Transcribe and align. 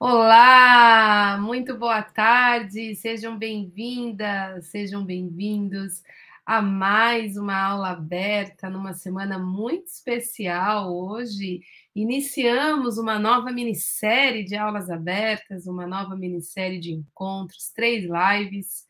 Olá, 0.00 1.38
muito 1.40 1.76
boa 1.76 2.00
tarde, 2.00 2.94
sejam 2.94 3.36
bem-vindas, 3.36 4.66
sejam 4.68 5.04
bem-vindos 5.04 6.04
a 6.46 6.62
mais 6.62 7.36
uma 7.36 7.56
aula 7.56 7.90
aberta 7.90 8.70
numa 8.70 8.94
semana 8.94 9.40
muito 9.40 9.88
especial 9.88 10.96
hoje. 10.96 11.62
Iniciamos 11.96 12.96
uma 12.96 13.18
nova 13.18 13.50
minissérie 13.50 14.44
de 14.44 14.54
aulas 14.54 14.88
abertas, 14.88 15.66
uma 15.66 15.84
nova 15.84 16.14
minissérie 16.14 16.78
de 16.78 16.92
encontros, 16.92 17.72
três 17.74 18.04
lives 18.04 18.86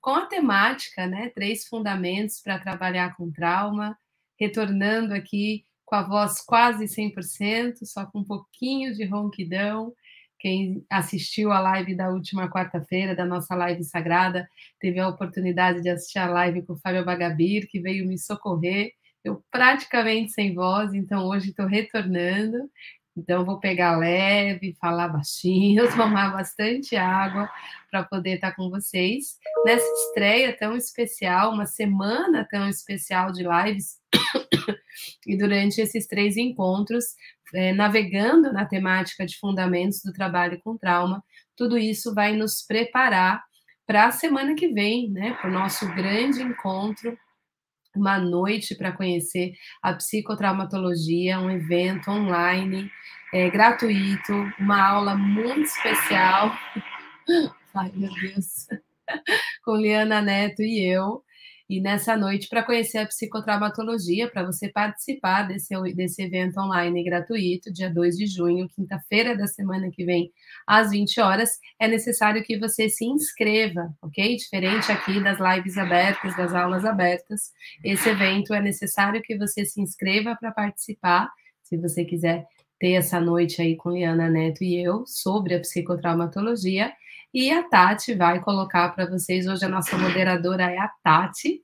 com 0.00 0.14
a 0.14 0.26
temática, 0.26 1.08
né? 1.08 1.28
Três 1.30 1.66
fundamentos 1.66 2.40
para 2.40 2.60
trabalhar 2.60 3.16
com 3.16 3.32
trauma, 3.32 3.98
retornando 4.38 5.12
aqui 5.12 5.66
com 5.84 5.96
a 5.96 6.02
voz 6.02 6.40
quase 6.40 6.84
100%, 6.86 7.84
só 7.84 8.06
com 8.06 8.20
um 8.20 8.24
pouquinho 8.24 8.94
de 8.94 9.04
ronquidão 9.04 9.92
quem 10.42 10.84
assistiu 10.90 11.52
a 11.52 11.60
live 11.60 11.94
da 11.94 12.10
última 12.10 12.50
quarta-feira, 12.50 13.14
da 13.14 13.24
nossa 13.24 13.54
live 13.54 13.84
sagrada, 13.84 14.48
teve 14.80 14.98
a 14.98 15.06
oportunidade 15.06 15.80
de 15.80 15.88
assistir 15.88 16.18
a 16.18 16.28
live 16.28 16.62
com 16.62 16.72
o 16.72 16.78
Fábio 16.78 17.04
Bagabir, 17.04 17.68
que 17.68 17.78
veio 17.78 18.08
me 18.08 18.18
socorrer. 18.18 18.90
Eu 19.24 19.40
praticamente 19.52 20.32
sem 20.32 20.52
voz, 20.52 20.94
então 20.94 21.28
hoje 21.28 21.50
estou 21.50 21.66
retornando. 21.66 22.58
Então, 23.16 23.44
vou 23.44 23.60
pegar 23.60 23.96
leve, 23.96 24.74
falar 24.80 25.06
baixinho, 25.06 25.84
tomar 25.94 26.32
bastante 26.32 26.96
água 26.96 27.48
para 27.88 28.02
poder 28.02 28.34
estar 28.34 28.50
com 28.56 28.68
vocês 28.68 29.38
nessa 29.64 29.86
estreia 30.08 30.56
tão 30.56 30.76
especial, 30.76 31.52
uma 31.52 31.66
semana 31.66 32.44
tão 32.50 32.68
especial 32.68 33.30
de 33.30 33.44
lives. 33.44 34.00
e 35.24 35.36
durante 35.36 35.80
esses 35.80 36.08
três 36.08 36.36
encontros, 36.36 37.14
é, 37.54 37.72
navegando 37.72 38.52
na 38.52 38.64
temática 38.64 39.26
de 39.26 39.38
fundamentos 39.38 40.00
do 40.02 40.12
trabalho 40.12 40.60
com 40.62 40.76
trauma, 40.76 41.22
tudo 41.56 41.76
isso 41.78 42.14
vai 42.14 42.34
nos 42.34 42.62
preparar 42.66 43.42
para 43.86 44.06
a 44.06 44.12
semana 44.12 44.54
que 44.54 44.68
vem, 44.68 45.10
né, 45.10 45.34
para 45.40 45.50
o 45.50 45.52
nosso 45.52 45.86
grande 45.94 46.42
encontro, 46.42 47.16
uma 47.94 48.18
noite 48.18 48.74
para 48.74 48.92
conhecer 48.92 49.52
a 49.82 49.92
psicotraumatologia, 49.92 51.38
um 51.38 51.50
evento 51.50 52.10
online, 52.10 52.90
é, 53.32 53.50
gratuito, 53.50 54.32
uma 54.58 54.82
aula 54.82 55.14
muito 55.14 55.64
especial. 55.64 56.52
Ai, 57.74 57.92
meu 57.94 58.12
Deus. 58.14 58.66
Com 59.64 59.76
Liana 59.76 60.22
Neto 60.22 60.62
e 60.62 60.84
eu, 60.84 61.22
e 61.72 61.80
nessa 61.80 62.18
noite 62.18 62.50
para 62.50 62.62
conhecer 62.62 62.98
a 62.98 63.06
psicotraumatologia, 63.06 64.30
para 64.30 64.44
você 64.44 64.68
participar 64.68 65.44
desse, 65.44 65.74
desse 65.94 66.20
evento 66.20 66.60
online 66.60 67.02
gratuito, 67.02 67.72
dia 67.72 67.88
2 67.88 68.18
de 68.18 68.26
junho, 68.26 68.68
quinta-feira 68.68 69.34
da 69.34 69.46
semana 69.46 69.88
que 69.90 70.04
vem, 70.04 70.30
às 70.66 70.90
20 70.90 71.18
horas, 71.22 71.58
é 71.80 71.88
necessário 71.88 72.42
que 72.42 72.58
você 72.58 72.90
se 72.90 73.06
inscreva, 73.06 73.90
ok? 74.02 74.36
Diferente 74.36 74.92
aqui 74.92 75.18
das 75.24 75.38
lives 75.40 75.78
abertas, 75.78 76.36
das 76.36 76.52
aulas 76.52 76.84
abertas, 76.84 77.52
esse 77.82 78.06
evento 78.06 78.52
é 78.52 78.60
necessário 78.60 79.22
que 79.22 79.38
você 79.38 79.64
se 79.64 79.80
inscreva 79.80 80.36
para 80.38 80.52
participar, 80.52 81.30
se 81.62 81.78
você 81.78 82.04
quiser 82.04 82.44
ter 82.78 82.92
essa 82.92 83.18
noite 83.18 83.62
aí 83.62 83.76
com 83.76 83.92
Liana 83.92 84.28
Neto 84.28 84.62
e 84.62 84.76
eu 84.76 85.06
sobre 85.06 85.54
a 85.54 85.60
psicotraumatologia. 85.60 86.92
E 87.34 87.50
a 87.50 87.62
Tati 87.62 88.14
vai 88.14 88.40
colocar 88.40 88.90
para 88.90 89.08
vocês, 89.08 89.46
hoje 89.46 89.64
a 89.64 89.68
nossa 89.68 89.96
moderadora 89.96 90.64
é 90.64 90.76
a 90.76 90.90
Tati. 91.02 91.62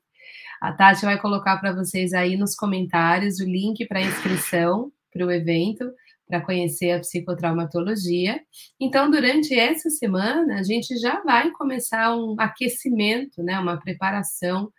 A 0.63 0.73
Tati 0.73 1.05
vai 1.05 1.21
colocar 1.21 1.59
para 1.59 1.75
vocês 1.75 2.15
aí 2.15 2.39
nos 2.39 2.55
comentários 2.55 3.39
o 3.39 3.45
link 3.45 3.87
para 3.87 4.01
inscrição 4.01 4.91
para 5.13 5.27
o 5.27 5.31
evento, 5.31 5.85
para 6.27 6.41
conhecer 6.41 6.93
a 6.93 7.01
psicotraumatologia. 7.01 8.41
Então, 8.81 9.11
durante 9.11 9.55
essa 9.55 9.91
semana, 9.91 10.59
a 10.59 10.63
gente 10.63 10.97
já 10.97 11.21
vai 11.23 11.51
começar 11.51 12.17
um 12.17 12.35
aquecimento, 12.39 13.43
né, 13.43 13.59
uma 13.59 13.79
preparação 13.79 14.73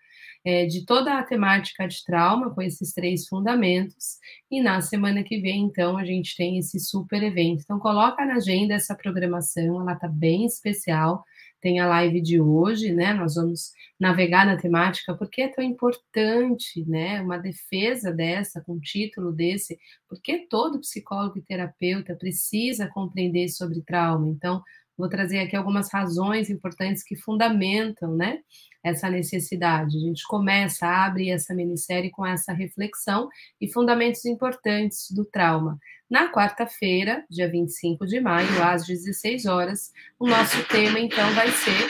é, 0.45 0.65
de 0.65 0.85
toda 0.85 1.17
a 1.17 1.23
temática 1.23 1.87
de 1.87 2.03
trauma, 2.03 2.53
com 2.53 2.61
esses 2.61 2.93
três 2.93 3.27
fundamentos. 3.27 4.17
E 4.49 4.61
na 4.61 4.81
semana 4.81 5.23
que 5.23 5.39
vem, 5.39 5.63
então, 5.63 5.97
a 5.97 6.05
gente 6.05 6.35
tem 6.35 6.57
esse 6.57 6.79
super 6.79 7.21
evento. 7.21 7.61
Então, 7.63 7.79
coloca 7.79 8.25
na 8.25 8.35
agenda 8.35 8.73
essa 8.73 8.95
programação, 8.95 9.81
ela 9.81 9.93
está 9.93 10.07
bem 10.07 10.45
especial. 10.45 11.23
Tem 11.61 11.79
a 11.79 11.87
live 11.87 12.21
de 12.21 12.39
hoje, 12.39 12.93
né? 12.93 13.13
Nós 13.13 13.35
vamos 13.35 13.71
navegar 13.99 14.45
na 14.45 14.55
temática, 14.55 15.13
porque 15.13 15.41
é 15.41 15.49
tão 15.49 15.63
importante, 15.63 16.85
né? 16.87 17.21
Uma 17.21 17.37
defesa 17.37 18.13
dessa, 18.13 18.61
com 18.61 18.79
título 18.79 19.33
desse, 19.33 19.77
porque 20.07 20.47
todo 20.49 20.79
psicólogo 20.79 21.37
e 21.37 21.41
terapeuta 21.41 22.15
precisa 22.15 22.87
compreender 22.87 23.49
sobre 23.49 23.81
trauma. 23.81 24.29
Então, 24.29 24.63
vou 24.99 25.09
trazer 25.09 25.39
aqui 25.39 25.55
algumas 25.55 25.91
razões 25.91 26.49
importantes 26.49 27.03
que 27.03 27.15
fundamentam, 27.15 28.15
né? 28.15 28.39
essa 28.83 29.09
necessidade. 29.09 29.97
A 29.97 29.99
gente 29.99 30.23
começa, 30.27 30.87
abre 30.87 31.29
essa 31.29 31.53
minissérie 31.53 32.11
com 32.11 32.25
essa 32.25 32.53
reflexão 32.53 33.29
e 33.59 33.71
fundamentos 33.71 34.25
importantes 34.25 35.11
do 35.11 35.25
trauma. 35.25 35.77
Na 36.09 36.31
quarta-feira, 36.31 37.23
dia 37.29 37.49
25 37.49 38.05
de 38.05 38.19
maio, 38.19 38.63
às 38.63 38.85
16 38.85 39.45
horas, 39.45 39.91
o 40.19 40.27
nosso 40.27 40.63
tema 40.67 40.99
então 40.99 41.29
vai 41.33 41.51
ser. 41.51 41.81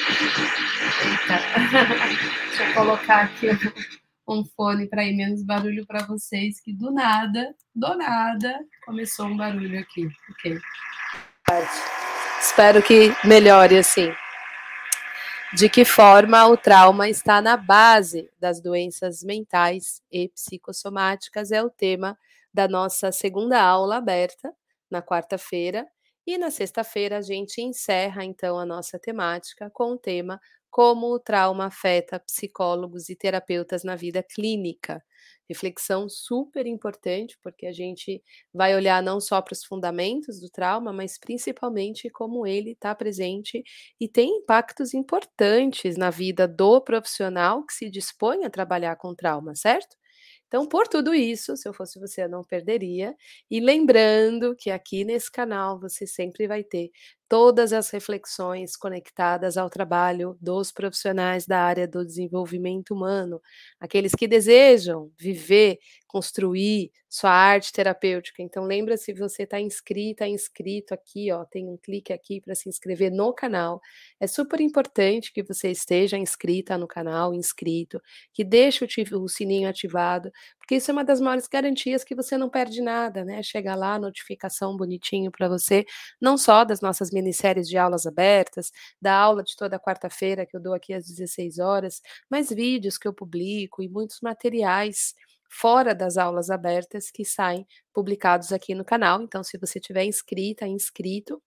Eita, 1.06 1.40
deixa 2.50 2.64
eu 2.64 2.74
colocar 2.74 3.26
aqui 3.26 3.48
um 4.28 4.44
fone 4.44 4.88
para 4.88 5.06
ir 5.06 5.16
menos 5.16 5.42
barulho 5.44 5.86
para 5.88 6.06
vocês, 6.06 6.60
que 6.60 6.74
do 6.74 6.92
nada, 6.92 7.56
do 7.74 7.96
nada, 7.96 8.60
começou 8.86 9.28
um 9.28 9.38
barulho 9.38 9.80
aqui. 9.80 10.08
Ok. 10.32 10.60
Espero 12.42 12.82
que 12.82 13.14
melhore 13.26 13.78
assim 13.78 14.14
de 15.54 15.68
que 15.68 15.84
forma 15.84 16.48
o 16.48 16.56
trauma 16.56 17.10
está 17.10 17.42
na 17.42 17.58
base 17.58 18.30
das 18.40 18.62
doenças 18.62 19.24
mentais 19.24 20.02
e 20.12 20.30
psicossomáticas 20.30 21.52
é 21.52 21.64
o 21.64 21.70
tema 21.70 22.18
da 22.54 22.68
nossa 22.68 23.12
segunda 23.12 23.60
aula 23.62 23.98
aberta 23.98 24.54
na 24.90 25.02
quarta-feira. 25.02 25.88
E 26.26 26.38
na 26.38 26.52
sexta-feira 26.52 27.18
a 27.18 27.22
gente 27.22 27.62
encerra 27.62 28.24
então 28.24 28.60
a 28.60 28.66
nossa 28.66 29.00
temática 29.00 29.72
com 29.72 29.94
o 29.94 29.98
tema 29.98 30.40
Como 30.72 31.08
o 31.14 31.20
trauma 31.20 31.66
afeta 31.68 32.20
psicólogos 32.20 33.10
e 33.10 33.16
terapeutas 33.16 33.84
na 33.84 33.96
vida 33.96 34.24
clínica 34.24 35.04
reflexão 35.50 36.08
super 36.08 36.68
importante, 36.68 37.38
porque 37.42 37.66
a 37.66 37.72
gente 37.72 38.22
vai 38.54 38.76
olhar 38.76 39.02
não 39.02 39.20
só 39.20 39.42
para 39.42 39.54
os 39.54 39.64
fundamentos 39.66 40.40
do 40.40 40.48
trauma, 40.50 40.94
mas 40.94 41.18
principalmente 41.18 42.08
como 42.10 42.46
ele 42.46 42.72
está 42.72 42.94
presente 42.94 43.64
e 44.00 44.08
tem 44.08 44.38
impactos 44.38 44.94
importantes 44.94 45.98
na 45.98 46.12
vida 46.12 46.48
do 46.48 46.80
profissional 46.82 47.66
que 47.66 47.74
se 47.74 47.90
dispõe 47.90 48.46
a 48.46 48.50
trabalhar 48.50 48.96
com 48.98 49.16
trauma, 49.16 49.56
certo? 49.56 49.98
Então, 50.48 50.68
por 50.68 50.88
tudo 50.88 51.14
isso, 51.14 51.56
se 51.56 51.68
eu 51.70 51.74
fosse 51.74 52.00
você, 52.00 52.24
eu 52.24 52.30
não 52.30 52.44
perderia. 52.44 53.16
E 53.52 53.60
lembrando 53.60 54.56
que 54.56 54.72
aqui 54.72 55.06
nesse 55.06 55.32
canal 55.32 55.80
você 55.80 56.08
sempre 56.08 56.48
vai 56.48 56.64
ter 56.64 56.92
todas 57.30 57.72
as 57.72 57.92
reflexões 57.92 58.76
conectadas 58.76 59.56
ao 59.56 59.70
trabalho 59.70 60.36
dos 60.42 60.72
profissionais 60.72 61.46
da 61.46 61.62
área 61.62 61.88
do 61.88 62.04
desenvolvimento 62.04 62.92
humano, 62.92 63.40
aqueles 63.80 64.14
que 64.16 64.28
desejam 64.28 65.12
viver, 65.16 65.78
construir 66.08 66.92
sua 67.08 67.32
arte 67.32 67.72
terapêutica. 67.72 68.42
Então 68.42 68.64
lembra 68.64 68.96
se 68.96 69.14
você 69.14 69.44
está 69.44 69.60
inscrita, 69.60 70.28
inscrito 70.28 70.94
aqui, 70.94 71.32
ó, 71.32 71.44
tem 71.44 71.68
um 71.68 71.78
clique 71.78 72.14
aqui 72.14 72.40
para 72.42 72.54
se 72.54 72.70
inscrever 72.70 73.12
no 73.12 73.34
canal. 73.34 73.82
É 74.20 74.28
super 74.28 74.60
importante 74.62 75.32
que 75.32 75.44
você 75.44 75.70
esteja 75.72 76.18
inscrita 76.18 76.78
no 76.78 76.88
canal, 76.88 77.34
inscrito, 77.34 78.02
que 78.34 78.44
deixe 78.44 78.86
o, 78.86 79.24
o 79.24 79.28
sininho 79.28 79.70
ativado, 79.70 80.32
porque 80.58 80.76
isso 80.76 80.92
é 80.92 80.94
uma 80.94 81.04
das 81.04 81.20
maiores 81.20 81.48
garantias 81.48 82.04
que 82.04 82.16
você 82.16 82.38
não 82.38 82.50
perde 82.50 82.82
nada, 82.82 83.26
né? 83.26 83.42
Chega 83.42 83.76
lá, 83.76 83.98
notificação 83.98 84.78
bonitinho 84.78 85.32
para 85.32 85.48
você, 85.48 85.86
não 86.22 86.38
só 86.38 86.64
das 86.64 86.80
nossas 86.80 87.12
minisséries 87.22 87.68
de 87.68 87.78
aulas 87.78 88.06
abertas, 88.06 88.72
da 89.02 89.14
aula 89.16 89.44
de 89.44 89.56
toda 89.56 89.80
quarta-feira 89.80 90.46
que 90.46 90.56
eu 90.56 90.62
dou 90.62 90.74
aqui 90.74 90.94
às 90.94 91.06
16 91.06 91.60
horas, 91.60 92.02
mas 92.30 92.50
vídeos 92.50 92.98
que 92.98 93.08
eu 93.08 93.14
publico 93.14 93.82
e 93.84 93.90
muitos 93.90 94.20
materiais 94.22 95.14
fora 95.50 95.96
das 95.96 96.18
aulas 96.18 96.50
abertas 96.50 97.10
que 97.12 97.26
saem 97.26 97.66
publicados 97.94 98.52
aqui 98.54 98.76
no 98.76 98.86
canal. 98.86 99.22
Então, 99.22 99.44
se 99.44 99.58
você 99.58 99.80
tiver 99.80 100.06
inscrita, 100.06 100.68
inscrito, 100.68 101.42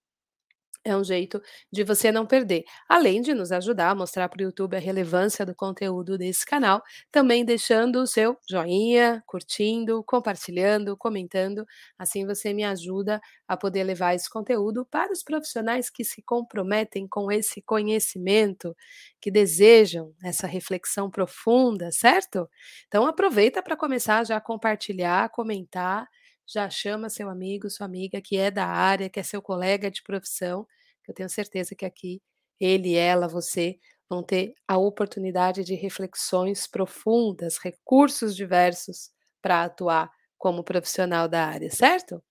é 0.85 0.95
um 0.95 1.03
jeito 1.03 1.41
de 1.71 1.83
você 1.83 2.11
não 2.11 2.25
perder. 2.25 2.63
Além 2.89 3.21
de 3.21 3.33
nos 3.33 3.51
ajudar 3.51 3.91
a 3.91 3.95
mostrar 3.95 4.27
para 4.29 4.39
o 4.39 4.43
YouTube 4.43 4.75
a 4.75 4.79
relevância 4.79 5.45
do 5.45 5.55
conteúdo 5.55 6.17
desse 6.17 6.45
canal, 6.45 6.81
também 7.11 7.45
deixando 7.45 7.97
o 8.01 8.07
seu 8.07 8.37
joinha, 8.49 9.23
curtindo, 9.25 10.03
compartilhando, 10.03 10.97
comentando. 10.97 11.65
Assim 11.97 12.25
você 12.25 12.53
me 12.53 12.63
ajuda 12.63 13.21
a 13.47 13.55
poder 13.57 13.83
levar 13.83 14.13
esse 14.15 14.29
conteúdo 14.29 14.85
para 14.85 15.11
os 15.11 15.23
profissionais 15.23 15.89
que 15.89 16.03
se 16.03 16.21
comprometem 16.21 17.07
com 17.07 17.31
esse 17.31 17.61
conhecimento, 17.61 18.75
que 19.21 19.31
desejam 19.31 20.13
essa 20.23 20.47
reflexão 20.47 21.09
profunda, 21.09 21.91
certo? 21.91 22.49
Então 22.87 23.05
aproveita 23.05 23.61
para 23.61 23.77
começar 23.77 24.25
já 24.25 24.37
a 24.37 24.41
compartilhar, 24.41 25.29
comentar 25.29 26.07
já 26.47 26.69
chama 26.69 27.09
seu 27.09 27.29
amigo, 27.29 27.69
sua 27.69 27.85
amiga 27.85 28.21
que 28.21 28.37
é 28.37 28.51
da 28.51 28.65
área, 28.65 29.09
que 29.09 29.19
é 29.19 29.23
seu 29.23 29.41
colega 29.41 29.89
de 29.89 30.03
profissão, 30.03 30.65
que 31.03 31.11
eu 31.11 31.15
tenho 31.15 31.29
certeza 31.29 31.75
que 31.75 31.85
aqui 31.85 32.21
ele, 32.59 32.95
ela, 32.95 33.27
você 33.27 33.77
vão 34.09 34.23
ter 34.23 34.53
a 34.67 34.77
oportunidade 34.77 35.63
de 35.63 35.75
reflexões 35.75 36.67
profundas, 36.67 37.57
recursos 37.57 38.35
diversos 38.35 39.11
para 39.41 39.63
atuar 39.63 40.11
como 40.37 40.63
profissional 40.63 41.27
da 41.27 41.45
área, 41.45 41.71
certo? 41.71 42.21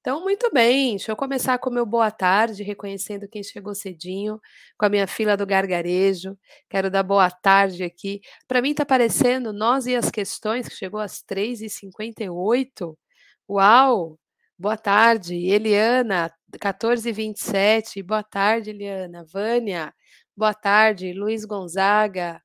Então, 0.00 0.20
muito 0.22 0.50
bem, 0.52 0.96
deixa 0.96 1.12
eu 1.12 1.16
começar 1.16 1.58
com 1.58 1.70
o 1.70 1.72
meu 1.72 1.86
boa 1.86 2.10
tarde, 2.10 2.64
reconhecendo 2.64 3.28
quem 3.28 3.42
chegou 3.42 3.72
cedinho, 3.72 4.40
com 4.76 4.84
a 4.84 4.88
minha 4.88 5.06
fila 5.06 5.36
do 5.36 5.46
gargarejo. 5.46 6.36
Quero 6.68 6.90
dar 6.90 7.04
boa 7.04 7.30
tarde 7.30 7.84
aqui. 7.84 8.20
Para 8.48 8.60
mim 8.60 8.72
está 8.72 8.82
aparecendo 8.82 9.52
Nós 9.52 9.86
e 9.86 9.94
as 9.94 10.10
Questões, 10.10 10.68
que 10.68 10.74
chegou 10.74 10.98
às 10.98 11.22
3h58. 11.22 12.96
Uau! 13.48 14.18
Boa 14.58 14.76
tarde, 14.76 15.34
Eliana, 15.34 16.32
14h27. 16.60 18.02
Boa 18.02 18.22
tarde, 18.22 18.70
Eliana. 18.70 19.24
Vânia, 19.24 19.92
boa 20.36 20.54
tarde. 20.54 21.12
Luiz 21.12 21.44
Gonzaga. 21.44 22.42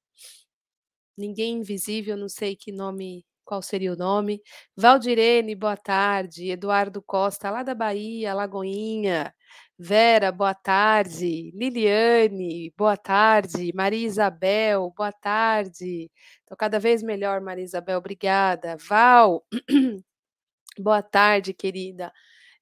Ninguém 1.18 1.60
invisível, 1.60 2.18
não 2.18 2.30
sei 2.30 2.56
que 2.56 2.72
nome 2.72 3.26
qual 3.48 3.62
seria 3.62 3.94
o 3.94 3.96
nome? 3.96 4.42
Valdirene, 4.76 5.56
boa 5.56 5.78
tarde. 5.78 6.52
Eduardo 6.52 7.02
Costa, 7.02 7.50
lá 7.50 7.64
da 7.64 7.74
Bahia, 7.74 8.34
Lagoinha. 8.34 9.34
Vera, 9.80 10.32
boa 10.32 10.54
tarde. 10.54 11.52
Liliane, 11.56 12.74
boa 12.78 12.98
tarde. 12.98 13.72
Maria 13.74 14.06
Isabel, 14.06 14.94
boa 14.96 15.14
tarde. 15.14 16.12
Estou 16.42 16.58
cada 16.58 16.78
vez 16.80 17.02
melhor, 17.02 17.40
Maria 17.42 17.64
Isabel, 17.64 17.98
obrigada. 18.00 18.76
Val, 18.90 19.46
boa 20.82 21.02
tarde, 21.02 21.54
querida. 21.54 22.12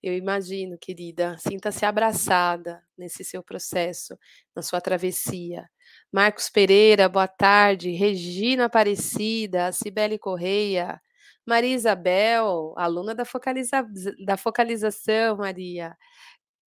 Eu 0.01 0.13
imagino, 0.15 0.77
querida, 0.77 1.38
sinta-se 1.39 1.85
abraçada 1.85 2.83
nesse 2.97 3.23
seu 3.23 3.41
processo, 3.44 4.17
na 4.56 4.62
sua 4.62 4.79
travessia. 4.79 5.67
Marcos 6.12 6.50
Pereira, 6.50 7.09
boa 7.09 7.27
tarde. 7.27 7.91
Regina 7.91 8.65
Aparecida, 8.65 9.71
Cibele 9.71 10.19
Correia, 10.19 11.01
Maria 11.45 11.75
Isabel, 11.75 12.73
aluna 12.77 13.15
da, 13.15 13.25
focaliza 13.25 13.85
da 14.25 14.38
focalização, 14.38 15.38
Maria. 15.38 15.95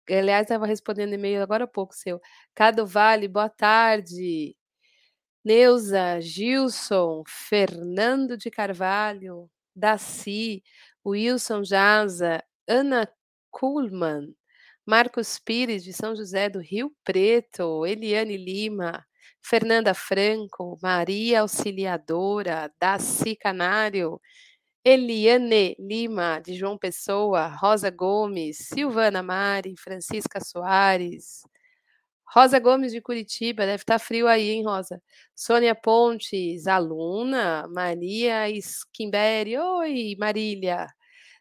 Aliás, 0.10 0.44
estava 0.44 0.66
respondendo 0.68 1.14
e-mail 1.14 1.42
agora 1.42 1.66
há 1.66 1.68
pouco 1.68 1.96
seu. 1.96 2.22
Cado 2.54 2.86
Vale, 2.86 3.28
boa 3.28 3.50
tarde. 3.50 4.56
Neuza, 5.44 6.20
Gilson, 6.22 7.24
Fernando 7.28 8.38
de 8.38 8.50
Carvalho, 8.50 9.50
Daci, 9.76 10.64
Wilson 11.06 11.64
Jaza, 11.64 12.42
Ana 12.68 13.08
Kuhlmann, 13.52 14.34
Marcos 14.86 15.40
Pires, 15.40 15.84
de 15.84 15.94
São 15.94 16.16
José 16.16 16.50
do 16.50 16.60
Rio 16.60 16.92
Preto, 17.04 17.86
Eliane 17.86 18.38
Lima, 18.38 19.06
Fernanda 19.42 19.94
Franco, 19.94 20.78
Maria 20.82 21.42
Auxiliadora, 21.42 22.72
Daci 22.80 23.36
Canário, 23.36 24.20
Eliane 24.84 25.76
Lima, 25.80 26.40
de 26.40 26.56
João 26.56 26.78
Pessoa, 26.78 27.48
Rosa 27.48 27.90
Gomes, 27.92 28.58
Silvana 28.60 29.24
Mari, 29.24 29.76
Francisca 29.78 30.40
Soares, 30.44 31.42
Rosa 32.36 32.60
Gomes 32.60 32.92
de 32.92 33.02
Curitiba, 33.02 33.66
deve 33.66 33.78
estar 33.84 33.98
frio 34.00 34.28
aí, 34.28 34.50
hein, 34.52 34.66
Rosa? 34.66 35.02
Sônia 35.34 35.74
Pontes, 35.74 36.68
aluna, 36.68 37.66
Maria 37.70 38.50
Skimberi, 38.50 39.58
oi, 39.58 40.16
Marília, 40.20 40.88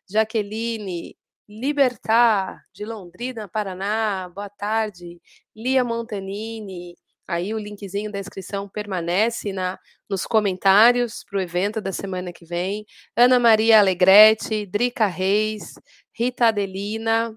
Jaqueline, 0.08 1.16
Libertar, 1.48 2.64
de 2.72 2.84
Londrina, 2.84 3.48
Paraná, 3.48 4.30
boa 4.34 4.48
tarde, 4.48 5.20
Lia 5.56 5.84
Montanini, 5.84 6.96
Aí 7.26 7.54
o 7.54 7.58
linkzinho 7.58 8.12
da 8.12 8.18
inscrição 8.18 8.68
permanece 8.68 9.52
na 9.52 9.78
nos 10.10 10.26
comentários 10.26 11.24
para 11.24 11.38
o 11.38 11.40
evento 11.40 11.80
da 11.80 11.90
semana 11.90 12.32
que 12.32 12.44
vem. 12.44 12.84
Ana 13.16 13.38
Maria 13.40 13.78
Alegrete, 13.80 14.66
Drica 14.66 15.06
Reis, 15.06 15.74
Rita 16.12 16.48
Adelina. 16.48 17.34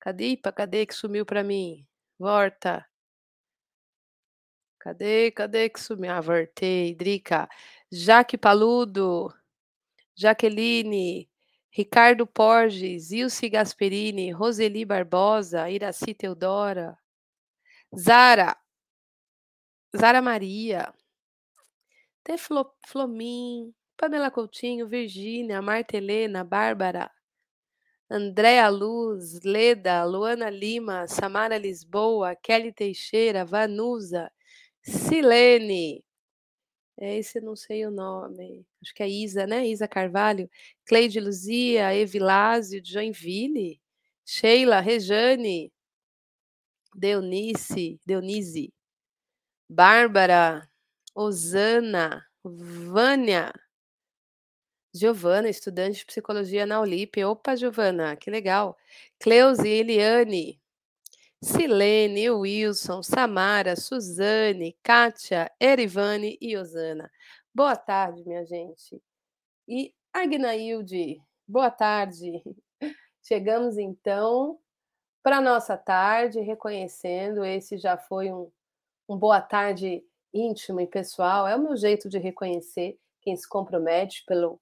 Cadê, 0.00 0.30
Ipa? 0.30 0.52
Cadê 0.52 0.84
que 0.86 0.94
sumiu 0.94 1.24
para 1.24 1.44
mim? 1.44 1.85
Volta. 2.18 2.86
Cadê, 4.80 5.30
cadê 5.32 5.68
que 5.68 5.80
sumiu? 5.80 6.12
Ah, 6.12 6.20
voltei. 6.20 6.94
Drica. 6.94 7.48
Jaque 7.90 8.38
Paludo, 8.38 9.32
Jaqueline, 10.16 11.28
Ricardo 11.70 12.26
Porges, 12.26 13.10
Ilse 13.12 13.48
Gasperini, 13.48 14.32
Roseli 14.32 14.84
Barbosa, 14.84 15.70
Iraci 15.70 16.14
Teodora, 16.14 16.96
Zara. 17.96 18.56
Zara 19.96 20.22
Maria. 20.22 20.92
T. 22.24 22.36
Flomin, 22.86 23.72
Pamela 23.96 24.30
Coutinho, 24.30 24.86
Virgínia, 24.88 25.62
Marta 25.62 25.96
Helena, 25.96 26.42
Bárbara, 26.44 27.10
Andréa 28.10 28.68
Luz, 28.68 29.40
Leda, 29.42 30.04
Luana 30.04 30.48
Lima, 30.48 31.08
Samara 31.08 31.58
Lisboa, 31.58 32.36
Kelly 32.36 32.72
Teixeira, 32.72 33.44
Vanusa, 33.44 34.30
Silene, 34.82 36.04
esse 36.98 37.40
não 37.40 37.54
sei 37.54 37.84
o 37.86 37.90
nome, 37.90 38.64
acho 38.82 38.94
que 38.94 39.02
é 39.02 39.08
Isa, 39.08 39.46
né? 39.46 39.66
Isa 39.66 39.86
Carvalho, 39.86 40.48
Cleide 40.86 41.20
Luzia, 41.20 41.94
Evilásio, 41.94 42.80
Joinville, 42.82 43.80
Sheila, 44.24 44.80
Rejane, 44.80 45.70
Deunice, 46.94 48.00
Deunise, 48.06 48.72
Bárbara, 49.68 50.66
Osana, 51.14 52.24
Vânia, 52.42 53.52
Giovana, 54.96 55.48
estudante 55.48 55.98
de 55.98 56.06
psicologia 56.06 56.64
na 56.64 56.80
Ulip. 56.80 57.22
Opa, 57.24 57.54
Giovana, 57.54 58.16
que 58.16 58.30
legal. 58.30 58.76
Cleusi, 59.18 59.68
Eliane, 59.68 60.60
Silene, 61.42 62.30
Wilson, 62.30 63.02
Samara, 63.02 63.76
Suzane, 63.76 64.76
Kátia, 64.82 65.50
Erivane 65.60 66.38
e 66.40 66.56
Osana. 66.56 67.10
Boa 67.54 67.76
tarde, 67.76 68.24
minha 68.26 68.44
gente. 68.44 69.02
E 69.68 69.94
Agnailde, 70.12 71.20
boa 71.46 71.70
tarde. 71.70 72.42
Chegamos 73.22 73.76
então 73.76 74.58
para 75.22 75.40
nossa 75.40 75.76
tarde, 75.76 76.40
reconhecendo, 76.40 77.44
esse 77.44 77.76
já 77.76 77.98
foi 77.98 78.32
um, 78.32 78.50
um 79.08 79.16
boa 79.16 79.40
tarde 79.40 80.04
íntimo 80.32 80.80
e 80.80 80.86
pessoal, 80.86 81.46
é 81.46 81.56
o 81.56 81.62
meu 81.62 81.76
jeito 81.76 82.08
de 82.08 82.18
reconhecer 82.18 82.98
quem 83.20 83.36
se 83.36 83.48
compromete 83.48 84.24
pelo 84.24 84.60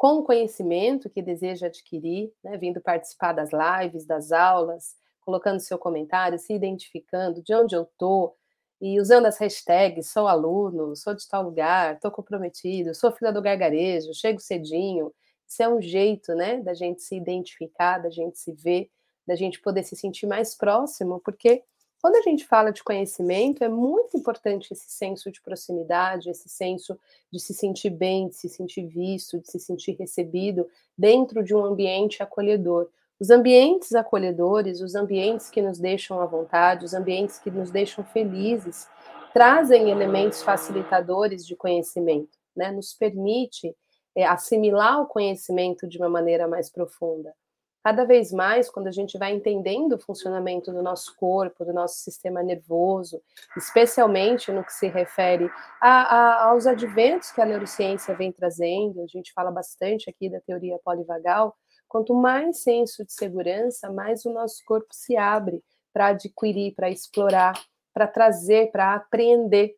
com 0.00 0.20
o 0.20 0.24
conhecimento 0.24 1.10
que 1.10 1.20
deseja 1.20 1.66
adquirir, 1.66 2.32
né, 2.42 2.56
vindo 2.56 2.80
participar 2.80 3.34
das 3.34 3.50
lives, 3.52 4.06
das 4.06 4.32
aulas, 4.32 4.96
colocando 5.20 5.60
seu 5.60 5.78
comentário, 5.78 6.38
se 6.38 6.54
identificando 6.54 7.42
de 7.42 7.54
onde 7.54 7.76
eu 7.76 7.82
estou, 7.82 8.34
e 8.80 8.98
usando 8.98 9.26
as 9.26 9.36
hashtags, 9.36 10.08
sou 10.08 10.26
aluno, 10.26 10.96
sou 10.96 11.14
de 11.14 11.28
tal 11.28 11.42
lugar, 11.42 11.96
estou 11.96 12.10
comprometido, 12.10 12.94
sou 12.94 13.12
filha 13.12 13.30
do 13.30 13.42
gargarejo, 13.42 14.14
chego 14.14 14.40
cedinho. 14.40 15.12
Isso 15.46 15.62
é 15.62 15.68
um 15.68 15.82
jeito, 15.82 16.34
né, 16.34 16.62
da 16.62 16.72
gente 16.72 17.02
se 17.02 17.14
identificar, 17.14 17.98
da 17.98 18.08
gente 18.08 18.38
se 18.38 18.52
ver 18.54 18.88
da 19.26 19.36
gente 19.36 19.60
poder 19.60 19.84
se 19.84 19.94
sentir 19.94 20.26
mais 20.26 20.56
próximo, 20.56 21.20
porque 21.20 21.62
quando 22.00 22.16
a 22.16 22.22
gente 22.22 22.46
fala 22.46 22.72
de 22.72 22.82
conhecimento, 22.82 23.62
é 23.62 23.68
muito 23.68 24.16
importante 24.16 24.72
esse 24.72 24.90
senso 24.90 25.30
de 25.30 25.40
proximidade, 25.40 26.30
esse 26.30 26.48
senso 26.48 26.98
de 27.30 27.38
se 27.38 27.52
sentir 27.52 27.90
bem, 27.90 28.28
de 28.28 28.36
se 28.36 28.48
sentir 28.48 28.86
visto, 28.86 29.38
de 29.38 29.50
se 29.50 29.60
sentir 29.60 29.96
recebido 29.98 30.66
dentro 30.96 31.44
de 31.44 31.54
um 31.54 31.64
ambiente 31.64 32.22
acolhedor. 32.22 32.88
Os 33.18 33.28
ambientes 33.28 33.94
acolhedores, 33.94 34.80
os 34.80 34.94
ambientes 34.94 35.50
que 35.50 35.60
nos 35.60 35.78
deixam 35.78 36.20
à 36.20 36.26
vontade, 36.26 36.86
os 36.86 36.94
ambientes 36.94 37.38
que 37.38 37.50
nos 37.50 37.70
deixam 37.70 38.02
felizes, 38.02 38.88
trazem 39.34 39.90
elementos 39.90 40.42
facilitadores 40.42 41.46
de 41.46 41.54
conhecimento, 41.54 42.38
né? 42.56 42.72
Nos 42.72 42.94
permite 42.94 43.76
é, 44.16 44.24
assimilar 44.24 45.02
o 45.02 45.06
conhecimento 45.06 45.86
de 45.86 45.98
uma 45.98 46.08
maneira 46.08 46.48
mais 46.48 46.70
profunda 46.70 47.34
cada 47.82 48.04
vez 48.04 48.30
mais, 48.30 48.68
quando 48.68 48.88
a 48.88 48.92
gente 48.92 49.16
vai 49.16 49.32
entendendo 49.32 49.94
o 49.94 49.98
funcionamento 49.98 50.70
do 50.72 50.82
nosso 50.82 51.16
corpo, 51.16 51.64
do 51.64 51.72
nosso 51.72 51.96
sistema 52.00 52.42
nervoso, 52.42 53.22
especialmente 53.56 54.52
no 54.52 54.62
que 54.62 54.72
se 54.72 54.88
refere 54.88 55.50
a, 55.80 55.90
a, 55.90 56.44
aos 56.50 56.66
adventos 56.66 57.32
que 57.32 57.40
a 57.40 57.46
neurociência 57.46 58.14
vem 58.14 58.30
trazendo, 58.30 59.02
a 59.02 59.06
gente 59.06 59.32
fala 59.32 59.50
bastante 59.50 60.10
aqui 60.10 60.28
da 60.28 60.40
teoria 60.40 60.78
polivagal, 60.84 61.56
quanto 61.88 62.14
mais 62.14 62.62
senso 62.62 63.04
de 63.04 63.12
segurança, 63.12 63.90
mais 63.90 64.24
o 64.24 64.32
nosso 64.32 64.62
corpo 64.64 64.88
se 64.92 65.16
abre 65.16 65.62
para 65.92 66.08
adquirir, 66.08 66.74
para 66.74 66.90
explorar, 66.90 67.54
para 67.92 68.06
trazer, 68.06 68.70
para 68.70 68.94
aprender. 68.94 69.74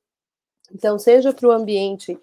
Então, 0.72 0.98
seja 0.98 1.32
para 1.32 1.48
o 1.48 1.52
ambiente 1.52 2.18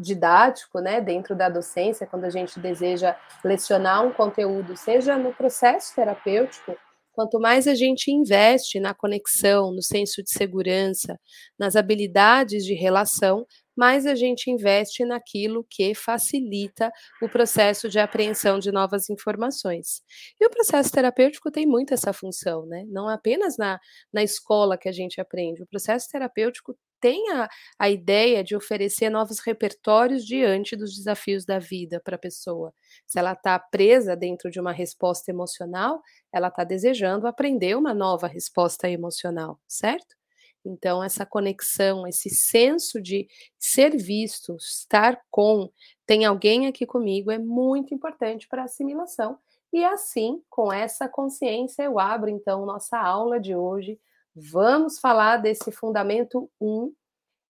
didático, 0.00 0.80
né, 0.80 1.00
dentro 1.00 1.36
da 1.36 1.48
docência, 1.48 2.06
quando 2.06 2.24
a 2.24 2.30
gente 2.30 2.58
deseja 2.58 3.16
lecionar 3.44 4.04
um 4.04 4.12
conteúdo, 4.12 4.76
seja 4.76 5.16
no 5.16 5.32
processo 5.32 5.94
terapêutico, 5.94 6.76
quanto 7.12 7.38
mais 7.38 7.68
a 7.68 7.74
gente 7.74 8.10
investe 8.10 8.80
na 8.80 8.94
conexão, 8.94 9.72
no 9.72 9.82
senso 9.82 10.22
de 10.22 10.30
segurança, 10.30 11.20
nas 11.58 11.76
habilidades 11.76 12.64
de 12.64 12.72
relação, 12.72 13.46
mais 13.76 14.06
a 14.06 14.14
gente 14.14 14.50
investe 14.50 15.04
naquilo 15.04 15.64
que 15.68 15.94
facilita 15.94 16.90
o 17.22 17.28
processo 17.28 17.88
de 17.88 17.98
apreensão 17.98 18.58
de 18.58 18.70
novas 18.70 19.08
informações. 19.08 20.02
E 20.40 20.46
o 20.46 20.50
processo 20.50 20.90
terapêutico 20.92 21.50
tem 21.50 21.66
muito 21.66 21.94
essa 21.94 22.12
função, 22.12 22.66
né? 22.66 22.84
Não 22.88 23.08
apenas 23.08 23.56
na, 23.56 23.78
na 24.12 24.22
escola 24.22 24.76
que 24.76 24.88
a 24.88 24.92
gente 24.92 25.20
aprende, 25.20 25.62
o 25.62 25.66
processo 25.66 26.08
terapêutico 26.10 26.76
tem 27.00 27.30
a, 27.30 27.48
a 27.78 27.90
ideia 27.90 28.44
de 28.44 28.54
oferecer 28.54 29.10
novos 29.10 29.40
repertórios 29.40 30.24
diante 30.24 30.76
dos 30.76 30.94
desafios 30.94 31.44
da 31.44 31.58
vida 31.58 32.00
para 32.04 32.16
a 32.16 32.18
pessoa. 32.18 32.72
Se 33.06 33.18
ela 33.18 33.32
está 33.32 33.58
presa 33.58 34.16
dentro 34.16 34.50
de 34.50 34.60
uma 34.60 34.72
resposta 34.72 35.30
emocional, 35.30 36.02
ela 36.32 36.48
está 36.48 36.64
desejando 36.64 37.26
aprender 37.26 37.76
uma 37.76 37.94
nova 37.94 38.26
resposta 38.26 38.88
emocional, 38.88 39.58
certo? 39.66 40.20
Então, 40.64 41.02
essa 41.02 41.24
conexão, 41.24 42.06
esse 42.06 42.28
senso 42.28 43.00
de 43.00 43.26
ser 43.58 43.96
visto, 43.96 44.56
estar 44.56 45.18
com, 45.30 45.70
tem 46.06 46.24
alguém 46.24 46.66
aqui 46.66 46.84
comigo, 46.84 47.30
é 47.30 47.38
muito 47.38 47.94
importante 47.94 48.46
para 48.46 48.62
a 48.62 48.64
assimilação. 48.66 49.38
E 49.72 49.84
assim, 49.84 50.42
com 50.50 50.72
essa 50.72 51.08
consciência, 51.08 51.84
eu 51.84 51.98
abro 51.98 52.28
então 52.28 52.66
nossa 52.66 52.98
aula 52.98 53.38
de 53.38 53.54
hoje. 53.54 53.98
Vamos 54.34 54.98
falar 54.98 55.38
desse 55.38 55.72
fundamento 55.72 56.48
1 56.60 56.92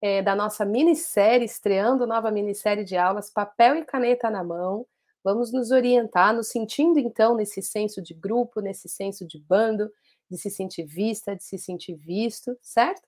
é, 0.00 0.22
da 0.22 0.34
nossa 0.34 0.64
minissérie, 0.64 1.44
estreando 1.44 2.06
nova 2.06 2.30
minissérie 2.30 2.84
de 2.84 2.96
aulas, 2.96 3.30
papel 3.30 3.76
e 3.76 3.84
caneta 3.84 4.30
na 4.30 4.42
mão. 4.42 4.87
Vamos 5.22 5.52
nos 5.52 5.70
orientar, 5.70 6.34
nos 6.34 6.49
sentindo 6.49 6.99
então 6.99 7.34
nesse 7.34 7.60
senso 7.60 8.00
de 8.00 8.14
grupo, 8.14 8.62
nesse 8.62 8.88
senso 8.88 9.26
de 9.26 9.38
bando, 9.38 9.92
de 10.30 10.38
se 10.38 10.49
sentir 10.49 10.84
vista, 10.84 11.37
de 11.37 11.44
se 11.44 11.58
sentir 11.58 11.94
visto, 11.96 12.56
certo? 12.62 13.02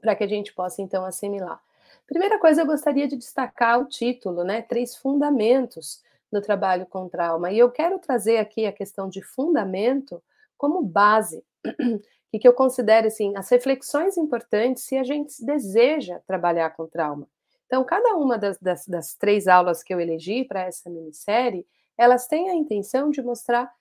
Para 0.00 0.16
que 0.16 0.24
a 0.24 0.28
gente 0.28 0.54
possa 0.54 0.80
então 0.80 1.04
assimilar. 1.04 1.62
Primeira 2.06 2.38
coisa, 2.38 2.62
eu 2.62 2.66
gostaria 2.66 3.06
de 3.06 3.16
destacar 3.16 3.78
o 3.78 3.84
título, 3.84 4.42
né? 4.42 4.62
Três 4.62 4.96
fundamentos 4.96 6.02
no 6.32 6.40
trabalho 6.40 6.86
com 6.86 7.08
trauma. 7.08 7.52
E 7.52 7.58
eu 7.58 7.70
quero 7.70 7.98
trazer 7.98 8.38
aqui 8.38 8.64
a 8.64 8.72
questão 8.72 9.08
de 9.08 9.22
fundamento 9.22 10.22
como 10.56 10.82
base, 10.82 11.44
e 12.34 12.38
que 12.40 12.48
eu 12.48 12.52
considero 12.52 13.06
assim 13.06 13.32
as 13.36 13.48
reflexões 13.48 14.18
importantes 14.18 14.82
se 14.82 14.96
a 14.96 15.04
gente 15.04 15.32
deseja 15.46 16.18
trabalhar 16.26 16.70
com 16.70 16.84
trauma. 16.84 17.28
Então, 17.64 17.84
cada 17.84 18.16
uma 18.16 18.36
das, 18.36 18.58
das, 18.58 18.88
das 18.88 19.14
três 19.14 19.46
aulas 19.46 19.84
que 19.84 19.94
eu 19.94 20.00
elegi 20.00 20.44
para 20.44 20.62
essa 20.62 20.90
minissérie, 20.90 21.64
elas 21.96 22.26
têm 22.26 22.50
a 22.50 22.54
intenção 22.54 23.08
de 23.08 23.22
mostrar 23.22 23.72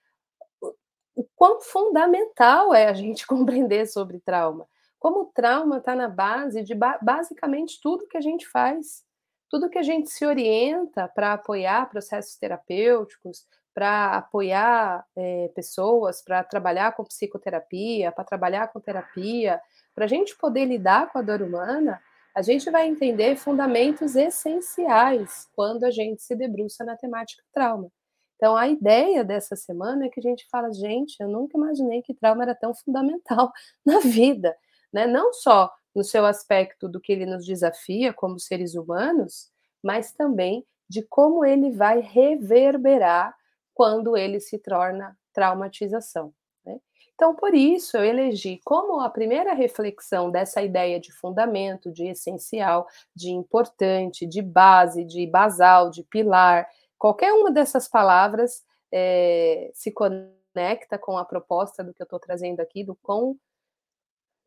o 1.16 1.28
quão 1.36 1.62
fundamental 1.62 2.76
é 2.76 2.88
a 2.88 2.94
gente 2.94 3.26
compreender 3.28 3.88
sobre 3.88 4.20
trauma. 4.20 4.70
Como 5.00 5.22
o 5.22 5.32
trauma 5.34 5.80
está 5.80 5.96
na 5.96 6.08
base 6.08 6.62
de 6.62 6.76
ba 6.76 7.00
basicamente 7.02 7.82
tudo 7.82 8.08
que 8.08 8.18
a 8.18 8.22
gente 8.22 8.48
faz, 8.48 9.04
tudo 9.50 9.68
que 9.68 9.80
a 9.80 9.84
gente 9.84 10.12
se 10.12 10.28
orienta 10.28 11.08
para 11.08 11.34
apoiar 11.34 11.90
processos 11.90 12.36
terapêuticos, 12.38 13.48
para 13.74 14.18
apoiar 14.18 15.06
é, 15.16 15.50
pessoas, 15.56 16.22
para 16.22 16.44
trabalhar 16.44 16.96
com 16.96 17.04
psicoterapia, 17.04 18.12
para 18.12 18.24
trabalhar 18.24 18.68
com 18.68 18.80
terapia, 18.80 19.60
para 19.96 20.06
a 20.06 20.08
gente 20.08 20.38
poder 20.38 20.66
lidar 20.66 21.12
com 21.12 21.20
a 21.20 21.22
dor 21.22 21.42
humana, 21.42 22.02
a 22.36 22.42
gente 22.42 22.70
vai 22.72 22.88
entender 22.88 23.36
fundamentos 23.36 24.16
essenciais 24.16 25.48
quando 25.56 25.84
a 25.84 25.92
gente 25.92 26.22
se 26.24 26.36
debruça 26.36 26.84
na 26.84 26.98
temática 26.98 27.44
trauma. 27.52 27.92
Então, 28.36 28.58
a 28.58 28.68
ideia 28.68 29.24
dessa 29.24 29.56
semana 29.56 30.06
é 30.06 30.10
que 30.10 30.20
a 30.20 30.24
gente 30.24 30.48
fala, 30.50 30.74
gente, 30.74 31.16
eu 31.20 31.28
nunca 31.28 31.58
imaginei 31.58 32.02
que 32.02 32.14
trauma 32.14 32.44
era 32.44 32.56
tão 32.56 32.74
fundamental 32.74 33.52
na 33.86 34.00
vida, 34.00 34.56
né? 34.92 35.06
Não 35.08 35.32
só 35.32 35.72
no 35.96 36.04
seu 36.04 36.26
aspecto 36.26 36.90
do 36.90 37.00
que 37.00 37.12
ele 37.12 37.26
nos 37.26 37.46
desafia 37.46 38.12
como 38.12 38.40
seres 38.40 38.74
humanos, 38.74 39.52
mas 39.84 40.12
também 40.12 40.66
de 40.90 41.04
como 41.04 41.46
ele 41.46 41.72
vai 41.72 42.00
reverberar 42.00 43.36
quando 43.74 44.16
ele 44.16 44.40
se 44.40 44.58
torna 44.58 45.18
traumatização. 45.32 46.34
Né? 46.66 46.80
Então, 47.16 47.36
por 47.36 47.54
isso, 47.54 47.98
eu 47.98 48.04
elegi 48.04 48.60
como 48.64 49.00
a 49.00 49.10
primeira 49.10 49.54
reflexão 49.54 50.32
dessa 50.32 50.62
ideia 50.62 51.00
de 51.00 51.12
fundamento, 51.12 51.92
de 51.92 52.08
essencial, 52.08 52.88
de 53.16 53.32
importante, 53.32 54.26
de 54.26 54.42
base, 54.42 55.04
de 55.04 55.26
basal, 55.28 55.90
de 55.90 56.04
pilar, 56.04 56.68
qualquer 56.98 57.34
uma 57.34 57.52
dessas 57.52 57.88
palavras 57.88 58.64
é, 58.92 59.72
se 59.74 59.92
conecta 59.92 60.98
com 60.98 61.18
a 61.18 61.26
proposta 61.26 61.84
do 61.84 61.94
que 61.94 62.02
eu 62.02 62.06
estou 62.06 62.20
trazendo 62.20 62.60
aqui, 62.60 62.84
do 62.84 62.96
quão 62.96 63.38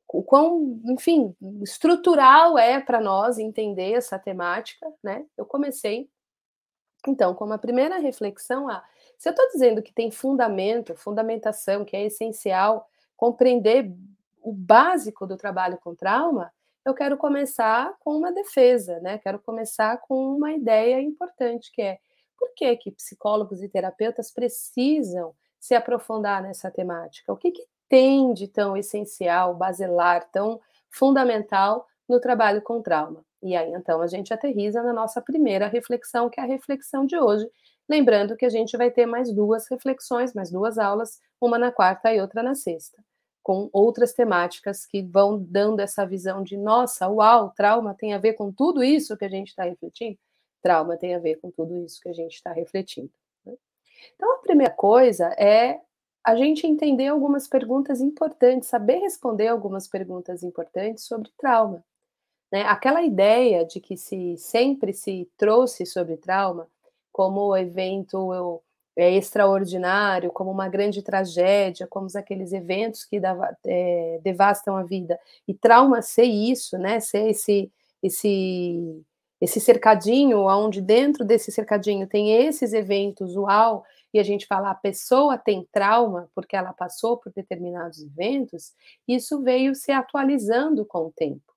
o 0.08 0.22
quão, 0.22 0.80
enfim, 0.84 1.34
estrutural 1.62 2.56
é 2.56 2.80
para 2.80 3.00
nós 3.00 3.38
entender 3.38 3.92
essa 3.92 4.18
temática, 4.18 4.86
né? 5.02 5.26
Eu 5.36 5.44
comecei, 5.44 6.08
então, 7.08 7.34
como 7.34 7.52
a 7.52 7.58
primeira 7.58 7.98
reflexão, 7.98 8.68
a 8.68 8.84
se 9.18 9.28
eu 9.28 9.30
estou 9.30 9.48
dizendo 9.48 9.82
que 9.82 9.92
tem 9.92 10.10
fundamento, 10.10 10.94
fundamentação, 10.94 11.84
que 11.84 11.96
é 11.96 12.04
essencial 12.04 12.88
compreender 13.16 13.90
o 14.42 14.52
básico 14.52 15.26
do 15.26 15.36
trabalho 15.36 15.78
com 15.78 15.94
trauma, 15.94 16.52
eu 16.84 16.94
quero 16.94 17.16
começar 17.16 17.94
com 17.98 18.16
uma 18.16 18.32
defesa, 18.32 19.00
né? 19.00 19.18
Quero 19.18 19.40
começar 19.40 19.98
com 19.98 20.36
uma 20.36 20.52
ideia 20.52 21.00
importante, 21.00 21.72
que 21.72 21.82
é 21.82 21.98
por 22.38 22.54
que, 22.54 22.76
que 22.76 22.90
psicólogos 22.92 23.62
e 23.62 23.68
terapeutas 23.68 24.30
precisam 24.30 25.34
se 25.58 25.74
aprofundar 25.74 26.42
nessa 26.42 26.70
temática? 26.70 27.32
O 27.32 27.36
que, 27.36 27.50
que 27.50 27.66
tem 27.88 28.32
de 28.32 28.46
tão 28.46 28.76
essencial, 28.76 29.54
basilar, 29.54 30.28
tão 30.30 30.60
fundamental 30.88 31.86
no 32.08 32.20
trabalho 32.20 32.62
com 32.62 32.80
trauma? 32.80 33.24
E 33.42 33.56
aí, 33.56 33.72
então, 33.72 34.00
a 34.00 34.06
gente 34.06 34.32
aterriza 34.32 34.82
na 34.82 34.92
nossa 34.92 35.20
primeira 35.20 35.66
reflexão, 35.66 36.30
que 36.30 36.38
é 36.38 36.42
a 36.42 36.46
reflexão 36.46 37.04
de 37.04 37.18
hoje, 37.18 37.48
Lembrando 37.88 38.36
que 38.36 38.44
a 38.44 38.50
gente 38.50 38.76
vai 38.76 38.90
ter 38.90 39.06
mais 39.06 39.32
duas 39.32 39.68
reflexões, 39.68 40.34
mais 40.34 40.50
duas 40.50 40.76
aulas, 40.76 41.20
uma 41.40 41.58
na 41.58 41.70
quarta 41.70 42.12
e 42.12 42.20
outra 42.20 42.42
na 42.42 42.54
sexta, 42.54 43.02
com 43.42 43.70
outras 43.72 44.12
temáticas 44.12 44.84
que 44.84 45.02
vão 45.02 45.38
dando 45.38 45.80
essa 45.80 46.04
visão 46.04 46.42
de 46.42 46.56
nossa, 46.56 47.08
uau, 47.08 47.52
trauma 47.56 47.94
tem 47.94 48.12
a 48.12 48.18
ver 48.18 48.32
com 48.32 48.50
tudo 48.50 48.82
isso 48.82 49.16
que 49.16 49.24
a 49.24 49.28
gente 49.28 49.48
está 49.48 49.62
refletindo? 49.62 50.18
Trauma 50.60 50.96
tem 50.96 51.14
a 51.14 51.20
ver 51.20 51.36
com 51.36 51.50
tudo 51.50 51.76
isso 51.76 52.00
que 52.00 52.08
a 52.08 52.12
gente 52.12 52.34
está 52.34 52.52
refletindo. 52.52 53.12
Né? 53.44 53.54
Então, 54.16 54.34
a 54.34 54.38
primeira 54.38 54.72
coisa 54.72 55.26
é 55.38 55.80
a 56.24 56.34
gente 56.34 56.66
entender 56.66 57.06
algumas 57.06 57.46
perguntas 57.46 58.00
importantes, 58.00 58.68
saber 58.68 58.98
responder 58.98 59.46
algumas 59.46 59.86
perguntas 59.86 60.42
importantes 60.42 61.04
sobre 61.04 61.30
trauma. 61.38 61.84
Né? 62.50 62.62
Aquela 62.62 63.02
ideia 63.02 63.64
de 63.64 63.78
que 63.78 63.96
se 63.96 64.36
sempre 64.38 64.92
se 64.92 65.30
trouxe 65.36 65.86
sobre 65.86 66.16
trauma 66.16 66.68
como 67.16 67.56
evento 67.56 68.62
é, 68.94 69.10
extraordinário, 69.12 70.30
como 70.30 70.50
uma 70.50 70.68
grande 70.68 71.00
tragédia, 71.00 71.86
como 71.86 72.06
aqueles 72.14 72.52
eventos 72.52 73.06
que 73.06 73.18
dava, 73.18 73.56
é, 73.64 74.20
devastam 74.22 74.76
a 74.76 74.82
vida. 74.82 75.18
E 75.48 75.54
trauma 75.54 76.02
ser 76.02 76.24
isso, 76.24 76.76
né? 76.76 77.00
Ser 77.00 77.30
esse, 77.30 77.72
esse, 78.02 79.02
esse 79.40 79.60
cercadinho, 79.60 80.40
onde 80.40 80.82
dentro 80.82 81.24
desse 81.24 81.50
cercadinho 81.50 82.06
tem 82.06 82.46
esses 82.46 82.74
eventos, 82.74 83.34
uau, 83.34 83.82
e 84.12 84.18
a 84.18 84.22
gente 84.22 84.46
fala 84.46 84.70
a 84.70 84.74
pessoa 84.74 85.38
tem 85.38 85.66
trauma 85.72 86.28
porque 86.34 86.54
ela 86.54 86.74
passou 86.74 87.16
por 87.16 87.32
determinados 87.32 88.02
eventos, 88.02 88.74
isso 89.08 89.40
veio 89.40 89.74
se 89.74 89.90
atualizando 89.90 90.84
com 90.84 91.06
o 91.06 91.12
tempo. 91.12 91.54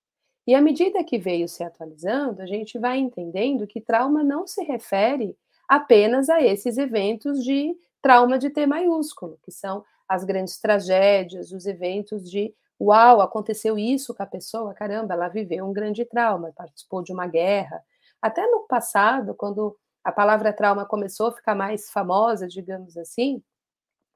E 0.48 0.56
à 0.56 0.62
medida 0.62 1.04
que 1.04 1.18
veio 1.18 1.50
se 1.50 1.66
atualizando, 1.66 2.42
a 2.42 2.46
gente 2.46 2.80
vai 2.80 2.98
entendendo 2.98 3.68
que 3.68 3.82
trauma 3.82 4.24
não 4.24 4.48
se 4.48 4.64
refere 4.64 5.36
apenas 5.70 6.30
a 6.30 6.42
esses 6.42 6.80
eventos 6.80 7.44
de 7.44 7.78
trauma 8.02 8.40
de 8.40 8.50
T 8.50 8.66
maiúsculo, 8.66 9.40
que 9.44 9.52
são 9.52 9.86
as 10.08 10.24
grandes 10.24 10.60
tragédias, 10.60 11.52
os 11.52 11.68
eventos 11.68 12.30
de 12.30 12.52
uau, 12.82 13.22
aconteceu 13.22 13.78
isso 13.78 14.16
com 14.16 14.24
a 14.24 14.26
pessoa, 14.26 14.74
caramba, 14.74 15.14
ela 15.14 15.28
viveu 15.28 15.66
um 15.66 15.74
grande 15.74 16.04
trauma, 16.06 16.52
participou 16.56 17.04
de 17.04 17.14
uma 17.14 17.28
guerra. 17.28 17.84
Até 18.20 18.46
no 18.48 18.62
passado, 18.62 19.36
quando 19.36 19.78
a 20.04 20.12
palavra 20.12 20.52
trauma 20.52 20.86
começou 20.86 21.28
a 21.28 21.32
ficar 21.32 21.54
mais 21.54 21.92
famosa, 21.92 22.48
digamos 22.48 22.98
assim, 22.98 23.44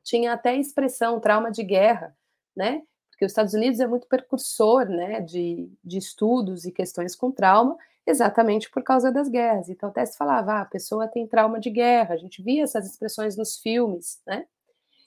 tinha 0.01 0.33
até 0.33 0.51
a 0.51 0.55
expressão 0.55 1.19
trauma 1.19 1.51
de 1.51 1.61
guerra, 1.61 2.15
né? 2.55 2.81
Porque 3.11 3.25
os 3.25 3.31
Estados 3.31 3.53
Unidos 3.53 3.79
é 3.79 3.85
muito 3.85 4.07
precursor, 4.07 4.85
né, 4.85 5.21
de, 5.21 5.71
de 5.83 5.97
estudos 5.97 6.65
e 6.65 6.71
questões 6.71 7.15
com 7.15 7.31
trauma, 7.31 7.77
exatamente 8.05 8.69
por 8.69 8.83
causa 8.83 9.11
das 9.11 9.29
guerras. 9.29 9.69
Então, 9.69 9.89
até 9.89 10.05
se 10.05 10.17
falava, 10.17 10.53
ah, 10.53 10.61
a 10.61 10.65
pessoa 10.65 11.07
tem 11.07 11.27
trauma 11.27 11.59
de 11.59 11.69
guerra, 11.69 12.15
a 12.15 12.17
gente 12.17 12.41
via 12.41 12.63
essas 12.63 12.85
expressões 12.89 13.37
nos 13.37 13.57
filmes, 13.57 14.21
né? 14.27 14.45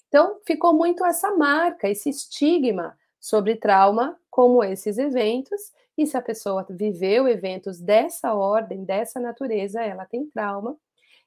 Então, 0.08 0.40
ficou 0.46 0.72
muito 0.74 1.04
essa 1.04 1.34
marca, 1.36 1.88
esse 1.88 2.08
estigma 2.10 2.96
sobre 3.20 3.56
trauma, 3.56 4.18
como 4.30 4.62
esses 4.64 4.98
eventos, 4.98 5.72
E 5.98 6.06
se 6.06 6.16
a 6.16 6.22
pessoa 6.22 6.66
viveu 6.68 7.26
eventos 7.26 7.80
dessa 7.80 8.34
ordem, 8.34 8.84
dessa 8.84 9.18
natureza, 9.18 9.82
ela 9.82 10.04
tem 10.04 10.26
trauma. 10.28 10.76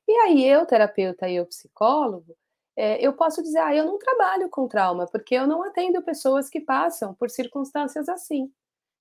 E 0.08 0.12
aí 0.22 0.46
eu, 0.46 0.66
terapeuta 0.66 1.28
e 1.30 1.36
eu, 1.36 1.46
psicólogo, 1.46 2.36
é, 2.76 3.00
eu 3.06 3.14
posso 3.14 3.42
dizer, 3.44 3.60
ah, 3.60 3.76
eu 3.76 3.86
não 3.86 3.98
trabalho 4.00 4.50
com 4.50 4.68
trauma, 4.68 5.08
porque 5.08 5.36
eu 5.36 5.48
não 5.48 5.64
atendo 5.64 6.02
pessoas 6.04 6.50
que 6.50 6.62
passam 6.62 7.14
por 7.16 7.30
circunstâncias 7.30 8.08
assim. 8.10 8.52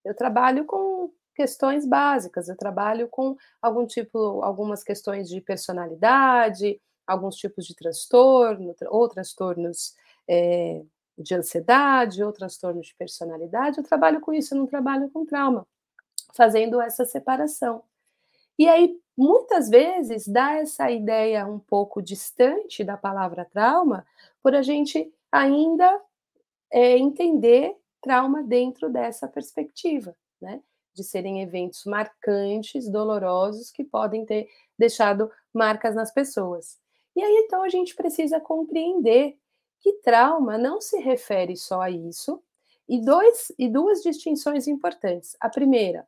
Eu 0.05 0.15
trabalho 0.17 0.65
com 0.65 1.13
questões 1.38 1.87
básicas, 1.87 2.49
eu 2.49 2.57
trabalho 2.57 3.07
com 3.07 3.37
algum 3.62 3.87
tipo, 3.87 4.42
algumas 4.42 4.83
questões 4.83 5.28
de 5.28 5.40
personalidade, 5.40 6.80
alguns 7.07 7.37
tipos 7.37 7.64
de 7.64 7.76
transtorno, 7.76 8.75
ou 8.88 9.09
transtornos 9.09 9.95
é, 10.28 10.83
de 11.16 11.37
ansiedade, 11.37 12.25
ou 12.25 12.33
transtornos 12.33 12.88
de 12.88 12.95
personalidade. 12.97 13.78
Eu 13.78 13.85
trabalho 13.85 14.21
com 14.21 14.33
isso, 14.33 14.52
eu 14.52 14.59
não 14.59 14.66
trabalho 14.66 15.09
com 15.11 15.25
trauma, 15.25 15.64
fazendo 16.35 16.80
essa 16.80 17.04
separação. 17.04 17.85
E 18.59 18.68
aí, 18.68 18.99
muitas 19.16 19.68
vezes, 19.68 20.26
dá 20.26 20.54
essa 20.57 20.90
ideia 20.90 21.47
um 21.47 21.61
pouco 21.61 22.02
distante 22.02 22.83
da 22.83 22.97
palavra 22.97 23.45
trauma, 23.45 24.04
por 24.42 24.57
a 24.57 24.62
gente 24.62 25.09
ainda 25.30 26.02
é, 26.73 26.99
entender 26.99 27.76
trauma 28.02 28.42
dentro 28.42 28.90
dessa 28.90 29.28
perspectiva, 29.28 30.16
né? 30.40 30.61
De 30.95 31.04
serem 31.04 31.42
eventos 31.42 31.85
marcantes, 31.85 32.88
dolorosos, 32.88 33.71
que 33.71 33.85
podem 33.85 34.25
ter 34.25 34.49
deixado 34.78 35.30
marcas 35.52 35.95
nas 35.95 36.12
pessoas. 36.12 36.78
E 37.14 37.23
aí, 37.23 37.45
então, 37.45 37.62
a 37.62 37.68
gente 37.68 37.95
precisa 37.95 38.40
compreender 38.40 39.37
que 39.80 39.92
trauma 39.95 40.59
não 40.59 40.80
se 40.80 40.99
refere 40.99 41.57
só 41.57 41.80
a 41.80 41.90
isso, 41.90 42.42
e, 42.88 43.00
dois, 43.00 43.52
e 43.59 43.68
duas 43.68 44.02
distinções 44.02 44.66
importantes. 44.66 45.37
A 45.38 45.49
primeira, 45.49 46.07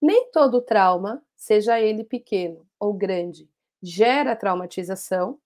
nem 0.00 0.30
todo 0.30 0.62
trauma, 0.62 1.22
seja 1.36 1.80
ele 1.80 2.04
pequeno 2.04 2.66
ou 2.80 2.92
grande, 2.94 3.48
gera 3.82 4.34
traumatização, 4.34 5.38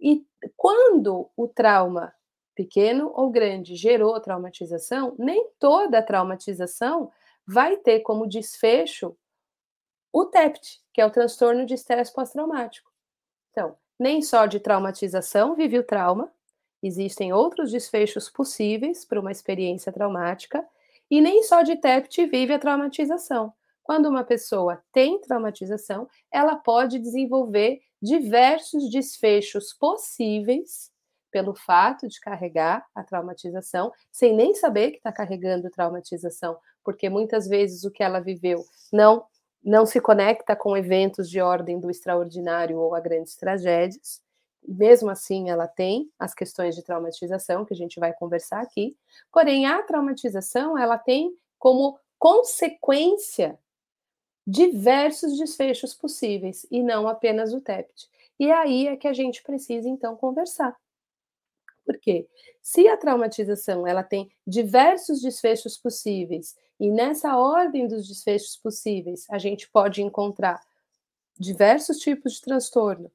e 0.00 0.24
quando 0.56 1.28
o 1.36 1.48
trauma 1.48 2.12
pequeno 2.54 3.12
ou 3.14 3.30
grande 3.30 3.74
gerou 3.74 4.18
traumatização, 4.20 5.14
nem 5.18 5.48
toda 5.58 6.02
traumatização 6.02 7.10
vai 7.48 7.78
ter 7.78 8.00
como 8.00 8.28
desfecho 8.28 9.16
o 10.12 10.26
TEPT, 10.26 10.82
que 10.92 11.00
é 11.00 11.06
o 11.06 11.10
transtorno 11.10 11.64
de 11.64 11.72
estresse 11.72 12.12
pós-traumático. 12.12 12.92
Então, 13.50 13.74
nem 13.98 14.20
só 14.20 14.44
de 14.44 14.60
traumatização 14.60 15.54
vive 15.54 15.78
o 15.78 15.82
trauma, 15.82 16.30
existem 16.82 17.32
outros 17.32 17.70
desfechos 17.70 18.28
possíveis 18.28 19.02
para 19.06 19.18
uma 19.18 19.32
experiência 19.32 19.90
traumática, 19.90 20.62
e 21.10 21.22
nem 21.22 21.42
só 21.42 21.62
de 21.62 21.76
TEPT 21.76 22.26
vive 22.26 22.52
a 22.52 22.58
traumatização. 22.58 23.50
Quando 23.82 24.10
uma 24.10 24.24
pessoa 24.24 24.84
tem 24.92 25.18
traumatização, 25.18 26.06
ela 26.30 26.54
pode 26.54 26.98
desenvolver 26.98 27.80
diversos 28.00 28.90
desfechos 28.90 29.72
possíveis 29.72 30.92
pelo 31.30 31.54
fato 31.54 32.08
de 32.08 32.20
carregar 32.20 32.86
a 32.94 33.02
traumatização, 33.02 33.92
sem 34.10 34.34
nem 34.34 34.54
saber 34.54 34.92
que 34.92 34.96
está 34.98 35.12
carregando 35.12 35.70
traumatização, 35.70 36.56
porque 36.84 37.08
muitas 37.08 37.46
vezes 37.46 37.84
o 37.84 37.90
que 37.90 38.02
ela 38.02 38.20
viveu 38.20 38.64
não 38.92 39.24
não 39.62 39.84
se 39.84 40.00
conecta 40.00 40.54
com 40.54 40.76
eventos 40.76 41.28
de 41.28 41.40
ordem 41.40 41.80
do 41.80 41.90
extraordinário 41.90 42.78
ou 42.78 42.94
a 42.94 43.00
grandes 43.00 43.36
tragédias. 43.36 44.22
Mesmo 44.66 45.10
assim, 45.10 45.50
ela 45.50 45.66
tem 45.66 46.10
as 46.18 46.32
questões 46.32 46.76
de 46.76 46.82
traumatização 46.82 47.64
que 47.64 47.74
a 47.74 47.76
gente 47.76 47.98
vai 47.98 48.12
conversar 48.12 48.60
aqui. 48.60 48.96
Porém, 49.32 49.66
a 49.66 49.82
traumatização 49.82 50.78
ela 50.78 50.96
tem 50.96 51.36
como 51.58 51.98
consequência 52.18 53.58
diversos 54.46 55.36
desfechos 55.36 55.92
possíveis 55.92 56.66
e 56.70 56.82
não 56.82 57.06
apenas 57.06 57.52
o 57.52 57.60
TEPT. 57.60 58.08
E 58.38 58.50
aí 58.50 58.86
é 58.86 58.96
que 58.96 59.08
a 59.08 59.12
gente 59.12 59.42
precisa 59.42 59.88
então 59.88 60.16
conversar. 60.16 60.76
Porque 61.88 62.28
se 62.60 62.86
a 62.86 62.98
traumatização 62.98 63.86
ela 63.86 64.02
tem 64.02 64.30
diversos 64.46 65.22
desfechos 65.22 65.78
possíveis 65.78 66.54
e 66.78 66.90
nessa 66.90 67.38
ordem 67.38 67.88
dos 67.88 68.06
desfechos 68.06 68.58
possíveis 68.58 69.24
a 69.30 69.38
gente 69.38 69.66
pode 69.70 70.02
encontrar 70.02 70.60
diversos 71.38 71.96
tipos 71.96 72.34
de 72.34 72.42
transtorno, 72.42 73.10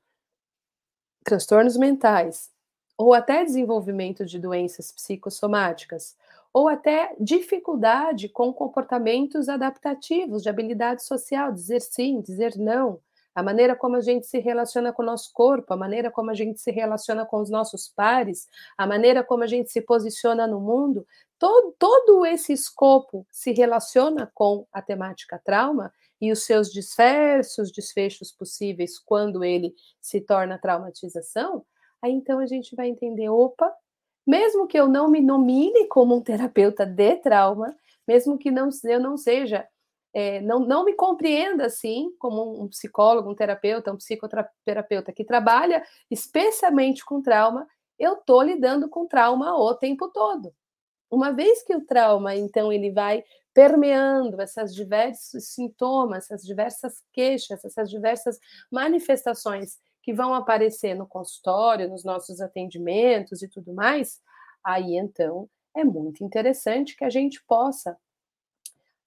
transtornos 1.24 1.78
mentais, 1.78 2.50
ou 2.98 3.14
até 3.14 3.46
desenvolvimento 3.46 4.26
de 4.26 4.40
doenças 4.40 4.92
psicossomáticas, 4.92 6.18
ou 6.52 6.68
até 6.68 7.16
dificuldade 7.20 8.28
com 8.28 8.52
comportamentos 8.52 9.50
adaptativos 9.50 10.42
de 10.42 10.50
habilidade 10.50 11.04
social, 11.04 11.52
dizer 11.52 11.82
sim, 11.82 12.22
dizer 12.22 12.58
não, 12.58 13.00
a 13.36 13.42
maneira 13.42 13.76
como 13.76 13.96
a 13.96 14.02
gente 14.02 14.28
se 14.28 14.40
relaciona 14.40 14.94
com 14.94 15.02
o 15.02 15.06
nosso 15.06 15.32
corpo, 15.34 15.74
a 15.74 15.78
maneira 15.78 16.12
como 16.12 16.30
a 16.30 16.34
gente 16.34 16.60
se 16.60 16.72
relaciona 16.72 17.26
com 17.26 17.42
os 17.42 17.50
nossos 17.50 17.88
pares, 17.88 18.48
a 18.78 18.86
maneira 18.86 19.24
como 19.24 19.44
a 19.44 19.48
gente 19.48 19.72
se 19.72 19.82
posiciona 19.82 20.46
no 20.46 20.60
mundo, 20.60 21.06
todo, 21.40 21.76
todo 21.78 22.26
esse 22.26 22.54
escopo 22.54 23.26
se 23.32 23.52
relaciona 23.52 24.32
com 24.34 24.68
a 24.72 24.82
temática 24.82 25.42
trauma 25.44 25.92
e 26.22 26.32
os 26.32 26.44
seus 26.44 26.72
diversos 26.72 27.72
desfechos 27.72 28.32
possíveis 28.32 29.00
quando 29.00 29.44
ele 29.44 29.74
se 30.00 30.22
torna 30.22 30.60
traumatização, 30.60 31.66
aí 32.02 32.12
então 32.12 32.40
a 32.40 32.46
gente 32.46 32.76
vai 32.76 32.88
entender, 32.88 33.30
opa, 33.30 33.74
mesmo 34.26 34.68
que 34.68 34.80
eu 34.80 34.88
não 34.88 35.10
me 35.10 35.20
nomine 35.20 35.88
como 35.88 36.16
um 36.16 36.22
terapeuta 36.22 36.86
de 36.86 37.18
trauma, 37.18 37.76
mesmo 38.08 38.38
que 38.38 38.52
não, 38.52 38.70
eu 38.86 39.00
não 39.00 39.18
seja 39.18 39.68
é, 40.14 40.40
não, 40.42 40.60
não 40.60 40.86
me 40.86 40.94
compreenda 40.94 41.66
assim 41.66 42.14
como 42.20 42.62
um 42.62 42.68
psicólogo, 42.68 43.30
um 43.30 43.36
terapeuta, 43.36 43.92
um 43.92 43.98
psicoterapeuta 43.98 45.12
que 45.12 45.26
trabalha 45.26 45.84
especialmente 46.10 47.04
com 47.04 47.22
trauma, 47.22 47.68
eu 47.98 48.14
estou 48.14 48.42
lidando 48.42 48.88
com 48.90 49.08
trauma 49.08 49.56
o 49.56 49.74
tempo 49.74 50.10
todo. 50.10 50.54
Uma 51.10 51.32
vez 51.32 51.64
que 51.64 51.76
o 51.76 51.86
trauma, 51.86 52.36
então, 52.36 52.72
ele 52.72 52.92
vai 52.92 53.24
permeando 53.54 54.42
esses 54.42 54.74
diversos 54.74 55.50
sintomas, 55.50 56.26
essas 56.26 56.44
diversas 56.44 57.04
queixas, 57.14 57.64
essas 57.64 57.90
diversas 57.90 58.40
manifestações 58.72 59.78
que 60.02 60.14
vão 60.14 60.34
aparecer 60.34 60.96
no 60.96 61.08
consultório, 61.08 61.88
nos 61.88 62.04
nossos 62.04 62.42
atendimentos 62.42 63.42
e 63.42 63.48
tudo 63.48 63.74
mais, 63.74 64.20
aí 64.64 64.98
então 64.98 65.48
é 65.76 65.84
muito 65.84 66.24
interessante 66.24 66.96
que 66.96 67.06
a 67.06 67.10
gente 67.10 67.44
possa 67.48 67.98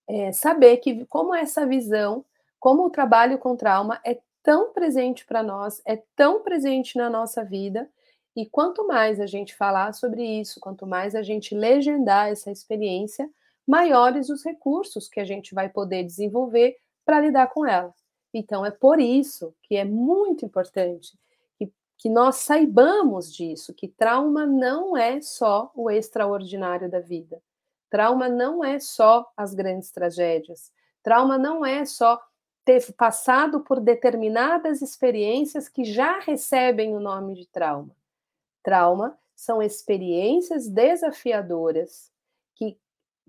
é, 0.09 0.33
saber 0.33 0.79
que 0.79 1.05
como 1.07 1.35
essa 1.35 1.67
visão, 1.67 2.25
como 2.59 2.85
o 2.85 2.91
trabalho 2.91 3.39
com 3.39 3.57
trauma 3.57 4.01
é 4.05 4.19
tão 4.43 4.73
presente 4.73 5.25
para 5.27 5.43
nós, 5.43 5.83
é 5.85 6.01
tão 6.15 6.43
presente 6.43 6.97
na 6.97 7.11
nossa 7.11 7.45
vida, 7.45 7.91
e 8.37 8.45
quanto 8.45 8.87
mais 8.87 9.19
a 9.19 9.27
gente 9.27 9.55
falar 9.57 9.95
sobre 9.95 10.23
isso, 10.23 10.61
quanto 10.61 10.87
mais 10.87 11.15
a 11.15 11.23
gente 11.23 11.55
legendar 11.55 12.29
essa 12.29 12.51
experiência, 12.51 13.29
maiores 13.67 14.29
os 14.29 14.45
recursos 14.45 15.09
que 15.09 15.19
a 15.19 15.25
gente 15.25 15.55
vai 15.55 15.69
poder 15.71 16.05
desenvolver 16.05 16.77
para 17.05 17.21
lidar 17.21 17.49
com 17.49 17.67
ela. 17.67 17.95
Então, 18.35 18.65
é 18.65 18.71
por 18.71 19.01
isso 19.01 19.55
que 19.63 19.77
é 19.77 19.85
muito 19.85 20.45
importante 20.45 21.19
que, 21.59 21.73
que 21.97 22.11
nós 22.11 22.37
saibamos 22.37 23.35
disso, 23.35 23.73
que 23.73 23.89
trauma 23.89 24.45
não 24.45 24.95
é 24.95 25.21
só 25.23 25.73
o 25.75 25.91
extraordinário 25.91 26.91
da 26.91 27.01
vida. 27.01 27.43
Trauma 27.91 28.29
não 28.29 28.65
é 28.65 28.79
só 28.79 29.31
as 29.37 29.55
grandes 29.55 29.91
tragédias. 29.91 30.73
Trauma 31.03 31.39
não 31.39 31.65
é 31.65 31.85
só 31.85 32.21
ter 32.65 32.93
passado 32.95 33.61
por 33.61 33.79
determinadas 33.79 34.83
experiências 34.83 35.69
que 35.69 35.85
já 35.85 36.19
recebem 36.19 36.97
o 36.97 37.01
nome 37.01 37.35
de 37.35 37.47
trauma. 37.47 37.95
Trauma 38.63 39.17
são 39.37 39.63
experiências 39.63 40.67
desafiadoras 40.67 42.11
que 42.57 42.77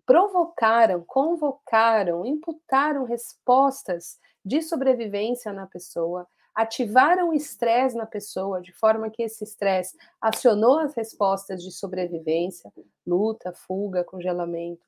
provocaram, 0.05 1.03
convocaram, 1.05 2.25
imputaram 2.25 3.03
respostas 3.03 4.19
de 4.43 4.61
sobrevivência 4.63 5.53
na 5.53 5.67
pessoa, 5.67 6.27
ativaram 6.57 7.29
o 7.29 7.33
estresse 7.35 7.95
na 7.95 8.07
pessoa, 8.07 8.59
de 8.59 8.73
forma 8.73 9.11
que 9.11 9.21
esse 9.21 9.43
estresse 9.43 9.95
acionou 10.19 10.79
as 10.79 10.95
respostas 10.95 11.61
de 11.61 11.71
sobrevivência, 11.71 12.73
luta, 13.05 13.53
fuga, 13.53 14.03
congelamento. 14.03 14.83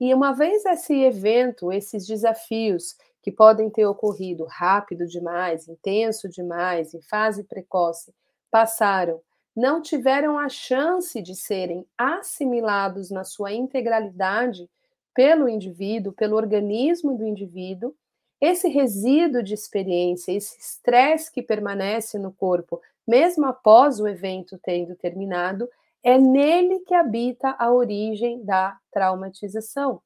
E 0.00 0.14
uma 0.14 0.32
vez 0.32 0.64
esse 0.64 0.94
evento, 1.02 1.70
esses 1.70 2.06
desafios 2.06 2.96
que 3.20 3.30
podem 3.30 3.68
ter 3.68 3.84
ocorrido 3.84 4.46
rápido 4.46 5.06
demais, 5.06 5.68
intenso 5.68 6.30
demais, 6.30 6.94
em 6.94 7.02
fase 7.02 7.44
precoce, 7.44 8.14
passaram, 8.50 9.20
não 9.54 9.82
tiveram 9.82 10.38
a 10.38 10.48
chance 10.48 11.20
de 11.20 11.36
serem 11.36 11.86
assimilados 11.98 13.10
na 13.10 13.22
sua 13.22 13.52
integralidade 13.52 14.66
pelo 15.14 15.46
indivíduo, 15.46 16.14
pelo 16.14 16.36
organismo 16.36 17.18
do 17.18 17.26
indivíduo, 17.26 17.94
esse 18.42 18.68
resíduo 18.68 19.40
de 19.40 19.54
experiência, 19.54 20.32
esse 20.32 20.58
estresse 20.58 21.30
que 21.30 21.40
permanece 21.40 22.18
no 22.18 22.32
corpo, 22.32 22.82
mesmo 23.06 23.46
após 23.46 24.00
o 24.00 24.08
evento 24.08 24.58
tendo 24.60 24.96
terminado, 24.96 25.70
é 26.02 26.18
nele 26.18 26.80
que 26.80 26.92
habita 26.92 27.54
a 27.56 27.70
origem 27.70 28.44
da 28.44 28.76
traumatização. 28.90 30.02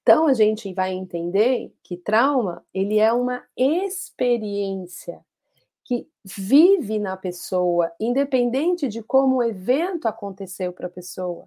Então 0.00 0.26
a 0.26 0.32
gente 0.32 0.72
vai 0.72 0.92
entender 0.92 1.70
que 1.82 1.98
trauma, 1.98 2.64
ele 2.72 2.98
é 2.98 3.12
uma 3.12 3.44
experiência 3.54 5.20
que 5.84 6.08
vive 6.24 6.98
na 6.98 7.14
pessoa, 7.14 7.92
independente 8.00 8.88
de 8.88 9.02
como 9.02 9.36
o 9.36 9.42
evento 9.42 10.08
aconteceu 10.08 10.72
para 10.72 10.86
a 10.86 10.90
pessoa, 10.90 11.44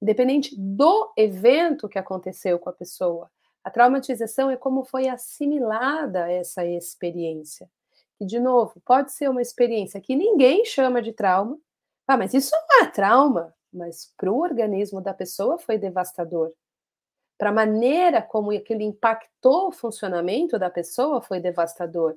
independente 0.00 0.54
do 0.56 1.12
evento 1.16 1.88
que 1.88 1.98
aconteceu 1.98 2.60
com 2.60 2.68
a 2.68 2.72
pessoa. 2.72 3.28
A 3.62 3.70
traumatização 3.70 4.50
é 4.50 4.56
como 4.56 4.84
foi 4.84 5.08
assimilada 5.08 6.30
essa 6.30 6.64
experiência. 6.64 7.68
E, 8.18 8.26
de 8.26 8.38
novo, 8.38 8.80
pode 8.84 9.12
ser 9.12 9.28
uma 9.28 9.42
experiência 9.42 10.00
que 10.00 10.14
ninguém 10.16 10.64
chama 10.64 11.00
de 11.00 11.12
trauma. 11.12 11.58
Ah, 12.06 12.16
mas 12.16 12.34
isso 12.34 12.52
não 12.52 12.84
é 12.84 12.90
trauma. 12.90 13.54
Mas 13.72 14.12
para 14.16 14.30
o 14.30 14.40
organismo 14.40 15.00
da 15.00 15.14
pessoa 15.14 15.58
foi 15.58 15.78
devastador. 15.78 16.52
Para 17.38 17.50
a 17.50 17.52
maneira 17.52 18.20
como 18.20 18.50
aquilo 18.50 18.82
impactou 18.82 19.68
o 19.68 19.72
funcionamento 19.72 20.58
da 20.58 20.68
pessoa 20.68 21.22
foi 21.22 21.40
devastador. 21.40 22.16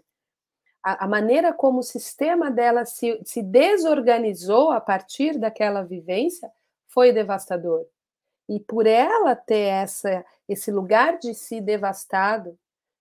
A, 0.84 1.06
a 1.06 1.08
maneira 1.08 1.54
como 1.54 1.80
o 1.80 1.84
sistema 1.84 2.52
dela 2.52 2.84
se, 2.86 3.22
se 3.24 3.42
desorganizou 3.42 4.72
a 4.72 4.82
partir 4.82 5.38
daquela 5.38 5.84
vivência 5.84 6.52
foi 6.90 7.14
devastador. 7.14 7.86
E 8.48 8.60
por 8.60 8.86
ela 8.86 9.36
ter 9.36 9.68
essa, 9.68 10.26
esse 10.48 10.72
lugar 10.72 11.18
de 11.18 11.34
si 11.34 11.62
devastado, 11.62 12.58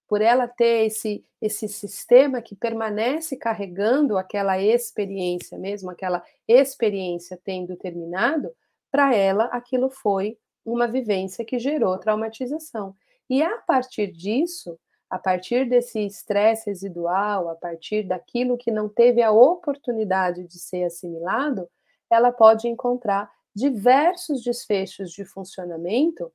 por 0.09 0.21
ela 0.21 0.47
ter 0.47 0.87
esse, 0.87 1.25
esse 1.41 1.69
sistema 1.69 2.43
que 2.43 2.55
permanece 2.55 3.37
carregando 3.37 4.19
aquela 4.19 4.61
experiência 4.61 5.59
mesmo, 5.59 5.91
aquela 5.91 6.23
experiência 6.47 7.41
tendo 7.43 7.77
terminado, 7.77 8.53
para 8.91 9.15
ela 9.15 9.45
aquilo 9.47 9.89
foi 9.89 10.39
uma 10.65 10.87
vivência 10.87 11.45
que 11.45 11.59
gerou 11.59 11.99
traumatização. 11.99 12.95
E 13.29 13.43
a 13.43 13.57
partir 13.59 14.13
disso, 14.13 14.79
a 15.09 15.19
partir 15.19 15.69
desse 15.69 16.01
estresse 16.01 16.71
residual, 16.71 17.49
a 17.49 17.55
partir 17.55 18.03
daquilo 18.03 18.59
que 18.59 18.71
não 18.71 18.89
teve 18.89 19.23
a 19.23 19.31
oportunidade 19.31 20.45
de 20.45 20.59
ser 20.59 20.85
assimilado, 20.85 21.69
ela 22.11 22.31
pode 22.31 22.69
encontrar 22.69 23.31
diversos 23.55 24.43
desfechos 24.43 25.11
de 25.11 25.25
funcionamento 25.25 26.33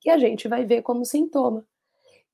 que 0.00 0.10
a 0.10 0.18
gente 0.18 0.48
vai 0.48 0.64
ver 0.64 0.82
como 0.82 1.04
sintoma. 1.04 1.64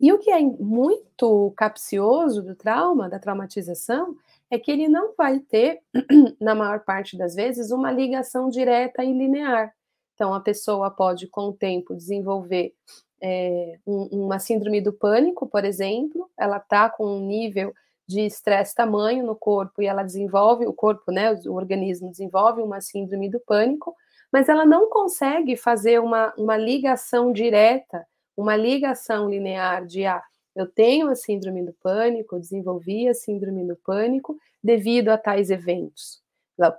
E 0.00 0.12
o 0.12 0.18
que 0.18 0.30
é 0.30 0.40
muito 0.40 1.52
capcioso 1.56 2.40
do 2.42 2.54
trauma, 2.54 3.08
da 3.08 3.18
traumatização, 3.18 4.16
é 4.50 4.58
que 4.58 4.70
ele 4.70 4.88
não 4.88 5.14
vai 5.16 5.40
ter, 5.40 5.80
na 6.40 6.54
maior 6.54 6.80
parte 6.80 7.16
das 7.16 7.34
vezes, 7.34 7.70
uma 7.70 7.90
ligação 7.90 8.48
direta 8.48 9.04
e 9.04 9.12
linear. 9.12 9.74
Então, 10.14 10.32
a 10.32 10.40
pessoa 10.40 10.90
pode, 10.90 11.26
com 11.26 11.48
o 11.48 11.52
tempo, 11.52 11.94
desenvolver 11.94 12.74
é, 13.20 13.78
um, 13.86 14.24
uma 14.24 14.38
síndrome 14.38 14.80
do 14.80 14.92
pânico, 14.92 15.46
por 15.46 15.64
exemplo, 15.64 16.30
ela 16.38 16.58
está 16.58 16.88
com 16.88 17.04
um 17.04 17.26
nível 17.26 17.74
de 18.08 18.22
estresse 18.22 18.74
tamanho 18.74 19.24
no 19.24 19.36
corpo 19.36 19.82
e 19.82 19.86
ela 19.86 20.02
desenvolve, 20.02 20.66
o 20.66 20.72
corpo, 20.72 21.12
né, 21.12 21.30
o 21.46 21.52
organismo 21.52 22.10
desenvolve 22.10 22.62
uma 22.62 22.80
síndrome 22.80 23.28
do 23.28 23.38
pânico, 23.38 23.94
mas 24.32 24.48
ela 24.48 24.64
não 24.64 24.88
consegue 24.88 25.56
fazer 25.56 26.00
uma, 26.00 26.32
uma 26.38 26.56
ligação 26.56 27.30
direta, 27.30 28.06
uma 28.34 28.56
ligação 28.56 29.28
linear 29.28 29.84
de, 29.84 30.06
ah, 30.06 30.22
eu 30.56 30.66
tenho 30.66 31.08
a 31.08 31.14
síndrome 31.14 31.62
do 31.62 31.74
pânico, 31.74 32.40
desenvolvi 32.40 33.06
a 33.08 33.14
síndrome 33.14 33.66
do 33.66 33.76
pânico 33.76 34.38
devido 34.64 35.10
a 35.10 35.18
tais 35.18 35.50
eventos, 35.50 36.22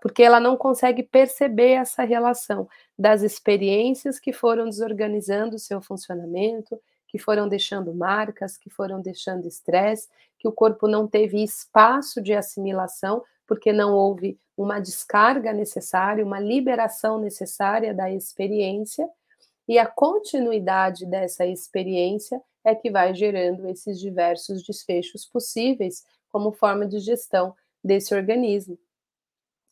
porque 0.02 0.24
ela 0.24 0.40
não 0.40 0.58
consegue 0.58 1.04
perceber 1.04 1.74
essa 1.74 2.04
relação 2.04 2.68
das 2.98 3.22
experiências 3.22 4.20
que 4.20 4.34
foram 4.34 4.66
desorganizando 4.66 5.56
o 5.56 5.60
seu 5.60 5.80
funcionamento, 5.80 6.80
que 7.10 7.18
foram 7.18 7.50
deixando 7.50 7.94
marcas, 7.94 8.56
que 8.56 8.70
foram 8.70 9.02
deixando 9.02 9.48
estresse, 9.48 10.08
que 10.38 10.48
o 10.48 10.52
corpo 10.52 10.88
não 10.88 11.08
teve 11.08 11.44
espaço 11.44 12.22
de 12.22 12.34
assimilação, 12.34 13.24
porque 13.46 13.74
não 13.74 13.94
houve 13.94 14.40
uma 14.56 14.80
descarga 14.80 15.52
necessária, 15.52 16.24
uma 16.24 16.40
liberação 16.40 17.20
necessária 17.20 17.94
da 17.94 18.12
experiência, 18.12 19.10
e 19.68 19.78
a 19.78 19.86
continuidade 19.86 21.06
dessa 21.06 21.46
experiência 21.46 22.42
é 22.64 22.76
que 22.76 22.92
vai 22.92 23.14
gerando 23.14 23.68
esses 23.68 24.00
diversos 24.00 24.64
desfechos 24.64 25.26
possíveis 25.26 26.06
como 26.30 26.52
forma 26.52 26.86
de 26.86 27.00
gestão 27.00 27.56
desse 27.84 28.14
organismo. 28.14 28.78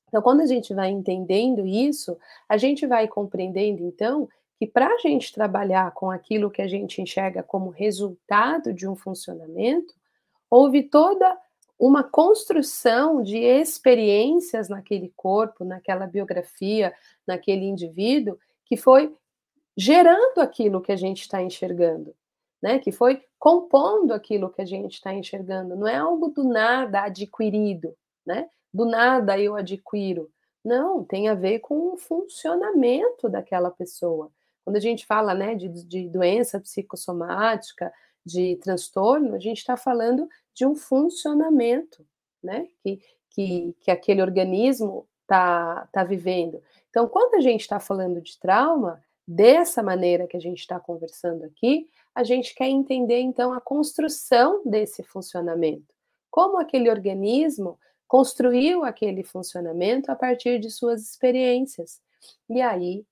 Então, 0.08 0.22
quando 0.22 0.42
a 0.42 0.46
gente 0.46 0.74
vai 0.74 0.90
entendendo 0.90 1.68
isso, 1.68 2.18
a 2.48 2.58
gente 2.58 2.88
vai 2.88 3.08
compreendendo, 3.08 3.84
então, 3.84 4.28
que 4.58 4.66
para 4.66 4.88
a 4.88 4.98
gente 4.98 5.32
trabalhar 5.32 5.92
com 5.94 6.10
aquilo 6.10 6.50
que 6.50 6.62
a 6.62 6.68
gente 6.68 7.02
enxerga 7.02 7.44
como 7.44 7.70
resultado 7.70 8.74
de 8.74 8.88
um 8.88 8.96
funcionamento, 8.96 9.94
houve 10.50 10.84
toda 10.84 11.38
uma 11.80 12.04
construção 12.04 13.22
de 13.22 13.38
experiências 13.38 14.68
naquele 14.68 15.14
corpo, 15.16 15.64
naquela 15.64 16.08
biografia, 16.08 16.92
naquele 17.26 17.66
indivíduo, 17.66 18.38
que 18.66 18.76
foi 18.76 19.16
gerando 19.78 20.40
aquilo 20.40 20.82
que 20.82 20.92
a 20.92 20.96
gente 20.96 21.22
está 21.22 21.40
enxergando, 21.42 22.16
né? 22.60 22.80
Que 22.80 22.92
foi 22.92 23.24
compondo 23.38 24.12
aquilo 24.12 24.50
que 24.50 24.62
a 24.62 24.66
gente 24.66 24.94
está 24.94 25.14
enxergando. 25.14 25.76
Não 25.76 25.88
é 25.88 25.98
algo 25.98 26.30
do 26.30 26.44
nada 26.44 27.04
adquirido, 27.04 27.96
né? 28.26 28.50
Do 28.74 28.86
nada 28.86 29.40
eu 29.40 29.56
adquiro. 29.56 30.32
Não, 30.66 31.04
tem 31.04 31.30
a 31.30 31.36
ver 31.36 31.60
com 31.60 31.94
o 31.94 31.98
funcionamento 31.98 33.30
daquela 33.30 33.70
pessoa. 33.70 34.32
Quando 34.68 34.76
a 34.76 34.82
gente 34.82 35.06
fala 35.06 35.34
né, 35.34 35.56
de, 35.56 35.70
de 35.70 36.10
doença 36.10 36.60
psicossomática, 36.60 37.90
de 38.26 38.58
transtorno, 38.58 39.34
a 39.34 39.40
gente 39.40 39.60
está 39.60 39.78
falando 39.78 40.28
de 40.54 40.66
um 40.66 40.76
funcionamento 40.76 42.06
né, 42.44 42.68
que, 42.84 43.00
que, 43.30 43.74
que 43.80 43.90
aquele 43.90 44.22
organismo 44.22 45.08
está 45.22 45.88
tá 45.90 46.04
vivendo. 46.04 46.62
Então, 46.90 47.08
quando 47.08 47.36
a 47.36 47.40
gente 47.40 47.62
está 47.62 47.80
falando 47.80 48.20
de 48.20 48.38
trauma, 48.38 49.02
dessa 49.26 49.82
maneira 49.82 50.28
que 50.28 50.36
a 50.36 50.42
gente 50.42 50.60
está 50.60 50.78
conversando 50.82 51.46
aqui, 51.46 51.88
a 52.14 52.26
gente 52.26 52.54
quer 52.54 52.68
entender 52.68 53.22
então 53.22 53.54
a 53.54 53.62
construção 53.62 54.62
desse 54.66 55.02
funcionamento. 55.02 55.96
Como 56.30 56.60
aquele 56.60 56.90
organismo 56.90 57.80
construiu 58.06 58.84
aquele 58.84 59.24
funcionamento 59.24 60.12
a 60.12 60.16
partir 60.18 60.60
de 60.60 60.70
suas 60.70 61.02
experiências. 61.04 62.02
E 62.50 62.62
aí 62.62 63.06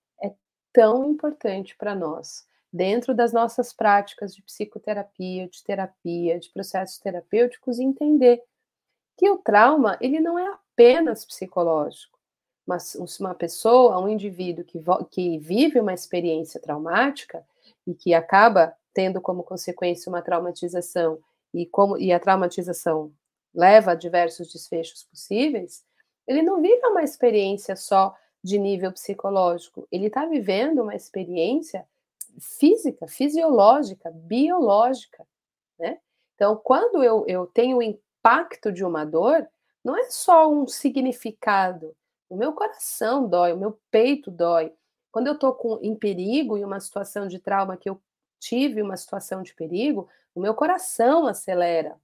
tão 0.76 1.10
importante 1.10 1.74
para 1.78 1.96
nós, 1.96 2.46
dentro 2.72 3.16
das 3.16 3.32
nossas 3.32 3.72
práticas 3.72 4.36
de 4.36 4.42
psicoterapia, 4.42 5.48
de 5.48 5.64
terapia, 5.64 6.38
de 6.38 6.50
processos 6.50 6.98
terapêuticos, 6.98 7.80
entender 7.80 8.44
que 9.18 9.30
o 9.30 9.38
trauma 9.38 9.98
ele 10.02 10.20
não 10.20 10.38
é 10.38 10.46
apenas 10.46 11.24
psicológico. 11.24 12.20
Mas 12.68 12.94
uma 13.20 13.34
pessoa, 13.34 14.04
um 14.04 14.10
indivíduo 14.10 14.66
que, 14.66 14.78
que 15.12 15.38
vive 15.38 15.80
uma 15.80 15.94
experiência 15.94 16.60
traumática 16.60 17.46
e 17.88 17.94
que 17.94 18.14
acaba 18.14 18.76
tendo 18.94 19.22
como 19.22 19.44
consequência 19.44 20.10
uma 20.10 20.22
traumatização 20.22 21.20
e 21.54 21.66
como 21.66 21.98
e 21.98 22.12
a 22.12 22.20
traumatização 22.20 23.14
leva 23.54 23.92
a 23.92 23.96
diversos 23.96 24.52
desfechos 24.52 25.04
possíveis, 25.04 25.86
ele 26.28 26.42
não 26.42 26.62
vive 26.62 26.86
uma 26.88 27.04
experiência 27.04 27.78
só 27.78 28.14
de 28.46 28.60
nível 28.60 28.92
psicológico, 28.92 29.88
ele 29.92 30.06
está 30.06 30.24
vivendo 30.28 30.84
uma 30.84 30.94
experiência 30.94 31.84
física, 32.40 33.08
fisiológica, 33.08 34.12
biológica, 34.12 35.26
né? 35.80 35.98
Então, 36.36 36.56
quando 36.56 37.04
eu, 37.04 37.26
eu 37.28 37.48
tenho 37.48 37.78
o 37.78 37.82
impacto 37.82 38.72
de 38.72 38.86
uma 38.86 39.04
dor, 39.04 39.48
não 39.84 39.98
é 39.98 40.12
só 40.12 40.48
um 40.48 40.68
significado. 40.68 41.96
O 42.30 42.36
meu 42.36 42.54
coração 42.54 43.28
dói, 43.28 43.52
o 43.52 43.58
meu 43.58 43.80
peito 43.90 44.30
dói. 44.30 44.72
Quando 45.12 45.26
eu 45.26 45.34
estou 45.34 45.80
em 45.82 45.96
perigo, 45.96 46.56
em 46.56 46.64
uma 46.64 46.80
situação 46.80 47.28
de 47.28 47.40
trauma 47.40 47.76
que 47.76 47.90
eu 47.90 48.00
tive 48.40 48.80
uma 48.80 48.96
situação 48.96 49.42
de 49.42 49.56
perigo, 49.56 50.08
o 50.36 50.40
meu 50.40 50.54
coração 50.54 51.26
acelera, 51.26 52.00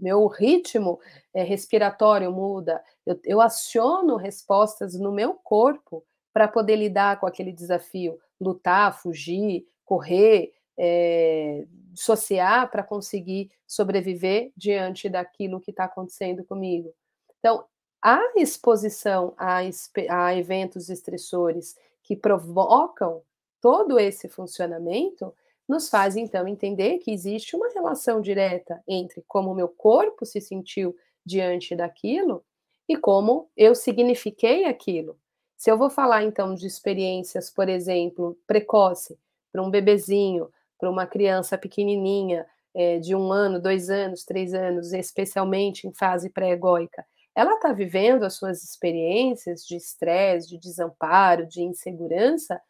meu 0.00 0.26
ritmo 0.26 1.00
é, 1.34 1.42
respiratório 1.42 2.30
muda, 2.32 2.82
eu, 3.04 3.18
eu 3.24 3.40
aciono 3.40 4.16
respostas 4.16 4.94
no 4.94 5.12
meu 5.12 5.34
corpo 5.34 6.04
para 6.32 6.48
poder 6.48 6.76
lidar 6.76 7.18
com 7.18 7.26
aquele 7.26 7.52
desafio, 7.52 8.18
lutar, 8.40 8.96
fugir, 9.00 9.66
correr, 9.84 10.52
é, 10.78 11.66
dissociar 11.92 12.70
para 12.70 12.82
conseguir 12.82 13.50
sobreviver 13.66 14.52
diante 14.56 15.08
daquilo 15.08 15.60
que 15.60 15.70
está 15.70 15.84
acontecendo 15.84 16.44
comigo. 16.44 16.94
Então, 17.38 17.64
a 18.00 18.20
exposição 18.36 19.34
a, 19.36 19.58
a 20.10 20.36
eventos 20.36 20.88
estressores 20.88 21.76
que 22.02 22.14
provocam 22.14 23.22
todo 23.60 23.98
esse 23.98 24.28
funcionamento 24.28 25.34
nos 25.68 25.90
faz 25.90 26.16
então 26.16 26.48
entender 26.48 26.98
que 26.98 27.10
existe 27.10 27.54
uma 27.54 27.68
relação 27.68 28.20
direta 28.20 28.82
entre 28.88 29.22
como 29.28 29.52
o 29.52 29.54
meu 29.54 29.68
corpo 29.68 30.24
se 30.24 30.40
sentiu 30.40 30.96
diante 31.24 31.76
daquilo 31.76 32.42
e 32.88 32.96
como 32.96 33.50
eu 33.56 33.74
signifiquei 33.74 34.64
aquilo. 34.64 35.18
Se 35.56 35.70
eu 35.70 35.76
vou 35.76 35.90
falar 35.90 36.24
então 36.24 36.54
de 36.54 36.66
experiências, 36.66 37.50
por 37.50 37.68
exemplo, 37.68 38.38
precoce, 38.46 39.18
para 39.52 39.62
um 39.62 39.70
bebezinho, 39.70 40.50
para 40.78 40.90
uma 40.90 41.06
criança 41.06 41.58
pequenininha, 41.58 42.46
é, 42.74 42.98
de 42.98 43.14
um 43.14 43.32
ano, 43.32 43.60
dois 43.60 43.90
anos, 43.90 44.24
três 44.24 44.54
anos, 44.54 44.92
especialmente 44.92 45.86
em 45.86 45.92
fase 45.92 46.30
pré-egóica, 46.30 47.04
ela 47.34 47.54
está 47.54 47.72
vivendo 47.72 48.24
as 48.24 48.34
suas 48.34 48.62
experiências 48.62 49.64
de 49.66 49.76
estresse, 49.76 50.48
de 50.48 50.58
desamparo, 50.58 51.46
de 51.46 51.62
insegurança, 51.62 52.60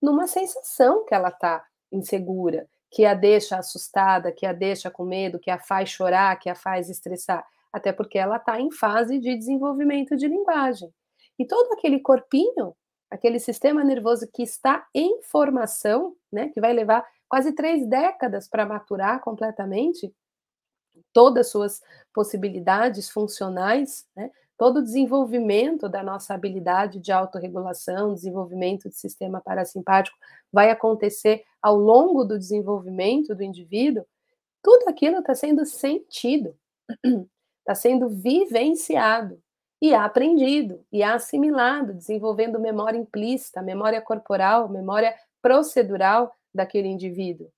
numa 0.00 0.26
sensação 0.26 1.04
que 1.04 1.14
ela 1.14 1.28
está 1.28 1.64
insegura, 1.94 2.66
que 2.90 3.04
a 3.04 3.14
deixa 3.14 3.56
assustada, 3.56 4.32
que 4.32 4.46
a 4.46 4.52
deixa 4.52 4.90
com 4.90 5.04
medo, 5.04 5.38
que 5.38 5.50
a 5.50 5.58
faz 5.58 5.88
chorar, 5.88 6.38
que 6.38 6.48
a 6.48 6.54
faz 6.54 6.88
estressar, 6.88 7.44
até 7.72 7.92
porque 7.92 8.18
ela 8.18 8.36
está 8.36 8.60
em 8.60 8.70
fase 8.70 9.18
de 9.18 9.36
desenvolvimento 9.36 10.16
de 10.16 10.28
linguagem. 10.28 10.92
E 11.38 11.44
todo 11.44 11.72
aquele 11.72 11.98
corpinho, 12.00 12.74
aquele 13.10 13.38
sistema 13.38 13.82
nervoso 13.82 14.28
que 14.32 14.42
está 14.42 14.86
em 14.94 15.22
formação, 15.22 16.14
né, 16.32 16.48
que 16.48 16.60
vai 16.60 16.72
levar 16.72 17.04
quase 17.28 17.52
três 17.52 17.86
décadas 17.86 18.48
para 18.48 18.66
maturar 18.66 19.20
completamente 19.20 20.14
todas 21.12 21.46
as 21.46 21.52
suas 21.52 21.82
possibilidades 22.12 23.10
funcionais, 23.10 24.06
né, 24.16 24.30
todo 24.56 24.78
o 24.78 24.82
desenvolvimento 24.82 25.88
da 25.88 26.02
nossa 26.02 26.32
habilidade 26.32 27.00
de 27.00 27.10
autorregulação, 27.10 28.14
desenvolvimento 28.14 28.88
do 28.88 28.94
sistema 28.94 29.40
parasimpático 29.40 30.16
vai 30.52 30.70
acontecer 30.70 31.44
ao 31.64 31.76
longo 31.76 32.24
do 32.24 32.38
desenvolvimento 32.38 33.34
do 33.34 33.42
indivíduo, 33.42 34.04
tudo 34.62 34.86
aquilo 34.86 35.20
está 35.20 35.34
sendo 35.34 35.64
sentido, 35.64 36.54
está 37.60 37.74
sendo 37.74 38.06
vivenciado 38.10 39.40
e 39.80 39.94
aprendido 39.94 40.84
e 40.92 41.02
assimilado, 41.02 41.94
desenvolvendo 41.94 42.60
memória 42.60 42.98
implícita, 42.98 43.62
memória 43.62 44.02
corporal, 44.02 44.68
memória 44.68 45.16
procedural 45.40 46.30
daquele 46.54 46.88
indivíduo. 46.88 47.50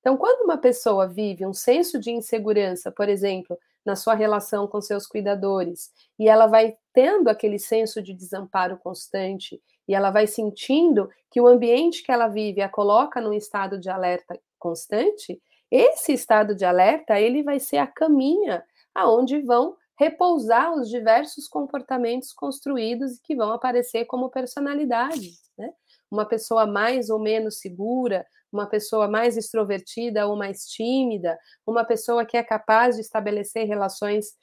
Então, 0.00 0.18
quando 0.18 0.44
uma 0.44 0.58
pessoa 0.58 1.08
vive 1.08 1.46
um 1.46 1.54
senso 1.54 1.98
de 1.98 2.10
insegurança, 2.10 2.92
por 2.92 3.08
exemplo, 3.08 3.58
na 3.86 3.96
sua 3.96 4.12
relação 4.12 4.68
com 4.68 4.82
seus 4.82 5.06
cuidadores, 5.06 5.90
e 6.18 6.28
ela 6.28 6.46
vai 6.46 6.76
tendo 6.92 7.28
aquele 7.28 7.58
senso 7.58 8.02
de 8.02 8.12
desamparo 8.12 8.76
constante, 8.76 9.62
e 9.88 9.94
ela 9.94 10.10
vai 10.10 10.26
sentindo 10.26 11.08
que 11.30 11.40
o 11.40 11.46
ambiente 11.46 12.02
que 12.02 12.12
ela 12.12 12.28
vive 12.28 12.60
a 12.60 12.68
coloca 12.68 13.20
num 13.20 13.32
estado 13.32 13.78
de 13.78 13.88
alerta 13.88 14.38
constante, 14.58 15.40
esse 15.70 16.12
estado 16.12 16.54
de 16.54 16.64
alerta, 16.64 17.20
ele 17.20 17.42
vai 17.42 17.60
ser 17.60 17.78
a 17.78 17.86
caminha 17.86 18.64
aonde 18.94 19.40
vão 19.40 19.76
repousar 19.98 20.74
os 20.74 20.88
diversos 20.88 21.48
comportamentos 21.48 22.32
construídos 22.32 23.18
que 23.22 23.34
vão 23.34 23.52
aparecer 23.52 24.04
como 24.04 24.30
personalidades, 24.30 25.40
né? 25.56 25.72
Uma 26.10 26.24
pessoa 26.24 26.66
mais 26.66 27.10
ou 27.10 27.18
menos 27.18 27.58
segura, 27.58 28.24
uma 28.52 28.66
pessoa 28.66 29.08
mais 29.08 29.36
extrovertida 29.36 30.26
ou 30.26 30.36
mais 30.36 30.66
tímida, 30.66 31.38
uma 31.66 31.84
pessoa 31.84 32.24
que 32.24 32.36
é 32.36 32.42
capaz 32.42 32.96
de 32.96 33.02
estabelecer 33.02 33.66
relações 33.66 34.34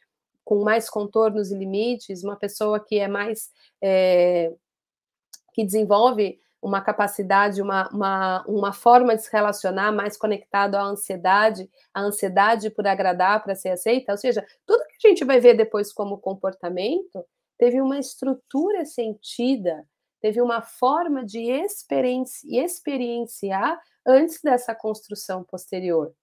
com 0.43 0.63
mais 0.63 0.89
contornos 0.89 1.51
e 1.51 1.57
limites, 1.57 2.23
uma 2.23 2.35
pessoa 2.35 2.79
que 2.79 2.99
é 2.99 3.07
mais 3.07 3.49
é, 3.81 4.51
que 5.53 5.63
desenvolve 5.63 6.39
uma 6.61 6.81
capacidade, 6.81 7.61
uma, 7.61 7.89
uma, 7.89 8.45
uma 8.47 8.73
forma 8.73 9.15
de 9.15 9.23
se 9.23 9.31
relacionar 9.31 9.91
mais 9.91 10.15
conectado 10.15 10.75
à 10.75 10.81
ansiedade, 10.81 11.69
a 11.93 12.01
ansiedade 12.01 12.69
por 12.69 12.87
agradar, 12.87 13.43
para 13.43 13.53
ser 13.53 13.69
aceita, 13.69 14.13
ou 14.13 14.17
seja, 14.17 14.45
tudo 14.65 14.85
que 14.87 15.07
a 15.07 15.09
gente 15.09 15.25
vai 15.25 15.41
ver 15.41 15.55
depois 15.55 15.91
como 15.91 16.17
comportamento 16.17 17.25
teve 17.57 17.81
uma 17.81 17.99
estrutura 17.99 18.85
sentida, 18.85 19.85
teve 20.21 20.41
uma 20.41 20.61
forma 20.61 21.25
de 21.25 21.51
experienci 21.51 22.55
experienciar 22.55 23.77
antes 24.07 24.39
dessa 24.41 24.73
construção 24.73 25.43
posterior. 25.43 26.13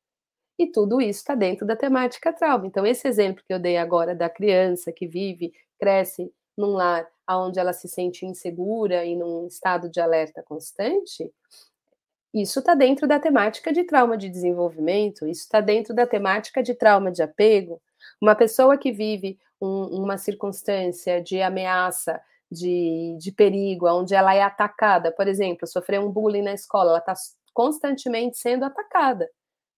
E 0.58 0.70
tudo 0.70 1.00
isso 1.00 1.20
está 1.20 1.34
dentro 1.34 1.66
da 1.66 1.76
temática 1.76 2.32
trauma. 2.32 2.66
Então, 2.66 2.84
esse 2.84 3.08
exemplo 3.08 3.42
que 3.46 3.52
eu 3.52 3.58
dei 3.58 3.78
agora 3.78 4.14
da 4.14 4.28
criança 4.28 4.92
que 4.92 5.06
vive, 5.06 5.52
cresce 5.78 6.30
num 6.56 6.72
lar 6.72 7.06
onde 7.38 7.58
ela 7.58 7.72
se 7.72 7.88
sente 7.88 8.26
insegura 8.26 9.04
e 9.04 9.16
num 9.16 9.46
estado 9.46 9.88
de 9.88 10.00
alerta 10.00 10.42
constante, 10.42 11.32
isso 12.32 12.60
está 12.60 12.74
dentro 12.74 13.08
da 13.08 13.18
temática 13.18 13.72
de 13.72 13.84
trauma 13.84 14.16
de 14.16 14.28
desenvolvimento, 14.28 15.26
isso 15.26 15.42
está 15.42 15.60
dentro 15.60 15.94
da 15.94 16.06
temática 16.06 16.62
de 16.62 16.74
trauma 16.74 17.10
de 17.10 17.22
apego. 17.22 17.82
Uma 18.20 18.34
pessoa 18.34 18.78
que 18.78 18.92
vive 18.92 19.38
um, 19.60 20.02
uma 20.02 20.16
circunstância 20.16 21.20
de 21.20 21.42
ameaça, 21.42 22.20
de, 22.50 23.16
de 23.18 23.30
perigo, 23.32 23.88
onde 23.88 24.14
ela 24.14 24.34
é 24.34 24.42
atacada, 24.42 25.12
por 25.12 25.28
exemplo, 25.28 25.66
sofreu 25.66 26.02
um 26.02 26.10
bullying 26.10 26.42
na 26.42 26.52
escola, 26.52 26.90
ela 26.90 26.98
está 26.98 27.14
constantemente 27.52 28.38
sendo 28.38 28.64
atacada, 28.64 29.28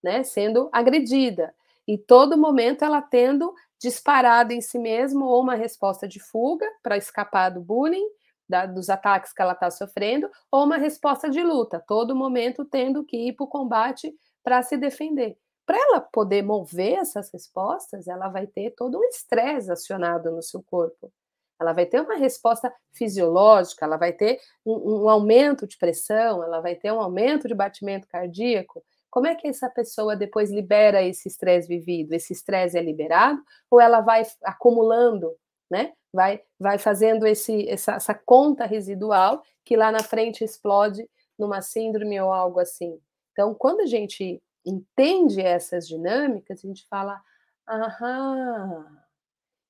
né, 0.02 0.22
sendo 0.22 0.68
agredida, 0.72 1.54
e 1.86 1.98
todo 1.98 2.38
momento 2.38 2.84
ela 2.84 3.02
tendo 3.02 3.52
disparado 3.82 4.52
em 4.52 4.60
si 4.60 4.78
mesmo 4.78 5.26
ou 5.26 5.42
uma 5.42 5.56
resposta 5.56 6.06
de 6.06 6.20
fuga 6.20 6.66
para 6.82 6.96
escapar 6.96 7.50
do 7.50 7.60
bullying, 7.60 8.06
da, 8.48 8.64
dos 8.64 8.88
ataques 8.88 9.32
que 9.32 9.42
ela 9.42 9.54
está 9.54 9.70
sofrendo, 9.70 10.30
ou 10.50 10.64
uma 10.64 10.76
resposta 10.76 11.28
de 11.28 11.42
luta, 11.42 11.82
todo 11.86 12.14
momento 12.14 12.64
tendo 12.64 13.04
que 13.04 13.16
ir 13.16 13.32
para 13.32 13.44
o 13.44 13.48
combate 13.48 14.14
para 14.44 14.62
se 14.62 14.76
defender. 14.76 15.36
Para 15.66 15.78
ela 15.78 16.00
poder 16.00 16.42
mover 16.42 16.98
essas 16.98 17.30
respostas, 17.32 18.06
ela 18.06 18.28
vai 18.28 18.46
ter 18.46 18.70
todo 18.70 18.98
um 18.98 19.04
estresse 19.04 19.70
acionado 19.70 20.30
no 20.30 20.42
seu 20.42 20.62
corpo. 20.62 21.12
Ela 21.60 21.72
vai 21.72 21.86
ter 21.86 22.00
uma 22.00 22.16
resposta 22.16 22.72
fisiológica, 22.92 23.84
ela 23.84 23.96
vai 23.96 24.12
ter 24.12 24.40
um, 24.64 25.04
um 25.04 25.08
aumento 25.08 25.66
de 25.66 25.76
pressão, 25.76 26.42
ela 26.42 26.60
vai 26.60 26.74
ter 26.74 26.92
um 26.92 27.00
aumento 27.00 27.48
de 27.48 27.54
batimento 27.54 28.08
cardíaco, 28.08 28.82
como 29.12 29.26
é 29.26 29.34
que 29.34 29.46
essa 29.46 29.68
pessoa 29.68 30.16
depois 30.16 30.50
libera 30.50 31.02
esse 31.02 31.28
estresse 31.28 31.68
vivido? 31.68 32.14
Esse 32.14 32.32
estresse 32.32 32.78
é 32.78 32.82
liberado 32.82 33.38
ou 33.70 33.78
ela 33.78 34.00
vai 34.00 34.22
acumulando, 34.42 35.36
né? 35.70 35.92
Vai, 36.10 36.42
vai 36.58 36.78
fazendo 36.78 37.26
esse, 37.26 37.68
essa, 37.68 37.92
essa 37.96 38.14
conta 38.14 38.64
residual 38.64 39.42
que 39.66 39.76
lá 39.76 39.92
na 39.92 40.02
frente 40.02 40.42
explode 40.42 41.06
numa 41.38 41.60
síndrome 41.60 42.18
ou 42.22 42.32
algo 42.32 42.58
assim. 42.58 42.98
Então, 43.32 43.54
quando 43.54 43.80
a 43.80 43.86
gente 43.86 44.42
entende 44.64 45.42
essas 45.42 45.86
dinâmicas, 45.86 46.64
a 46.64 46.66
gente 46.66 46.86
fala, 46.88 47.20
aham, 47.68 48.86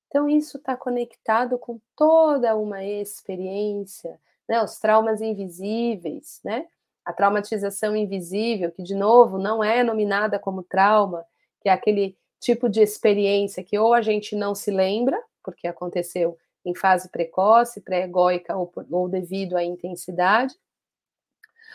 então 0.06 0.28
isso 0.28 0.56
está 0.56 0.76
conectado 0.76 1.58
com 1.58 1.80
toda 1.96 2.54
uma 2.54 2.84
experiência, 2.84 4.20
né? 4.48 4.62
Os 4.62 4.78
traumas 4.78 5.20
invisíveis, 5.20 6.40
né? 6.44 6.68
A 7.04 7.12
traumatização 7.12 7.96
invisível, 7.96 8.70
que 8.70 8.82
de 8.82 8.94
novo 8.94 9.38
não 9.38 9.62
é 9.62 9.82
nominada 9.82 10.38
como 10.38 10.62
trauma, 10.62 11.24
que 11.60 11.68
é 11.68 11.72
aquele 11.72 12.16
tipo 12.40 12.68
de 12.68 12.80
experiência 12.80 13.62
que 13.62 13.78
ou 13.78 13.94
a 13.94 14.02
gente 14.02 14.34
não 14.34 14.54
se 14.54 14.70
lembra, 14.70 15.22
porque 15.42 15.66
aconteceu 15.66 16.36
em 16.64 16.74
fase 16.74 17.08
precoce, 17.08 17.80
pré-egóica 17.80 18.56
ou, 18.56 18.72
ou 18.90 19.08
devido 19.08 19.56
à 19.56 19.64
intensidade, 19.64 20.54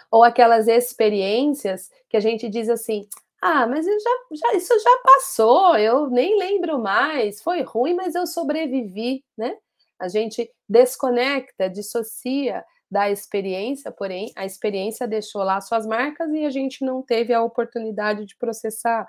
ou 0.10 0.24
aquelas 0.24 0.68
experiências 0.68 1.92
que 2.10 2.16
a 2.16 2.20
gente 2.20 2.48
diz 2.50 2.70
assim: 2.70 3.08
ah, 3.42 3.68
mas 3.68 3.86
já, 3.86 4.18
já, 4.32 4.54
isso 4.56 4.74
já 4.80 4.98
passou, 5.04 5.78
eu 5.78 6.10
nem 6.10 6.38
lembro 6.38 6.80
mais, 6.80 7.42
foi 7.42 7.62
ruim, 7.62 7.94
mas 7.94 8.16
eu 8.16 8.26
sobrevivi, 8.26 9.24
né? 9.38 9.58
A 10.00 10.08
gente 10.08 10.50
desconecta, 10.70 11.70
dissocia 11.70 12.64
da 12.90 13.10
experiência, 13.10 13.92
porém, 13.92 14.32
a 14.36 14.46
experiência 14.46 15.08
deixou 15.08 15.44
lá 15.44 15.60
suas 15.60 15.86
marcas 15.86 16.32
e 16.32 16.46
a 16.46 16.50
gente 16.50 16.86
não 16.86 17.02
teve 17.02 17.34
a 17.34 17.44
oportunidade 17.44 18.26
de 18.26 18.36
processar 18.38 19.08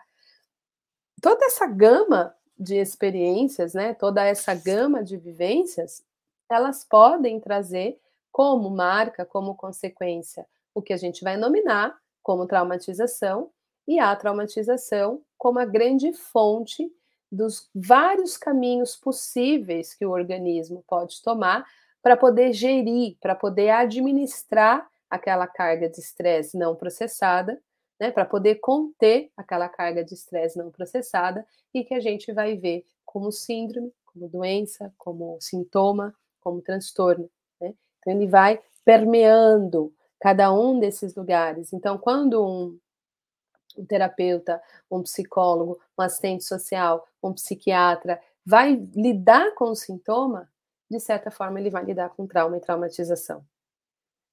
toda 1.22 1.44
essa 1.46 1.66
gama 1.66 2.34
de 2.58 2.76
experiências, 2.76 3.74
né? 3.74 3.94
Toda 3.94 4.24
essa 4.24 4.54
gama 4.54 5.02
de 5.02 5.16
vivências, 5.16 6.02
elas 6.50 6.84
podem 6.84 7.38
trazer 7.38 8.00
como 8.32 8.68
marca, 8.70 9.24
como 9.24 9.54
consequência, 9.54 10.46
o 10.74 10.82
que 10.82 10.92
a 10.92 10.96
gente 10.96 11.22
vai 11.22 11.36
nominar 11.36 11.96
como 12.22 12.46
traumatização 12.46 13.50
e 13.86 13.98
a 13.98 14.14
traumatização 14.14 15.22
como 15.36 15.58
a 15.58 15.64
grande 15.64 16.12
fonte 16.12 16.92
dos 17.30 17.70
vários 17.74 18.36
caminhos 18.36 18.96
possíveis 18.96 19.94
que 19.94 20.04
o 20.04 20.10
organismo 20.10 20.84
pode 20.86 21.22
tomar 21.22 21.64
para 22.02 22.16
poder 22.16 22.52
gerir, 22.52 23.16
para 23.20 23.34
poder 23.34 23.70
administrar 23.70 24.88
aquela 25.10 25.46
carga 25.46 25.88
de 25.88 26.00
estresse 26.00 26.56
não 26.56 26.74
processada, 26.74 27.60
né, 27.98 28.10
para 28.10 28.24
poder 28.24 28.56
conter 28.56 29.30
aquela 29.36 29.68
carga 29.68 30.04
de 30.04 30.14
estresse 30.14 30.56
não 30.56 30.70
processada 30.70 31.44
e 31.74 31.84
que 31.84 31.94
a 31.94 32.00
gente 32.00 32.32
vai 32.32 32.56
ver 32.56 32.84
como 33.04 33.32
síndrome, 33.32 33.92
como 34.06 34.28
doença, 34.28 34.92
como 34.96 35.38
sintoma, 35.40 36.14
como 36.40 36.62
transtorno. 36.62 37.28
Né? 37.60 37.74
Então, 37.98 38.12
ele 38.12 38.26
vai 38.26 38.60
permeando 38.84 39.92
cada 40.20 40.52
um 40.52 40.78
desses 40.78 41.14
lugares. 41.14 41.72
Então, 41.72 41.98
quando 41.98 42.44
um, 42.44 42.78
um 43.76 43.84
terapeuta, 43.84 44.62
um 44.90 45.02
psicólogo, 45.02 45.80
um 45.98 46.02
assistente 46.02 46.44
social, 46.44 47.06
um 47.22 47.32
psiquiatra 47.32 48.20
vai 48.44 48.74
lidar 48.94 49.54
com 49.54 49.66
o 49.66 49.76
sintoma, 49.76 50.48
de 50.90 51.00
certa 51.00 51.30
forma, 51.30 51.60
ele 51.60 51.70
vai 51.70 51.84
lidar 51.84 52.10
com 52.10 52.26
trauma 52.26 52.56
e 52.56 52.60
traumatização. 52.60 53.44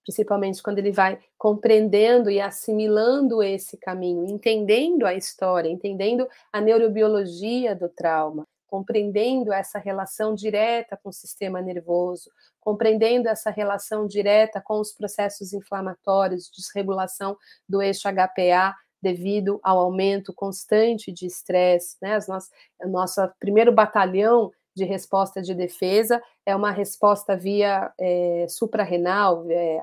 principalmente 0.03 0.61
quando 0.61 0.79
ele 0.79 0.91
vai 0.91 1.19
compreendendo 1.37 2.29
e 2.29 2.39
assimilando 2.39 3.41
esse 3.41 3.75
caminho, 3.77 4.25
entendendo 4.29 5.05
a 5.05 5.15
história, 5.15 5.69
entendendo 5.69 6.27
a 6.53 6.61
neurobiologia 6.61 7.75
do 7.75 7.89
trauma, 7.89 8.45
compreendendo 8.67 9.51
essa 9.51 9.79
relação 9.79 10.35
direta 10.35 10.97
com 11.01 11.09
o 11.09 11.13
sistema 11.13 11.61
nervoso, 11.61 12.29
compreendendo 12.59 13.29
essa 13.29 13.49
relação 13.49 14.05
direta 14.07 14.61
com 14.61 14.79
os 14.79 14.93
processos 14.93 15.53
inflamatórios, 15.53 16.51
desregulação 16.55 17.37
do 17.67 17.81
eixo 17.81 18.07
HPA 18.07 18.75
devido 19.01 19.59
ao 19.63 19.79
aumento 19.79 20.33
constante 20.33 21.11
de 21.11 21.25
estresse, 21.27 21.97
né? 22.01 22.15
As 22.15 22.27
nossas, 22.27 22.51
nosso 22.87 23.21
primeiro 23.39 23.71
batalhão 23.71 24.51
de 24.75 24.83
resposta 24.83 25.41
de 25.41 25.55
defesa 25.55 26.21
é 26.45 26.55
uma 26.55 26.71
resposta 26.71 27.35
via 27.35 27.91
é, 27.99 28.45
suprarrenal, 28.49 29.45
é, 29.49 29.81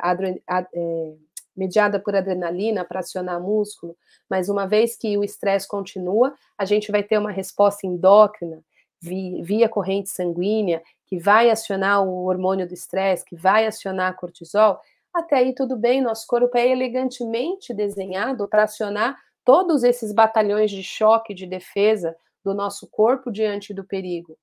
é, 0.74 1.12
mediada 1.56 1.98
por 1.98 2.14
adrenalina 2.14 2.84
para 2.84 3.00
acionar 3.00 3.40
músculo, 3.40 3.96
mas 4.28 4.48
uma 4.48 4.66
vez 4.66 4.96
que 4.96 5.16
o 5.16 5.24
estresse 5.24 5.66
continua, 5.66 6.34
a 6.58 6.64
gente 6.64 6.92
vai 6.92 7.02
ter 7.02 7.18
uma 7.18 7.30
resposta 7.30 7.86
endócrina 7.86 8.62
via, 9.00 9.42
via 9.42 9.68
corrente 9.68 10.10
sanguínea 10.10 10.82
que 11.06 11.18
vai 11.18 11.50
acionar 11.50 12.02
o 12.02 12.24
hormônio 12.24 12.66
do 12.66 12.74
estresse, 12.74 13.24
que 13.24 13.36
vai 13.36 13.66
acionar 13.66 14.16
cortisol. 14.16 14.80
Até 15.12 15.36
aí 15.36 15.54
tudo 15.54 15.76
bem, 15.76 16.00
nosso 16.00 16.26
corpo 16.26 16.56
é 16.56 16.68
elegantemente 16.68 17.74
desenhado 17.74 18.48
para 18.48 18.64
acionar 18.64 19.18
todos 19.44 19.82
esses 19.84 20.12
batalhões 20.12 20.70
de 20.70 20.82
choque 20.82 21.34
de 21.34 21.46
defesa 21.46 22.16
do 22.44 22.54
nosso 22.54 22.86
corpo 22.88 23.30
diante 23.30 23.74
do 23.74 23.84
perigo. 23.84 24.38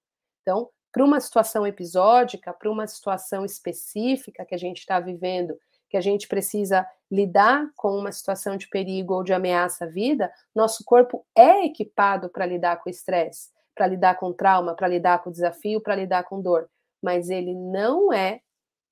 Então, 0.49 0.67
para 0.91 1.05
uma 1.05 1.19
situação 1.19 1.67
episódica, 1.67 2.51
para 2.51 2.71
uma 2.71 2.87
situação 2.87 3.45
específica 3.45 4.43
que 4.43 4.55
a 4.55 4.57
gente 4.57 4.79
está 4.79 4.99
vivendo, 4.99 5.55
que 5.87 5.95
a 5.95 6.01
gente 6.01 6.27
precisa 6.27 6.87
lidar 7.11 7.69
com 7.75 7.95
uma 7.95 8.11
situação 8.11 8.57
de 8.57 8.67
perigo 8.67 9.13
ou 9.13 9.23
de 9.23 9.31
ameaça 9.31 9.85
à 9.85 9.87
vida, 9.87 10.31
nosso 10.55 10.83
corpo 10.83 11.23
é 11.35 11.65
equipado 11.65 12.29
para 12.29 12.47
lidar 12.47 12.77
com 12.77 12.89
estresse, 12.89 13.49
para 13.75 13.85
lidar 13.85 14.15
com 14.15 14.33
trauma, 14.33 14.73
para 14.73 14.87
lidar 14.87 15.21
com 15.21 15.29
desafio, 15.29 15.79
para 15.79 15.95
lidar 15.95 16.23
com 16.23 16.41
dor, 16.41 16.67
mas 16.99 17.29
ele 17.29 17.53
não 17.53 18.11
é 18.11 18.41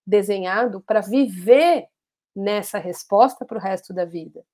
desenhado 0.06 0.80
para 0.82 1.02
viver 1.02 1.88
nessa 2.36 2.78
resposta 2.78 3.44
para 3.44 3.58
o 3.58 3.62
resto 3.62 3.92
da 3.96 4.06
vida. 4.06 4.46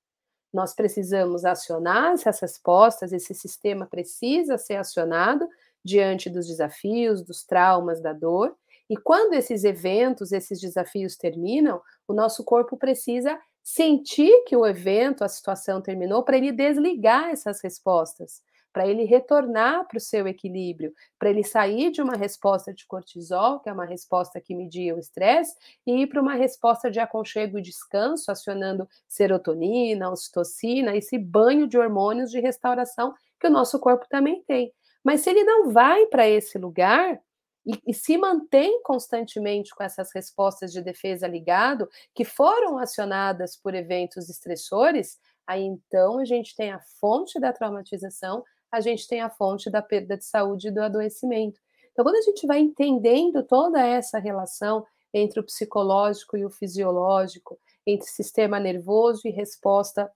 Nós 0.50 0.74
precisamos 0.74 1.44
acionar 1.44 2.12
essas 2.12 2.40
respostas, 2.40 3.12
esse 3.12 3.34
sistema 3.34 3.84
precisa 3.84 4.56
ser 4.56 4.76
acionado 4.76 5.46
diante 5.84 6.30
dos 6.30 6.46
desafios, 6.46 7.22
dos 7.22 7.44
traumas, 7.44 8.00
da 8.00 8.12
dor. 8.12 8.56
E 8.88 8.96
quando 8.96 9.34
esses 9.34 9.64
eventos, 9.64 10.32
esses 10.32 10.60
desafios 10.60 11.16
terminam, 11.16 11.80
o 12.06 12.12
nosso 12.12 12.44
corpo 12.44 12.76
precisa 12.76 13.38
sentir 13.62 14.44
que 14.46 14.56
o 14.56 14.66
evento, 14.66 15.24
a 15.24 15.28
situação 15.28 15.80
terminou, 15.80 16.22
para 16.22 16.36
ele 16.36 16.52
desligar 16.52 17.30
essas 17.30 17.62
respostas, 17.62 18.42
para 18.74 18.86
ele 18.86 19.04
retornar 19.04 19.86
para 19.86 19.96
o 19.96 20.00
seu 20.00 20.26
equilíbrio, 20.26 20.92
para 21.18 21.30
ele 21.30 21.44
sair 21.44 21.90
de 21.92 22.02
uma 22.02 22.16
resposta 22.16 22.74
de 22.74 22.84
cortisol, 22.86 23.60
que 23.60 23.68
é 23.70 23.72
uma 23.72 23.86
resposta 23.86 24.40
que 24.40 24.54
media 24.54 24.94
o 24.94 24.98
estresse, 24.98 25.54
e 25.86 26.02
ir 26.02 26.08
para 26.08 26.20
uma 26.20 26.34
resposta 26.34 26.90
de 26.90 26.98
aconchego 26.98 27.58
e 27.58 27.62
descanso, 27.62 28.30
acionando 28.32 28.86
serotonina, 29.08 30.10
ocitocina, 30.10 30.94
esse 30.96 31.16
banho 31.16 31.68
de 31.68 31.78
hormônios 31.78 32.30
de 32.30 32.40
restauração 32.40 33.14
que 33.40 33.46
o 33.46 33.50
nosso 33.50 33.78
corpo 33.78 34.06
também 34.10 34.42
tem. 34.46 34.72
Mas 35.04 35.20
se 35.20 35.30
ele 35.30 35.44
não 35.44 35.70
vai 35.70 36.06
para 36.06 36.26
esse 36.26 36.56
lugar 36.56 37.20
e, 37.66 37.80
e, 37.86 37.94
se 37.94 38.16
mantém 38.18 38.82
constantemente 38.82 39.74
com 39.74 39.82
essas 39.82 40.10
respostas 40.12 40.72
de 40.72 40.82
defesa 40.82 41.28
ligado, 41.28 41.88
que 42.14 42.24
foram 42.24 42.78
acionadas 42.78 43.56
por 43.56 43.74
eventos 43.74 44.28
estressores, 44.28 45.18
aí 45.46 45.62
então 45.62 46.18
a 46.18 46.24
gente 46.24 46.56
tem 46.56 46.72
a 46.72 46.80
fonte 47.00 47.38
da 47.38 47.52
traumatização, 47.52 48.42
a 48.72 48.80
gente 48.80 49.06
tem 49.06 49.20
a 49.20 49.30
fonte 49.30 49.70
da 49.70 49.80
perda 49.80 50.16
de 50.16 50.24
saúde 50.24 50.68
e 50.68 50.70
do 50.70 50.82
adoecimento. 50.82 51.60
Então, 51.92 52.04
quando 52.04 52.16
a 52.16 52.22
gente 52.22 52.46
vai 52.46 52.58
entendendo 52.58 53.42
toda 53.44 53.80
essa 53.80 54.18
relação 54.18 54.84
entre 55.12 55.38
o 55.38 55.44
psicológico 55.44 56.36
e 56.36 56.44
o 56.44 56.50
fisiológico, 56.50 57.58
entre 57.86 58.08
sistema 58.08 58.58
nervoso 58.58 59.22
e 59.26 59.30
resposta 59.30 60.10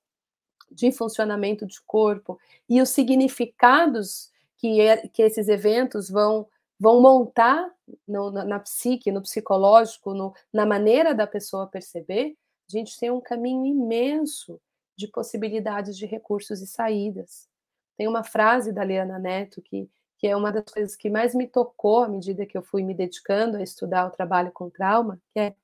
de 0.71 0.91
funcionamento 0.91 1.65
de 1.65 1.81
corpo, 1.87 2.39
e 2.69 2.83
os 2.83 2.91
significados 2.91 4.31
que, 4.59 4.81
é, 4.81 5.09
que 5.09 5.23
esses 5.23 5.49
eventos 5.49 6.11
vão, 6.11 6.47
vão 6.79 7.01
montar 7.01 7.73
no, 8.07 8.31
na, 8.31 8.45
na, 8.45 8.59
psique, 8.59 9.11
no 9.11 9.23
psicológico, 9.23 10.13
no, 10.13 10.35
na 10.53 10.67
maneira 10.67 11.15
da 11.15 11.27
pessoa 11.27 11.67
perceber, 11.67 12.37
a 12.69 12.77
gente 12.77 12.99
tem 12.99 13.11
um 13.11 13.21
caminho 13.21 13.65
imenso 13.65 14.61
de 14.97 15.09
possibilidades 15.09 15.97
de 15.97 16.05
recursos 16.05 16.61
e 16.61 16.67
saídas. 16.67 17.49
Tem 17.97 18.07
uma 18.07 18.25
frase 18.25 18.73
da 18.73 18.85
Liana 18.85 19.19
Neto 19.19 19.63
que, 19.63 19.89
que 20.19 20.27
é 20.27 20.37
uma 20.37 20.53
das 20.53 20.65
coisas 20.65 20.97
que 20.97 21.09
mais 21.09 21.35
me 21.35 21.47
tocou 21.47 22.03
à 22.03 22.09
medida 22.09 22.45
que 22.45 22.59
eu 22.59 22.63
fui 22.63 22.83
me 22.83 22.95
dedicando 22.95 23.57
a 23.57 23.63
estudar 23.63 24.07
o 24.07 24.11
trabalho 24.11 24.53
com 24.53 24.69
trauma, 24.69 25.21
que 25.33 25.41
é 25.41 25.55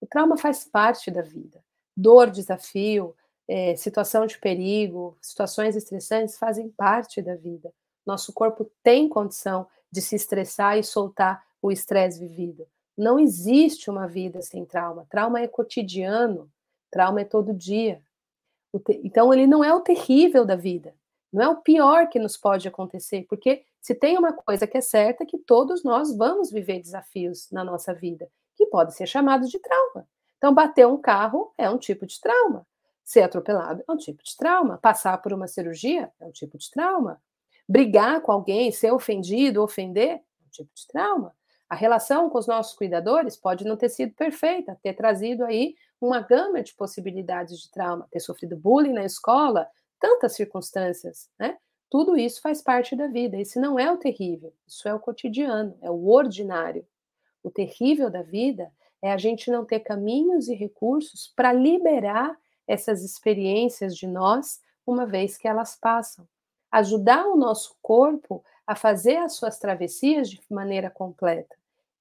o 0.00 0.06
trauma 0.06 0.36
faz 0.36 0.64
parte 0.64 1.10
da 1.10 1.22
vida. 1.22 1.64
Dor, 1.96 2.30
desafio, 2.30 3.16
é, 3.48 3.74
situação 3.76 4.26
de 4.26 4.38
perigo, 4.38 5.16
situações 5.22 5.74
estressantes 5.74 6.36
fazem 6.36 6.68
parte 6.68 7.22
da 7.22 7.34
vida. 7.34 7.72
Nosso 8.06 8.32
corpo 8.32 8.70
tem 8.82 9.08
condição 9.08 9.66
de 9.90 10.00
se 10.00 10.14
estressar 10.14 10.78
e 10.78 10.84
soltar 10.84 11.44
o 11.60 11.72
estresse 11.72 12.20
vivido. 12.20 12.66
Não 12.96 13.18
existe 13.18 13.90
uma 13.90 14.06
vida 14.06 14.40
sem 14.40 14.64
trauma. 14.64 15.06
Trauma 15.10 15.40
é 15.40 15.48
cotidiano, 15.48 16.50
trauma 16.90 17.20
é 17.20 17.24
todo 17.24 17.52
dia. 17.52 18.00
Então, 19.02 19.32
ele 19.34 19.46
não 19.46 19.64
é 19.64 19.74
o 19.74 19.80
terrível 19.80 20.44
da 20.44 20.54
vida, 20.54 20.94
não 21.32 21.42
é 21.42 21.48
o 21.48 21.56
pior 21.56 22.08
que 22.08 22.18
nos 22.18 22.36
pode 22.36 22.68
acontecer, 22.68 23.26
porque 23.28 23.64
se 23.80 23.94
tem 23.94 24.18
uma 24.18 24.32
coisa 24.32 24.66
que 24.66 24.76
é 24.76 24.80
certa, 24.80 25.22
é 25.22 25.26
que 25.26 25.38
todos 25.38 25.82
nós 25.82 26.14
vamos 26.14 26.50
viver 26.50 26.80
desafios 26.80 27.50
na 27.50 27.64
nossa 27.64 27.94
vida, 27.94 28.28
que 28.54 28.66
pode 28.66 28.94
ser 28.94 29.06
chamado 29.06 29.48
de 29.48 29.58
trauma. 29.58 30.06
Então, 30.36 30.52
bater 30.52 30.86
um 30.86 30.98
carro 30.98 31.52
é 31.56 31.70
um 31.70 31.78
tipo 31.78 32.06
de 32.06 32.20
trauma. 32.20 32.66
Ser 33.02 33.22
atropelado 33.22 33.82
é 33.88 33.92
um 33.92 33.96
tipo 33.96 34.22
de 34.22 34.36
trauma. 34.36 34.78
Passar 34.78 35.16
por 35.22 35.32
uma 35.32 35.46
cirurgia 35.46 36.12
é 36.20 36.26
um 36.26 36.32
tipo 36.32 36.58
de 36.58 36.70
trauma 36.70 37.20
brigar 37.68 38.20
com 38.22 38.32
alguém, 38.32 38.70
ser 38.70 38.92
ofendido, 38.92 39.62
ofender, 39.62 40.10
é 40.10 40.22
um 40.46 40.50
tipo 40.50 40.70
de 40.74 40.86
trauma. 40.86 41.34
A 41.68 41.74
relação 41.74 42.30
com 42.30 42.38
os 42.38 42.46
nossos 42.46 42.76
cuidadores 42.76 43.36
pode 43.36 43.64
não 43.64 43.76
ter 43.76 43.88
sido 43.88 44.14
perfeita, 44.14 44.78
ter 44.82 44.94
trazido 44.94 45.44
aí 45.44 45.74
uma 46.00 46.20
gama 46.20 46.62
de 46.62 46.74
possibilidades 46.74 47.58
de 47.60 47.70
trauma, 47.70 48.06
ter 48.10 48.20
sofrido 48.20 48.56
bullying 48.56 48.92
na 48.92 49.04
escola, 49.04 49.68
tantas 49.98 50.34
circunstâncias, 50.34 51.28
né? 51.38 51.58
Tudo 51.90 52.16
isso 52.16 52.40
faz 52.40 52.62
parte 52.62 52.94
da 52.94 53.06
vida. 53.06 53.36
Esse 53.36 53.58
não 53.58 53.78
é 53.78 53.90
o 53.90 53.96
terrível, 53.96 54.52
isso 54.66 54.88
é 54.88 54.94
o 54.94 55.00
cotidiano, 55.00 55.76
é 55.80 55.90
o 55.90 56.08
ordinário. 56.08 56.86
O 57.42 57.50
terrível 57.50 58.10
da 58.10 58.22
vida 58.22 58.70
é 59.02 59.12
a 59.12 59.16
gente 59.16 59.50
não 59.50 59.64
ter 59.64 59.80
caminhos 59.80 60.48
e 60.48 60.54
recursos 60.54 61.32
para 61.34 61.52
liberar 61.52 62.36
essas 62.66 63.04
experiências 63.04 63.96
de 63.96 64.06
nós, 64.06 64.60
uma 64.86 65.06
vez 65.06 65.36
que 65.36 65.48
elas 65.48 65.76
passam 65.76 66.26
ajudar 66.70 67.26
o 67.26 67.36
nosso 67.36 67.76
corpo 67.80 68.44
a 68.66 68.74
fazer 68.74 69.16
as 69.16 69.34
suas 69.34 69.58
travessias 69.58 70.28
de 70.28 70.40
maneira 70.50 70.90
completa. 70.90 71.56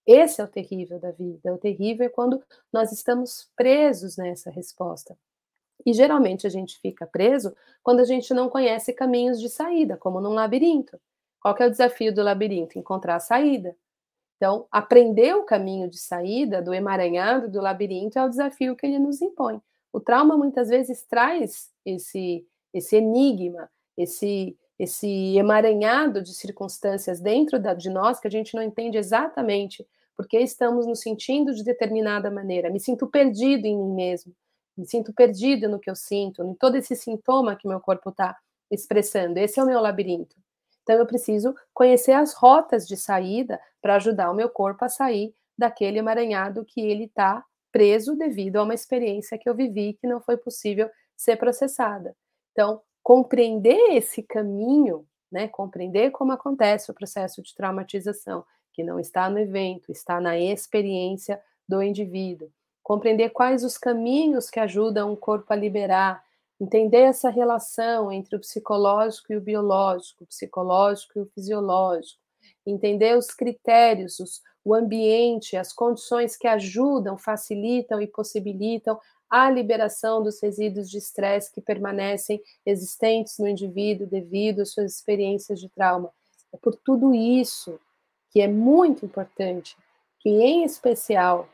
Esse 0.06 0.41
é 0.41 0.43
o 0.43 0.47
terrível 0.47 0.99
da 0.99 1.12
vida. 1.12 1.54
O 1.54 1.58
terrível 1.58 2.06
é 2.06 2.10
quando 2.10 2.41
nós 2.71 2.91
estamos 2.91 3.49
presos 3.56 4.17
nessa 4.17 4.49
resposta. 4.49 5.17
E 5.86 5.93
geralmente 5.93 6.45
a 6.45 6.49
gente 6.49 6.80
fica 6.80 7.06
preso 7.06 7.56
quando 7.84 7.99
a 7.99 8.06
gente 8.06 8.34
não 8.34 8.49
conhece 8.49 8.93
caminhos 8.93 9.39
de 9.39 9.49
saída, 9.49 9.97
como 9.97 10.21
num 10.21 10.34
labirinto. 10.34 10.99
Qual 11.39 11.56
é 11.60 11.67
o 11.67 11.71
desafio 11.71 12.13
do 12.13 12.23
labirinto? 12.23 12.78
Encontrar 12.78 13.15
a 13.15 13.19
saída. 13.19 13.75
Então, 14.38 14.67
aprender 14.71 15.36
o 15.36 15.43
caminho 15.43 15.89
de 15.89 15.97
saída 15.97 16.62
do 16.62 16.73
emaranhado 16.73 17.49
do 17.49 17.62
labirinto 17.62 18.19
é 18.19 18.25
o 18.25 18.30
desafio 18.30 18.75
que 18.75 18.86
ele 18.86 18.99
nos 18.99 19.21
impõe. 19.21 19.62
O 19.93 19.99
trauma 19.99 20.38
muitas 20.38 20.69
vezes 20.69 21.04
traz 21.04 21.71
esse 21.86 22.45
esse 22.75 22.97
enigma, 22.97 23.69
esse 23.97 24.58
esse 24.77 25.38
emaranhado 25.38 26.21
de 26.21 26.34
circunstâncias 26.34 27.21
dentro 27.21 27.58
da, 27.58 27.73
de 27.73 27.89
nós 27.89 28.19
que 28.19 28.27
a 28.27 28.31
gente 28.31 28.54
não 28.56 28.62
entende 28.62 28.98
exatamente 28.98 29.87
porque 30.15 30.37
estamos 30.39 30.85
nos 30.85 31.00
sentindo 31.00 31.54
de 31.54 31.63
determinada 31.63 32.31
maneira. 32.31 32.69
Me 32.69 32.79
sinto 32.79 33.08
perdido 33.08 33.65
em 33.65 33.77
mim 33.77 33.93
mesmo, 33.93 34.33
me 34.77 34.85
sinto 34.85 35.13
perdido 35.13 35.69
no 35.69 35.79
que 35.79 35.89
eu 35.89 35.96
sinto, 35.96 36.43
em 36.43 36.54
todo 36.54 36.75
esse 36.75 36.96
sintoma 36.96 37.56
que 37.56 37.67
meu 37.67 37.79
corpo 37.79 38.10
está 38.10 38.37
expressando. 38.71 39.37
Esse 39.39 39.60
é 39.60 39.63
o 39.63 39.65
meu 39.65 39.79
labirinto. 39.79 40.35
Então 40.83 40.96
eu 40.98 41.06
preciso 41.06 41.56
conhecer 41.73 42.12
as 42.12 42.33
rotas 42.33 42.87
de 42.87 42.96
saída 42.96 43.60
para 43.81 43.96
ajudar 43.96 44.31
o 44.31 44.35
meu 44.35 44.50
corpo 44.50 44.85
a 44.85 44.89
sair 44.89 45.33
daquele 45.58 46.00
emaranhado 46.00 46.65
que 46.65 46.81
ele 46.81 47.06
está 47.06 47.43
preso 47.71 48.15
devido 48.15 48.58
a 48.58 48.63
uma 48.63 48.73
experiência 48.73 49.37
que 49.37 49.50
eu 49.50 49.56
vivi 49.56 49.93
que 49.93 50.08
não 50.08 50.21
foi 50.21 50.37
possível 50.37 50.89
ser 51.15 51.37
processada. 51.37 52.15
Então, 52.52 52.81
compreender 53.06 53.91
esse 53.91 54.23
caminho, 54.23 55.06
né, 55.31 55.47
compreender 55.47 56.10
como 56.10 56.31
acontece 56.31 56.89
o 56.89 56.93
processo 56.93 57.39
de 57.43 57.53
traumatização, 57.53 58.43
que 58.73 58.83
não 58.83 58.99
está 58.99 59.29
no 59.29 59.37
evento, 59.37 59.91
está 59.91 60.19
na 60.19 60.39
experiência 60.39 61.39
do 61.69 61.83
indivíduo. 61.83 62.49
compreender 62.81 63.29
quais 63.29 63.63
os 63.63 63.77
caminhos 63.77 64.49
que 64.49 64.60
ajudam 64.60 65.12
o 65.13 65.17
corpo 65.17 65.53
a 65.53 65.56
liberar, 65.56 66.23
entender 66.60 67.01
essa 67.01 67.29
relação 67.29 68.12
entre 68.12 68.35
o 68.35 68.39
psicológico 68.39 69.33
e 69.33 69.37
o 69.37 69.41
biológico, 69.41 70.23
o 70.23 70.27
psicológico 70.27 71.19
e 71.19 71.21
o 71.21 71.25
fisiológico, 71.27 72.19
entender 72.65 73.15
os 73.17 73.27
critérios, 73.27 74.19
os, 74.19 74.41
o 74.63 74.73
ambiente, 74.73 75.56
as 75.56 75.71
condições 75.71 76.35
que 76.35 76.47
ajudam, 76.47 77.17
facilitam 77.17 78.01
e 78.01 78.08
possibilitam 78.08 78.99
a 79.30 79.50
liberação 79.50 80.21
dos 80.23 80.42
resíduos 80.42 80.90
de 80.90 80.98
estresse 80.98 81.52
que 81.52 81.62
permanecem 81.62 82.42
existentes 82.65 83.38
no 83.40 83.48
indivíduo 83.48 84.08
devido 84.08 84.62
às 84.62 84.71
suas 84.71 84.94
experiências 84.94 85.60
de 85.60 85.69
trauma. 85.69 86.12
É 86.54 86.58
por 86.58 86.76
tudo 86.76 87.13
isso 87.13 87.80
que 88.32 88.42
é 88.42 88.48
muito 88.48 89.06
importante 89.06 89.76
que, 90.19 90.30
em 90.30 90.63
especial, 90.63 91.48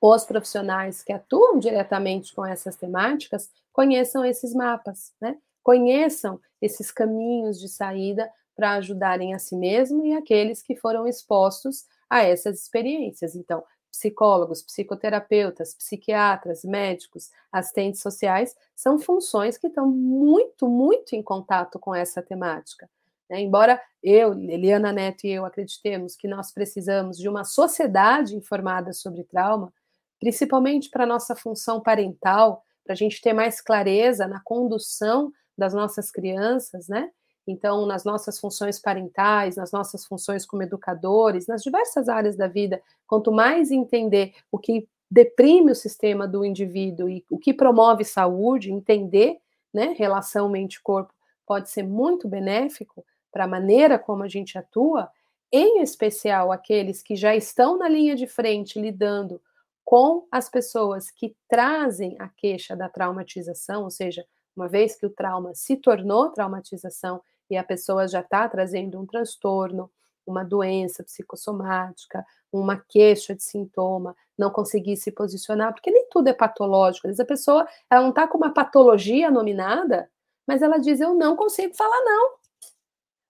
os 0.00 0.24
profissionais 0.24 1.02
que 1.02 1.12
atuam 1.12 1.58
diretamente 1.58 2.34
com 2.34 2.44
essas 2.44 2.76
temáticas 2.76 3.50
conheçam 3.72 4.24
esses 4.24 4.52
mapas, 4.52 5.12
né? 5.20 5.38
Conheçam 5.62 6.40
esses 6.60 6.90
caminhos 6.90 7.60
de 7.60 7.68
saída 7.68 8.30
para 8.54 8.72
ajudarem 8.72 9.34
a 9.34 9.38
si 9.38 9.56
mesmo 9.56 10.04
e 10.04 10.12
aqueles 10.12 10.62
que 10.62 10.76
foram 10.76 11.06
expostos 11.06 11.84
a 12.10 12.22
essas 12.22 12.60
experiências. 12.60 13.34
Então, 13.34 13.62
psicólogos, 14.02 14.62
psicoterapeutas, 14.62 15.74
psiquiatras, 15.74 16.64
médicos, 16.64 17.30
assistentes 17.52 18.00
sociais, 18.00 18.56
são 18.74 18.98
funções 18.98 19.56
que 19.56 19.68
estão 19.68 19.86
muito, 19.86 20.68
muito 20.68 21.14
em 21.14 21.22
contato 21.22 21.78
com 21.78 21.94
essa 21.94 22.20
temática. 22.20 22.90
Né? 23.30 23.40
Embora 23.40 23.80
eu, 24.02 24.34
Eliana 24.34 24.92
Neto 24.92 25.24
e 25.24 25.30
eu 25.30 25.44
acreditemos 25.44 26.16
que 26.16 26.26
nós 26.26 26.52
precisamos 26.52 27.16
de 27.16 27.28
uma 27.28 27.44
sociedade 27.44 28.34
informada 28.34 28.92
sobre 28.92 29.22
trauma, 29.22 29.72
principalmente 30.18 30.90
para 30.90 31.06
nossa 31.06 31.36
função 31.36 31.80
parental, 31.80 32.64
para 32.84 32.94
a 32.94 32.96
gente 32.96 33.20
ter 33.20 33.32
mais 33.32 33.60
clareza 33.60 34.26
na 34.26 34.40
condução 34.40 35.32
das 35.56 35.72
nossas 35.72 36.10
crianças, 36.10 36.88
né? 36.88 37.08
Então, 37.46 37.86
nas 37.86 38.04
nossas 38.04 38.38
funções 38.38 38.78
parentais, 38.78 39.56
nas 39.56 39.72
nossas 39.72 40.04
funções 40.04 40.46
como 40.46 40.62
educadores, 40.62 41.46
nas 41.46 41.62
diversas 41.62 42.08
áreas 42.08 42.36
da 42.36 42.46
vida, 42.46 42.80
quanto 43.06 43.32
mais 43.32 43.70
entender 43.70 44.34
o 44.50 44.58
que 44.58 44.88
deprime 45.10 45.72
o 45.72 45.74
sistema 45.76 46.26
do 46.26 46.44
indivíduo 46.44 47.08
e 47.08 47.24
o 47.28 47.38
que 47.38 47.52
promove 47.52 48.04
saúde, 48.04 48.72
entender, 48.72 49.38
né, 49.74 49.94
relação 49.98 50.48
mente-corpo, 50.48 51.12
pode 51.46 51.68
ser 51.68 51.82
muito 51.82 52.28
benéfico 52.28 53.04
para 53.30 53.44
a 53.44 53.48
maneira 53.48 53.98
como 53.98 54.22
a 54.22 54.28
gente 54.28 54.56
atua, 54.56 55.10
em 55.50 55.82
especial 55.82 56.50
aqueles 56.50 57.02
que 57.02 57.14
já 57.14 57.34
estão 57.36 57.76
na 57.76 57.88
linha 57.88 58.14
de 58.16 58.26
frente 58.26 58.80
lidando 58.80 59.40
com 59.84 60.26
as 60.30 60.48
pessoas 60.48 61.10
que 61.10 61.36
trazem 61.48 62.16
a 62.18 62.28
queixa 62.28 62.74
da 62.74 62.88
traumatização, 62.88 63.84
ou 63.84 63.90
seja, 63.90 64.24
uma 64.56 64.68
vez 64.68 64.96
que 64.96 65.06
o 65.06 65.10
trauma 65.10 65.54
se 65.54 65.76
tornou 65.76 66.30
traumatização 66.30 67.22
e 67.50 67.56
a 67.56 67.64
pessoa 67.64 68.08
já 68.08 68.20
está 68.20 68.48
trazendo 68.48 68.98
um 68.98 69.06
transtorno, 69.06 69.90
uma 70.26 70.44
doença 70.44 71.02
psicossomática, 71.02 72.24
uma 72.52 72.76
queixa 72.76 73.34
de 73.34 73.42
sintoma, 73.42 74.16
não 74.38 74.50
conseguir 74.50 74.96
se 74.96 75.10
posicionar, 75.10 75.72
porque 75.72 75.90
nem 75.90 76.06
tudo 76.10 76.28
é 76.28 76.32
patológico. 76.32 77.06
Às 77.06 77.12
vezes 77.12 77.20
a 77.20 77.24
pessoa 77.24 77.68
ela 77.90 78.02
não 78.02 78.10
está 78.10 78.28
com 78.28 78.38
uma 78.38 78.52
patologia 78.52 79.30
nominada, 79.30 80.10
mas 80.46 80.62
ela 80.62 80.78
diz: 80.78 81.00
Eu 81.00 81.14
não 81.14 81.36
consigo 81.36 81.74
falar 81.74 82.00
não. 82.02 82.34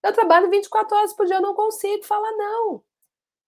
Eu 0.05 0.13
trabalho 0.13 0.51
24 0.51 0.97
horas 0.97 1.15
por 1.15 1.27
dia, 1.27 1.37
eu 1.37 1.43
não 1.43 1.55
consigo 1.55 2.05
falar 2.05 2.33
não. 2.33 2.83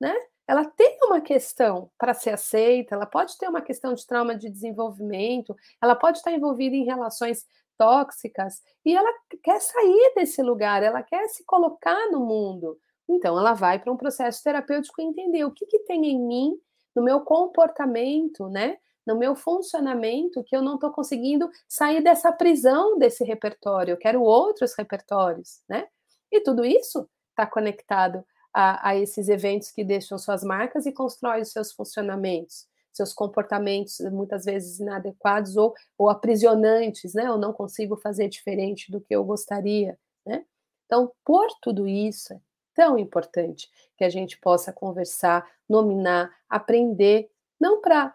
Né? 0.01 0.15
Ela 0.47 0.65
tem 0.65 0.99
uma 1.03 1.21
questão 1.21 1.91
para 1.99 2.15
ser 2.15 2.31
aceita, 2.31 2.95
ela 2.95 3.07
pode 3.07 3.37
ter 3.39 3.49
uma 3.49 3.63
questão 3.63 3.95
de 3.95 4.07
trauma 4.07 4.37
de 4.37 4.51
desenvolvimento, 4.51 5.57
ela 5.83 5.97
pode 5.97 6.19
estar 6.19 6.31
envolvida 6.33 6.77
em 6.77 6.85
relações 6.85 7.47
tóxicas 7.79 8.63
e 8.85 8.95
ela 8.95 9.11
quer 9.43 9.61
sair 9.61 10.13
desse 10.15 10.43
lugar, 10.43 10.83
ela 10.83 11.03
quer 11.03 11.29
se 11.29 11.45
colocar 11.45 12.11
no 12.11 12.21
mundo. 12.21 12.79
Então, 13.09 13.39
ela 13.39 13.53
vai 13.53 13.79
para 13.79 13.93
um 13.93 13.97
processo 13.97 14.43
terapêutico 14.43 15.01
entender 15.01 15.45
o 15.45 15.51
que, 15.51 15.67
que 15.67 15.81
tem 15.81 16.07
em 16.07 16.19
mim, 16.19 16.59
no 16.95 17.03
meu 17.03 17.21
comportamento, 17.21 18.49
né? 18.49 18.79
No 19.07 19.19
meu 19.19 19.35
funcionamento, 19.35 20.43
que 20.45 20.57
eu 20.57 20.63
não 20.63 20.77
estou 20.77 20.91
conseguindo 20.91 21.51
sair 21.69 22.03
dessa 22.03 22.33
prisão 22.33 22.99
desse 22.99 23.23
repertório. 23.23 23.93
Eu 23.93 23.99
quero 23.99 24.23
outros 24.23 24.75
repertórios, 24.75 25.63
né? 25.69 25.87
E 26.33 26.41
tudo 26.41 26.65
isso 26.65 27.07
está 27.31 27.47
conectado 27.47 28.25
a, 28.53 28.91
a, 28.91 28.97
esses 28.97 29.29
eventos 29.29 29.71
que 29.71 29.85
deixam 29.85 30.17
suas 30.17 30.43
marcas 30.43 30.87
e 30.87 30.93
constrói 30.93 31.43
os 31.43 31.53
seus 31.53 31.73
funcionamentos 31.73 32.67
seus 32.97 33.13
comportamentos 33.13 33.99
muitas 34.13 34.45
vezes 34.45 34.79
inadequados 34.81 35.57
ou, 35.57 35.75
ou 35.99 36.09
aprisionantes, 36.09 37.15
né? 37.15 37.27
Eu 37.27 37.39
não 37.39 37.53
consigo 37.53 37.97
fazer 37.97 38.29
diferente 38.29 38.91
do 38.91 39.01
que 39.01 39.15
eu 39.15 39.25
gostaria, 39.25 39.99
né? 40.25 40.45
Então, 40.87 41.13
por 41.25 41.49
tudo 41.61 41.87
isso, 41.89 42.33
é 42.33 42.41
tão 42.75 42.99
importante 42.99 43.69
que 43.97 44.05
a 44.05 44.11
gente 44.11 44.39
possa 44.39 44.73
conversar, 44.73 45.47
nominar, 45.69 46.31
aprender, 46.49 47.31
não 47.61 47.81
para 47.81 48.15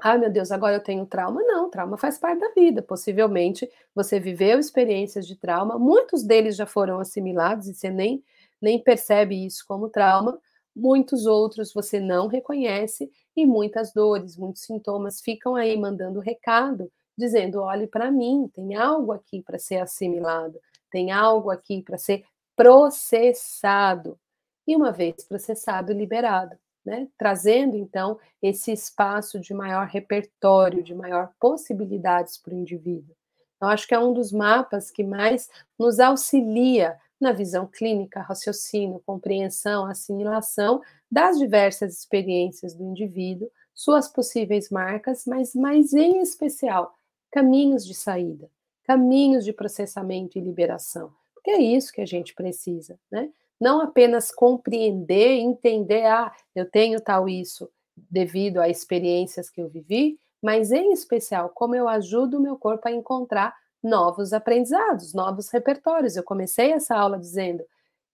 Ai, 0.00 0.16
meu 0.16 0.30
Deus, 0.30 0.52
agora 0.52 0.76
eu 0.76 0.82
tenho 0.82 1.04
trauma. 1.06 1.42
Não, 1.42 1.68
trauma 1.70 1.96
faz 1.98 2.18
parte 2.18 2.38
da 2.38 2.50
vida. 2.50 2.80
Possivelmente 2.80 3.68
você 3.94 4.20
viveu 4.20 4.58
experiências 4.58 5.26
de 5.26 5.34
trauma, 5.34 5.76
muitos 5.78 6.22
deles 6.22 6.54
já 6.54 6.66
foram 6.66 7.00
assimilados 7.00 7.66
e 7.66 7.74
você 7.74 7.90
nem, 7.90 8.22
nem 8.62 8.80
percebe 8.80 9.44
isso 9.44 9.64
como 9.66 9.88
trauma, 9.88 10.40
muitos 10.78 11.26
outros 11.26 11.72
você 11.72 12.00
não 12.00 12.28
reconhece 12.28 13.10
e 13.36 13.44
muitas 13.44 13.92
dores, 13.92 14.36
muitos 14.36 14.62
sintomas 14.62 15.20
ficam 15.20 15.54
aí 15.54 15.76
mandando 15.76 16.20
recado, 16.20 16.90
dizendo: 17.16 17.60
olhe 17.60 17.86
para 17.86 18.10
mim, 18.10 18.50
tem 18.54 18.76
algo 18.76 19.12
aqui 19.12 19.42
para 19.42 19.58
ser 19.58 19.78
assimilado, 19.78 20.58
tem 20.90 21.10
algo 21.10 21.50
aqui 21.50 21.82
para 21.82 21.98
ser 21.98 22.24
processado. 22.56 24.18
E 24.66 24.76
uma 24.76 24.92
vez 24.92 25.24
processado, 25.24 25.92
liberado, 25.92 26.56
né? 26.84 27.08
Trazendo 27.18 27.76
então 27.76 28.18
esse 28.40 28.72
espaço 28.72 29.40
de 29.40 29.52
maior 29.52 29.86
repertório, 29.86 30.82
de 30.82 30.94
maior 30.94 31.32
possibilidades 31.40 32.38
para 32.38 32.54
o 32.54 32.58
indivíduo. 32.58 33.16
Eu 33.60 33.68
acho 33.68 33.88
que 33.88 33.94
é 33.94 33.98
um 33.98 34.12
dos 34.12 34.30
mapas 34.30 34.90
que 34.90 35.02
mais 35.02 35.50
nos 35.78 35.98
auxilia 35.98 36.96
na 37.20 37.32
visão 37.32 37.66
clínica, 37.66 38.20
raciocínio, 38.20 39.02
compreensão, 39.04 39.86
assimilação 39.86 40.80
das 41.10 41.38
diversas 41.38 41.98
experiências 41.98 42.74
do 42.74 42.84
indivíduo, 42.84 43.50
suas 43.74 44.08
possíveis 44.08 44.70
marcas, 44.70 45.24
mas 45.26 45.54
mais 45.54 45.92
em 45.92 46.20
especial, 46.20 46.94
caminhos 47.30 47.86
de 47.86 47.94
saída, 47.94 48.50
caminhos 48.84 49.44
de 49.44 49.52
processamento 49.52 50.38
e 50.38 50.40
liberação. 50.40 51.12
Porque 51.34 51.50
é 51.50 51.60
isso 51.60 51.92
que 51.92 52.00
a 52.00 52.06
gente 52.06 52.34
precisa, 52.34 52.98
né? 53.10 53.30
Não 53.60 53.80
apenas 53.80 54.30
compreender, 54.30 55.38
entender, 55.38 56.06
ah, 56.06 56.32
eu 56.54 56.68
tenho 56.70 57.00
tal 57.00 57.28
isso 57.28 57.68
devido 57.96 58.58
a 58.58 58.68
experiências 58.68 59.50
que 59.50 59.60
eu 59.60 59.68
vivi, 59.68 60.18
mas 60.42 60.70
em 60.70 60.92
especial 60.92 61.48
como 61.48 61.74
eu 61.74 61.88
ajudo 61.88 62.38
o 62.38 62.40
meu 62.40 62.56
corpo 62.56 62.86
a 62.86 62.92
encontrar 62.92 63.54
novos 63.82 64.32
aprendizados, 64.32 65.14
novos 65.14 65.50
repertórios. 65.50 66.16
Eu 66.16 66.22
comecei 66.22 66.72
essa 66.72 66.96
aula 66.96 67.18
dizendo 67.18 67.64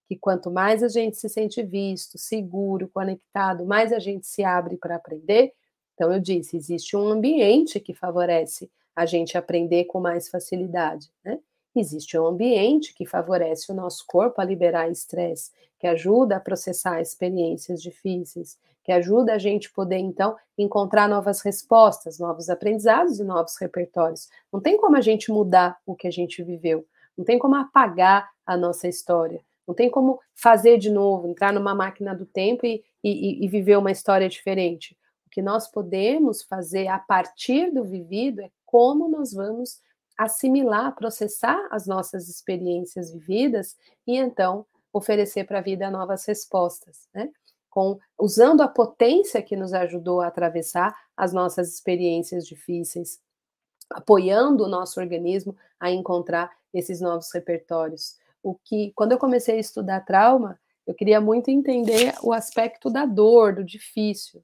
que 0.07 0.15
quanto 0.15 0.51
mais 0.51 0.83
a 0.83 0.87
gente 0.87 1.17
se 1.17 1.27
sente 1.27 1.63
visto, 1.63 2.17
seguro, 2.17 2.89
conectado, 2.89 3.65
mais 3.65 3.91
a 3.91 3.99
gente 3.99 4.27
se 4.27 4.43
abre 4.43 4.77
para 4.77 4.95
aprender. 4.95 5.53
Então, 5.93 6.13
eu 6.13 6.19
disse: 6.19 6.55
existe 6.57 6.95
um 6.95 7.07
ambiente 7.07 7.79
que 7.79 7.93
favorece 7.93 8.69
a 8.95 9.05
gente 9.05 9.37
aprender 9.37 9.85
com 9.85 9.99
mais 9.99 10.29
facilidade, 10.29 11.09
né? 11.23 11.39
Existe 11.75 12.17
um 12.17 12.25
ambiente 12.25 12.93
que 12.93 13.05
favorece 13.05 13.71
o 13.71 13.75
nosso 13.75 14.05
corpo 14.07 14.39
a 14.39 14.45
liberar 14.45 14.89
estresse, 14.89 15.51
que 15.77 15.85
ajuda 15.85 16.37
a 16.37 16.39
processar 16.39 17.01
experiências 17.01 17.81
difíceis, 17.81 18.57
que 18.81 18.91
ajuda 18.91 19.33
a 19.33 19.37
gente 19.37 19.71
poder, 19.71 19.97
então, 19.97 20.37
encontrar 20.57 21.09
novas 21.09 21.41
respostas, 21.41 22.17
novos 22.17 22.49
aprendizados 22.49 23.19
e 23.19 23.23
novos 23.23 23.57
repertórios. 23.57 24.29
Não 24.53 24.61
tem 24.61 24.77
como 24.77 24.95
a 24.95 25.01
gente 25.01 25.31
mudar 25.31 25.77
o 25.85 25.95
que 25.95 26.07
a 26.07 26.11
gente 26.11 26.41
viveu, 26.43 26.85
não 27.17 27.25
tem 27.25 27.37
como 27.37 27.55
apagar 27.55 28.29
a 28.45 28.55
nossa 28.55 28.87
história, 28.87 29.41
não 29.67 29.75
tem 29.75 29.89
como 29.89 30.19
fazer 30.33 30.77
de 30.77 30.89
novo, 30.89 31.27
entrar 31.27 31.51
numa 31.51 31.75
máquina 31.75 32.15
do 32.15 32.25
tempo 32.25 32.65
e, 32.65 32.83
e, 33.03 33.43
e 33.43 33.47
viver 33.47 33.77
uma 33.77 33.91
história 33.91 34.29
diferente. 34.29 34.95
O 35.25 35.29
que 35.29 35.41
nós 35.41 35.67
podemos 35.67 36.43
fazer 36.43 36.87
a 36.87 36.99
partir 36.99 37.71
do 37.73 37.83
vivido 37.83 38.41
é 38.41 38.51
como 38.65 39.09
nós 39.09 39.33
vamos 39.33 39.81
assimilar, 40.17 40.95
processar 40.95 41.67
as 41.71 41.85
nossas 41.85 42.29
experiências 42.29 43.11
vividas 43.11 43.75
e 44.07 44.17
então 44.17 44.65
oferecer 44.93 45.45
para 45.45 45.59
a 45.59 45.61
vida 45.61 45.91
novas 45.91 46.25
respostas, 46.25 47.07
né? 47.13 47.29
com 47.69 47.99
usando 48.17 48.61
a 48.61 48.69
potência 48.69 49.41
que 49.41 49.57
nos 49.57 49.73
ajudou 49.73 50.21
a 50.21 50.27
atravessar 50.27 50.95
as 51.17 51.33
nossas 51.33 51.73
experiências 51.73 52.47
difíceis, 52.47 53.19
apoiando 53.89 54.63
o 54.63 54.69
nosso 54.69 54.97
organismo 55.01 55.53
a 55.77 55.91
encontrar 55.91 56.49
esses 56.73 57.01
novos 57.01 57.29
repertórios. 57.33 58.17
O 58.41 58.55
que, 58.55 58.93
quando 58.95 59.11
eu 59.11 59.17
comecei 59.17 59.57
a 59.57 59.59
estudar 59.59 60.05
trauma, 60.05 60.57
eu 60.87 60.93
queria 60.93 61.19
muito 61.19 61.51
entender 61.51 62.13
o 62.23 62.31
aspecto 62.31 62.89
da 62.89 63.05
dor, 63.05 63.55
do 63.55 63.63
difícil. 63.63 64.41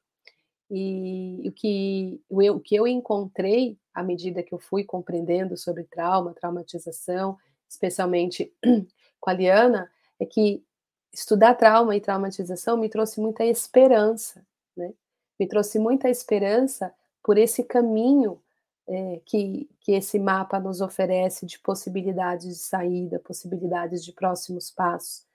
E 0.73 1.43
o 1.49 1.51
que 1.51 2.21
eu, 2.31 2.55
o 2.55 2.59
que 2.61 2.75
eu 2.75 2.87
encontrei 2.87 3.77
à 3.93 4.01
medida 4.01 4.41
que 4.41 4.53
eu 4.53 4.57
fui 4.57 4.85
compreendendo 4.85 5.57
sobre 5.57 5.83
trauma, 5.83 6.33
traumatização, 6.33 7.37
especialmente 7.67 8.53
com 9.19 9.29
a 9.29 9.33
Liana, 9.33 9.91
é 10.17 10.25
que 10.25 10.63
estudar 11.11 11.55
trauma 11.55 11.93
e 11.93 11.99
traumatização 11.99 12.77
me 12.77 12.87
trouxe 12.87 13.19
muita 13.19 13.43
esperança, 13.43 14.45
né? 14.77 14.93
Me 15.37 15.45
trouxe 15.45 15.77
muita 15.77 16.09
esperança 16.09 16.93
por 17.21 17.37
esse 17.37 17.65
caminho 17.65 18.41
é, 18.87 19.19
que, 19.25 19.69
que 19.81 19.91
esse 19.91 20.17
mapa 20.17 20.57
nos 20.57 20.79
oferece 20.79 21.45
de 21.45 21.59
possibilidades 21.59 22.47
de 22.47 22.63
saída, 22.63 23.19
possibilidades 23.19 24.05
de 24.05 24.13
próximos 24.13 24.71
passos. 24.71 25.25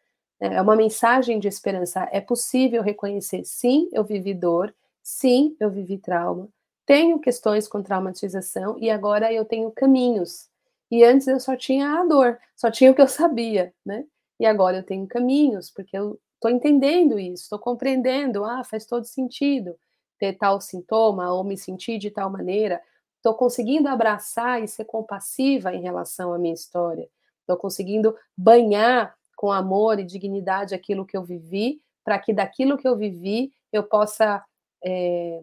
É 0.41 0.62
uma 0.62 0.76
mensagem 0.76 1.39
de 1.39 1.49
esperança. 1.49 2.09
É 2.11 2.22
possível 2.22 2.82
reconhecer, 2.82 3.45
sim, 3.45 3.89
eu 3.93 4.03
vivi 4.03 4.32
dor, 4.32 4.74
sim, 5.07 5.57
eu 5.61 5.71
vivi 5.71 5.99
trauma, 5.99 6.49
tenho 6.85 7.21
questões 7.21 7.69
com 7.69 7.81
traumatização 7.81 8.77
e 8.77 8.91
agora 8.91 9.33
eu 9.33 9.45
tenho 9.45 9.71
caminhos. 9.71 10.49
E 10.91 11.05
antes 11.05 11.29
eu 11.29 11.39
só 11.39 11.57
tinha 11.57 12.01
a 12.01 12.05
dor, 12.05 12.37
só 12.57 12.73
tinha 12.73 12.91
o 12.91 12.95
que 12.95 13.01
eu 13.01 13.07
sabia, 13.07 13.73
né? 13.85 14.05
E 14.41 14.45
agora 14.45 14.79
eu 14.79 14.83
tenho 14.83 15.07
caminhos, 15.07 15.71
porque 15.71 15.97
eu 15.97 16.19
estou 16.35 16.51
entendendo 16.51 17.21
isso, 17.21 17.45
estou 17.45 17.59
compreendendo, 17.59 18.45
ah, 18.45 18.65
faz 18.65 18.85
todo 18.85 19.05
sentido 19.05 19.77
ter 20.19 20.33
tal 20.33 20.61
sintoma 20.61 21.33
ou 21.33 21.45
me 21.45 21.57
sentir 21.57 21.99
de 21.99 22.11
tal 22.11 22.29
maneira. 22.29 22.81
Estou 23.19 23.35
conseguindo 23.35 23.89
abraçar 23.89 24.61
e 24.61 24.67
ser 24.67 24.87
compassiva 24.87 25.73
em 25.73 25.83
relação 25.83 26.33
à 26.33 26.39
minha 26.39 26.55
história. 26.55 27.09
Estou 27.43 27.57
conseguindo 27.57 28.17
banhar 28.37 29.15
com 29.37 29.53
amor 29.53 30.01
e 30.01 30.05
dignidade 30.05 30.75
aquilo 30.75 31.07
que 31.07 31.17
eu 31.17 31.23
vivi, 31.23 31.81
para 32.05 32.19
que 32.19 32.33
daquilo 32.33 32.77
que 32.77 32.89
eu 32.89 32.97
vivi 32.97 33.53
eu 33.73 33.85
possa 33.85 34.45
é, 34.85 35.43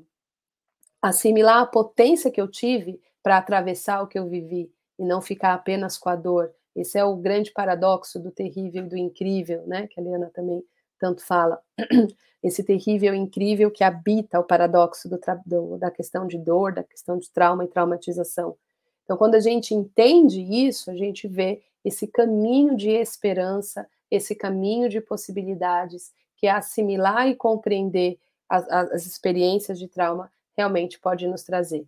assimilar 1.01 1.61
a 1.61 1.65
potência 1.65 2.31
que 2.31 2.39
eu 2.39 2.47
tive 2.47 2.99
para 3.21 3.37
atravessar 3.37 4.01
o 4.01 4.07
que 4.07 4.17
eu 4.17 4.27
vivi 4.27 4.71
e 4.97 5.03
não 5.03 5.21
ficar 5.21 5.53
apenas 5.53 5.97
com 5.97 6.09
a 6.09 6.15
dor. 6.15 6.53
Esse 6.75 6.97
é 6.97 7.03
o 7.03 7.15
grande 7.15 7.51
paradoxo 7.51 8.19
do 8.19 8.31
terrível 8.31 8.85
e 8.85 8.89
do 8.89 8.97
incrível, 8.97 9.63
né? 9.67 9.87
Que 9.87 9.99
a 9.99 10.03
Helena 10.03 10.31
também 10.33 10.63
tanto 10.99 11.25
fala. 11.25 11.61
Esse 12.41 12.63
terrível 12.63 13.15
e 13.15 13.17
incrível 13.17 13.71
que 13.71 13.83
habita 13.83 14.39
o 14.39 14.43
paradoxo 14.43 15.07
do, 15.07 15.19
do, 15.45 15.77
da 15.77 15.89
questão 15.89 16.27
de 16.27 16.37
dor, 16.37 16.73
da 16.73 16.83
questão 16.83 17.17
de 17.17 17.29
trauma 17.29 17.63
e 17.63 17.69
traumatização. 17.69 18.57
Então, 19.03 19.15
quando 19.15 19.35
a 19.35 19.39
gente 19.39 19.73
entende 19.73 20.41
isso, 20.41 20.91
a 20.91 20.95
gente 20.95 21.27
vê 21.27 21.61
esse 21.83 22.07
caminho 22.07 22.75
de 22.75 22.89
esperança, 22.89 23.87
esse 24.09 24.35
caminho 24.35 24.89
de 24.89 25.01
possibilidades, 25.01 26.11
que 26.37 26.47
é 26.47 26.51
assimilar 26.51 27.27
e 27.27 27.35
compreender 27.35 28.17
as, 28.53 28.91
as 28.91 29.05
experiências 29.07 29.79
de 29.79 29.87
trauma 29.87 30.31
realmente 30.55 30.99
pode 30.99 31.27
nos 31.27 31.43
trazer. 31.43 31.87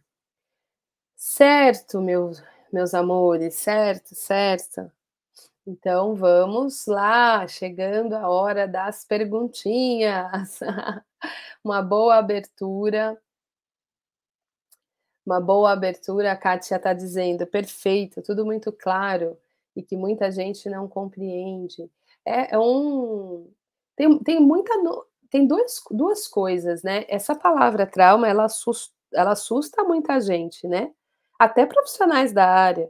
Certo, 1.15 2.01
meus, 2.01 2.43
meus 2.73 2.93
amores, 2.93 3.55
certo, 3.55 4.15
certo. 4.15 4.91
Então 5.65 6.15
vamos 6.15 6.85
lá, 6.87 7.47
chegando 7.47 8.13
a 8.13 8.29
hora 8.29 8.67
das 8.67 9.05
perguntinhas. 9.05 10.59
Uma 11.63 11.81
boa 11.81 12.17
abertura. 12.17 13.19
Uma 15.25 15.41
boa 15.41 15.71
abertura, 15.71 16.31
a 16.31 16.35
Kátia 16.37 16.75
está 16.75 16.93
dizendo, 16.93 17.47
perfeito, 17.47 18.21
tudo 18.21 18.45
muito 18.45 18.71
claro 18.71 19.37
e 19.75 19.81
que 19.81 19.97
muita 19.97 20.31
gente 20.31 20.69
não 20.69 20.87
compreende. 20.87 21.89
É, 22.23 22.55
é 22.55 22.59
um. 22.59 23.51
Tem, 23.95 24.19
tem 24.19 24.39
muita. 24.39 24.73
Tem 25.31 25.47
duas, 25.47 25.81
duas 25.91 26.27
coisas, 26.27 26.83
né? 26.83 27.05
Essa 27.07 27.35
palavra 27.35 27.85
trauma, 27.87 28.27
ela 28.27 28.45
assusta, 28.45 28.93
ela 29.13 29.31
assusta 29.31 29.83
muita 29.83 30.19
gente, 30.19 30.67
né? 30.67 30.91
até 31.39 31.65
profissionais 31.65 32.33
da 32.33 32.47
área. 32.47 32.89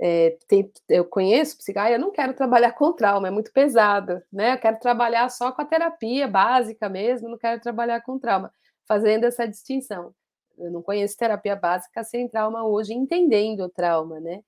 É, 0.00 0.36
tem, 0.48 0.70
eu 0.88 1.04
conheço 1.04 1.58
psiquiatra, 1.58 1.94
eu 1.94 2.00
não 2.00 2.10
quero 2.10 2.34
trabalhar 2.34 2.72
com 2.72 2.92
trauma, 2.92 3.28
é 3.28 3.30
muito 3.30 3.52
pesado, 3.52 4.22
né? 4.32 4.54
Eu 4.54 4.58
quero 4.58 4.78
trabalhar 4.80 5.28
só 5.30 5.52
com 5.52 5.62
a 5.62 5.64
terapia 5.64 6.26
básica 6.28 6.88
mesmo, 6.88 7.28
não 7.28 7.38
quero 7.38 7.60
trabalhar 7.60 8.00
com 8.02 8.18
trauma, 8.18 8.52
fazendo 8.86 9.24
essa 9.24 9.46
distinção. 9.46 10.14
Eu 10.58 10.70
não 10.72 10.82
conheço 10.82 11.16
terapia 11.16 11.56
básica 11.56 12.02
sem 12.04 12.28
trauma 12.28 12.66
hoje, 12.66 12.94
entendendo 12.94 13.60
o 13.64 13.70
trauma, 13.70 14.20
né? 14.20 14.42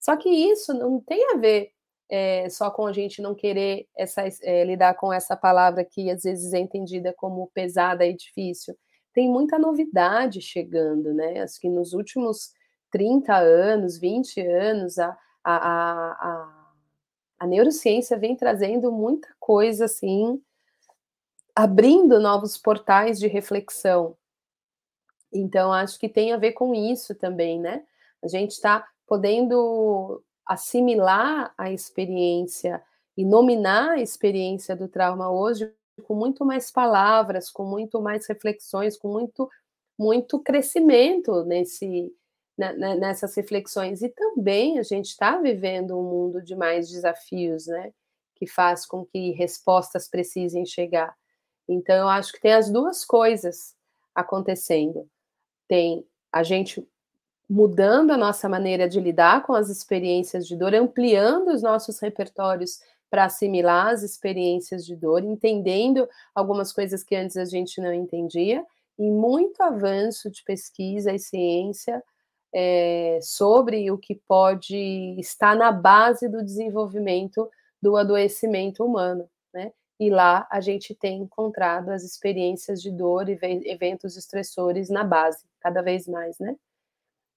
Só 0.00 0.16
que 0.16 0.28
isso 0.28 0.74
não 0.74 1.00
tem 1.00 1.32
a 1.32 1.36
ver 1.36 1.72
é, 2.08 2.48
só 2.48 2.70
com 2.70 2.86
a 2.86 2.92
gente 2.92 3.20
não 3.20 3.34
querer 3.34 3.88
essa, 3.96 4.22
é, 4.42 4.64
lidar 4.64 4.94
com 4.94 5.12
essa 5.12 5.36
palavra 5.36 5.84
que 5.84 6.10
às 6.10 6.22
vezes 6.22 6.52
é 6.52 6.58
entendida 6.58 7.12
como 7.16 7.50
pesada 7.52 8.04
e 8.06 8.14
difícil. 8.14 8.76
Tem 9.12 9.28
muita 9.28 9.58
novidade 9.58 10.40
chegando, 10.40 11.12
né? 11.12 11.40
Acho 11.40 11.60
que 11.60 11.68
nos 11.68 11.92
últimos 11.92 12.52
30 12.90 13.36
anos, 13.36 13.98
20 13.98 14.40
anos, 14.40 14.98
a, 14.98 15.16
a, 15.42 15.56
a, 15.56 16.72
a 17.40 17.46
neurociência 17.46 18.18
vem 18.18 18.36
trazendo 18.36 18.92
muita 18.92 19.28
coisa 19.40 19.86
assim, 19.86 20.40
abrindo 21.54 22.20
novos 22.20 22.56
portais 22.56 23.18
de 23.18 23.26
reflexão. 23.26 24.16
Então, 25.32 25.72
acho 25.72 25.98
que 25.98 26.08
tem 26.08 26.32
a 26.32 26.36
ver 26.36 26.52
com 26.52 26.74
isso 26.74 27.14
também, 27.14 27.60
né? 27.60 27.84
A 28.22 28.28
gente 28.28 28.52
está 28.52 28.86
podendo 29.06 30.22
assimilar 30.46 31.52
a 31.58 31.70
experiência 31.70 32.82
e 33.16 33.24
nominar 33.24 33.92
a 33.92 34.00
experiência 34.00 34.76
do 34.76 34.88
trauma 34.88 35.30
hoje 35.30 35.72
com 36.04 36.14
muito 36.14 36.44
mais 36.44 36.70
palavras, 36.70 37.50
com 37.50 37.64
muito 37.64 38.00
mais 38.00 38.26
reflexões, 38.26 38.96
com 38.96 39.08
muito 39.08 39.48
muito 39.98 40.38
crescimento 40.40 41.42
nesse 41.44 42.12
né, 42.58 42.72
né, 42.74 42.94
nessas 42.96 43.34
reflexões. 43.34 44.02
E 44.02 44.08
também 44.08 44.78
a 44.78 44.82
gente 44.82 45.06
está 45.06 45.38
vivendo 45.38 45.98
um 45.98 46.02
mundo 46.02 46.42
de 46.42 46.54
mais 46.56 46.88
desafios, 46.88 47.66
né? 47.66 47.92
Que 48.34 48.46
faz 48.46 48.86
com 48.86 49.04
que 49.04 49.32
respostas 49.32 50.08
precisem 50.08 50.64
chegar. 50.66 51.14
Então, 51.68 51.96
eu 51.96 52.08
acho 52.08 52.32
que 52.32 52.40
tem 52.40 52.52
as 52.52 52.70
duas 52.70 53.04
coisas 53.04 53.74
acontecendo. 54.14 55.08
Tem 55.68 56.06
a 56.32 56.42
gente 56.42 56.86
mudando 57.48 58.10
a 58.10 58.16
nossa 58.16 58.48
maneira 58.48 58.88
de 58.88 59.00
lidar 59.00 59.44
com 59.44 59.54
as 59.54 59.68
experiências 59.68 60.46
de 60.46 60.56
dor, 60.56 60.74
ampliando 60.74 61.48
os 61.48 61.62
nossos 61.62 62.00
repertórios 62.00 62.80
para 63.08 63.24
assimilar 63.24 63.88
as 63.88 64.02
experiências 64.02 64.84
de 64.84 64.96
dor, 64.96 65.22
entendendo 65.22 66.08
algumas 66.34 66.72
coisas 66.72 67.04
que 67.04 67.14
antes 67.14 67.36
a 67.36 67.44
gente 67.44 67.80
não 67.80 67.92
entendia, 67.92 68.64
e 68.98 69.10
muito 69.10 69.62
avanço 69.62 70.30
de 70.30 70.42
pesquisa 70.42 71.12
e 71.12 71.18
ciência 71.18 72.02
é, 72.52 73.18
sobre 73.22 73.90
o 73.90 73.98
que 73.98 74.14
pode 74.14 75.16
estar 75.18 75.54
na 75.54 75.70
base 75.70 76.28
do 76.28 76.42
desenvolvimento 76.42 77.48
do 77.80 77.96
adoecimento 77.96 78.84
humano, 78.84 79.28
né? 79.52 79.72
E 80.00 80.10
lá 80.10 80.46
a 80.50 80.60
gente 80.60 80.94
tem 80.94 81.22
encontrado 81.22 81.90
as 81.90 82.02
experiências 82.02 82.82
de 82.82 82.90
dor 82.90 83.28
e 83.28 83.38
eventos 83.66 84.16
estressores 84.16 84.88
na 84.88 85.04
base, 85.04 85.44
cada 85.60 85.82
vez 85.82 86.08
mais, 86.08 86.38
né? 86.38 86.56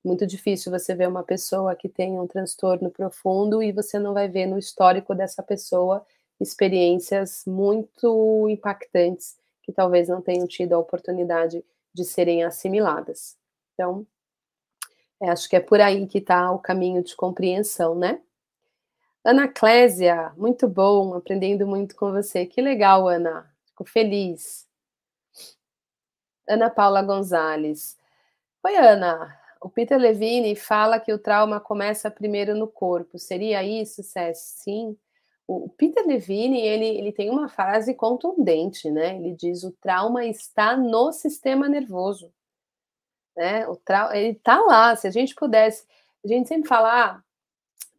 Muito 0.03 0.25
difícil 0.25 0.71
você 0.71 0.95
ver 0.95 1.07
uma 1.07 1.23
pessoa 1.23 1.75
que 1.75 1.89
tem 1.89 2.19
um 2.19 2.25
transtorno 2.25 2.89
profundo 2.89 3.61
e 3.61 3.71
você 3.71 3.99
não 3.99 4.13
vai 4.13 4.29
ver 4.29 4.45
no 4.45 4.57
histórico 4.57 5.13
dessa 5.13 5.43
pessoa 5.43 6.05
experiências 6.39 7.43
muito 7.45 8.47
impactantes 8.49 9.37
que 9.61 9.73
talvez 9.73 10.07
não 10.07 10.21
tenham 10.21 10.47
tido 10.47 10.73
a 10.73 10.79
oportunidade 10.79 11.63
de 11.93 12.05
serem 12.05 12.43
assimiladas. 12.43 13.37
Então, 13.73 14.07
é, 15.21 15.29
acho 15.29 15.49
que 15.49 15.55
é 15.55 15.59
por 15.59 15.81
aí 15.81 16.07
que 16.07 16.19
está 16.19 16.51
o 16.51 16.59
caminho 16.59 17.03
de 17.03 17.15
compreensão, 17.15 17.93
né? 17.93 18.21
Ana 19.23 19.47
Clésia, 19.49 20.31
muito 20.37 20.67
bom, 20.67 21.13
aprendendo 21.13 21.67
muito 21.67 21.95
com 21.95 22.11
você. 22.11 22.45
Que 22.45 22.61
legal, 22.61 23.07
Ana. 23.07 23.53
Fico 23.65 23.83
feliz. 23.83 24.65
Ana 26.47 26.69
Paula 26.69 27.01
Gonzalez. 27.03 27.97
Oi, 28.63 28.75
Ana. 28.77 29.38
O 29.61 29.69
Peter 29.69 29.97
Levine 29.97 30.55
fala 30.55 30.99
que 30.99 31.11
o 31.13 31.19
trauma 31.19 31.59
começa 31.59 32.09
primeiro 32.09 32.55
no 32.55 32.67
corpo. 32.67 33.19
Seria 33.19 33.63
isso, 33.63 34.03
Cés? 34.03 34.39
Sim. 34.63 34.97
O 35.47 35.69
Peter 35.69 36.05
Levine, 36.05 36.61
ele, 36.61 36.85
ele 36.85 37.11
tem 37.11 37.29
uma 37.29 37.49
frase 37.49 37.93
contundente, 37.93 38.89
né? 38.91 39.15
Ele 39.15 39.33
diz: 39.33 39.63
o 39.63 39.71
trauma 39.71 40.25
está 40.25 40.77
no 40.77 41.11
sistema 41.11 41.67
nervoso 41.67 42.31
né? 43.39 43.65
O 43.69 43.75
trau 43.77 44.13
ele 44.13 44.35
tá 44.35 44.59
lá. 44.59 44.95
Se 44.95 45.07
a 45.07 45.11
gente 45.11 45.33
pudesse, 45.33 45.85
a 46.23 46.27
gente 46.27 46.49
sempre 46.49 46.67
fala, 46.67 47.05
ah, 47.05 47.23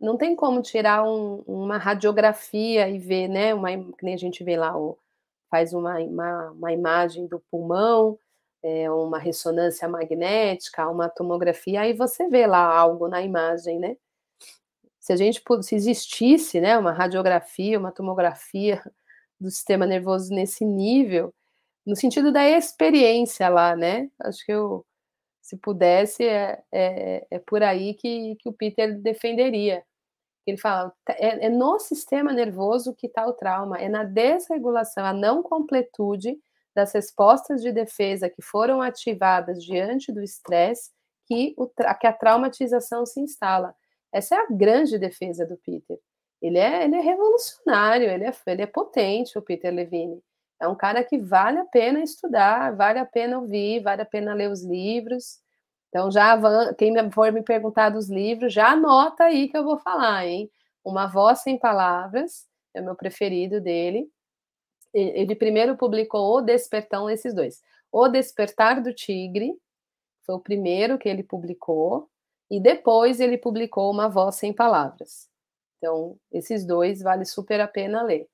não 0.00 0.16
tem 0.18 0.36
como 0.36 0.62
tirar 0.62 1.02
um, 1.02 1.42
uma 1.46 1.78
radiografia 1.78 2.88
e 2.88 2.98
ver, 2.98 3.26
né? 3.28 3.54
Uma, 3.54 3.70
que 3.94 4.04
nem 4.04 4.14
a 4.14 4.18
gente 4.18 4.44
vê 4.44 4.56
lá, 4.56 4.76
o, 4.76 4.98
faz 5.50 5.72
uma, 5.72 5.98
uma, 5.98 6.50
uma 6.50 6.72
imagem 6.72 7.26
do 7.26 7.40
pulmão, 7.50 8.18
é, 8.62 8.90
uma 8.90 9.18
ressonância 9.18 9.88
magnética, 9.88 10.88
uma 10.88 11.08
tomografia, 11.08 11.82
aí 11.82 11.92
você 11.92 12.28
vê 12.28 12.46
lá 12.46 12.64
algo 12.64 13.08
na 13.08 13.22
imagem, 13.22 13.78
né? 13.78 13.96
Se 14.98 15.12
a 15.12 15.16
gente 15.16 15.42
se 15.62 15.74
existisse, 15.74 16.60
né, 16.60 16.76
uma 16.76 16.92
radiografia, 16.92 17.78
uma 17.78 17.90
tomografia 17.92 18.82
do 19.40 19.50
sistema 19.50 19.86
nervoso 19.86 20.32
nesse 20.34 20.64
nível, 20.64 21.34
no 21.86 21.96
sentido 21.96 22.30
da 22.32 22.46
experiência 22.48 23.48
lá, 23.48 23.74
né? 23.74 24.10
Acho 24.20 24.44
que 24.44 24.52
eu, 24.52 24.84
se 25.40 25.56
pudesse, 25.56 26.24
é, 26.24 26.62
é, 26.72 27.26
é 27.30 27.38
por 27.38 27.62
aí 27.62 27.94
que, 27.94 28.36
que 28.36 28.48
o 28.48 28.52
Peter 28.52 29.00
defenderia. 29.00 29.82
Ele 30.46 30.58
fala, 30.58 30.92
é, 31.08 31.46
é 31.46 31.48
no 31.48 31.78
sistema 31.78 32.32
nervoso 32.32 32.94
que 32.94 33.06
está 33.06 33.26
o 33.26 33.32
trauma, 33.32 33.78
é 33.78 33.88
na 33.88 34.04
desregulação, 34.04 35.04
a 35.04 35.12
não 35.12 35.42
completude 35.42 36.38
das 36.74 36.92
respostas 36.92 37.62
de 37.62 37.72
defesa 37.72 38.30
que 38.30 38.42
foram 38.42 38.80
ativadas 38.80 39.62
diante 39.62 40.12
do 40.12 40.22
estresse 40.22 40.90
que, 41.26 41.54
que 42.00 42.06
a 42.06 42.12
traumatização 42.12 43.06
se 43.06 43.20
instala. 43.20 43.74
Essa 44.12 44.34
é 44.34 44.38
a 44.38 44.46
grande 44.50 44.98
defesa 44.98 45.46
do 45.46 45.56
Peter. 45.56 45.98
Ele 46.42 46.58
é, 46.58 46.84
ele 46.84 46.96
é 46.96 47.00
revolucionário, 47.00 48.08
ele 48.08 48.24
é, 48.24 48.32
ele 48.46 48.62
é 48.62 48.66
potente, 48.66 49.38
o 49.38 49.42
Peter 49.42 49.72
Levine. 49.72 50.22
É 50.60 50.66
um 50.66 50.74
cara 50.74 51.04
que 51.04 51.18
vale 51.18 51.58
a 51.58 51.64
pena 51.64 52.00
estudar, 52.02 52.74
vale 52.74 52.98
a 52.98 53.06
pena 53.06 53.38
ouvir, 53.38 53.80
vale 53.80 54.02
a 54.02 54.06
pena 54.06 54.34
ler 54.34 54.50
os 54.50 54.64
livros. 54.64 55.38
Então, 55.88 56.10
já 56.10 56.38
quem 56.74 56.94
for 57.10 57.32
me 57.32 57.42
perguntar 57.42 57.90
dos 57.90 58.08
livros, 58.08 58.52
já 58.52 58.70
anota 58.70 59.24
aí 59.24 59.48
que 59.48 59.56
eu 59.56 59.64
vou 59.64 59.78
falar, 59.78 60.26
hein? 60.26 60.50
Uma 60.84 61.06
Voz 61.06 61.40
Sem 61.40 61.58
Palavras, 61.58 62.46
é 62.74 62.80
o 62.80 62.84
meu 62.84 62.94
preferido 62.94 63.60
dele. 63.60 64.08
Ele 64.92 65.34
primeiro 65.34 65.76
publicou 65.76 66.36
O 66.36 66.40
Despertão, 66.40 67.08
esses 67.08 67.34
dois. 67.34 67.62
O 67.92 68.08
Despertar 68.08 68.82
do 68.82 68.92
Tigre, 68.92 69.54
foi 70.24 70.34
o 70.34 70.40
primeiro 70.40 70.98
que 70.98 71.08
ele 71.08 71.22
publicou, 71.22 72.08
e 72.50 72.60
depois 72.60 73.20
ele 73.20 73.38
publicou 73.38 73.90
Uma 73.90 74.08
Voz 74.08 74.36
Sem 74.36 74.52
Palavras. 74.52 75.28
Então, 75.78 76.16
esses 76.32 76.66
dois 76.66 77.00
vale 77.00 77.24
super 77.24 77.60
a 77.60 77.68
pena 77.68 78.02
ler. 78.02 78.28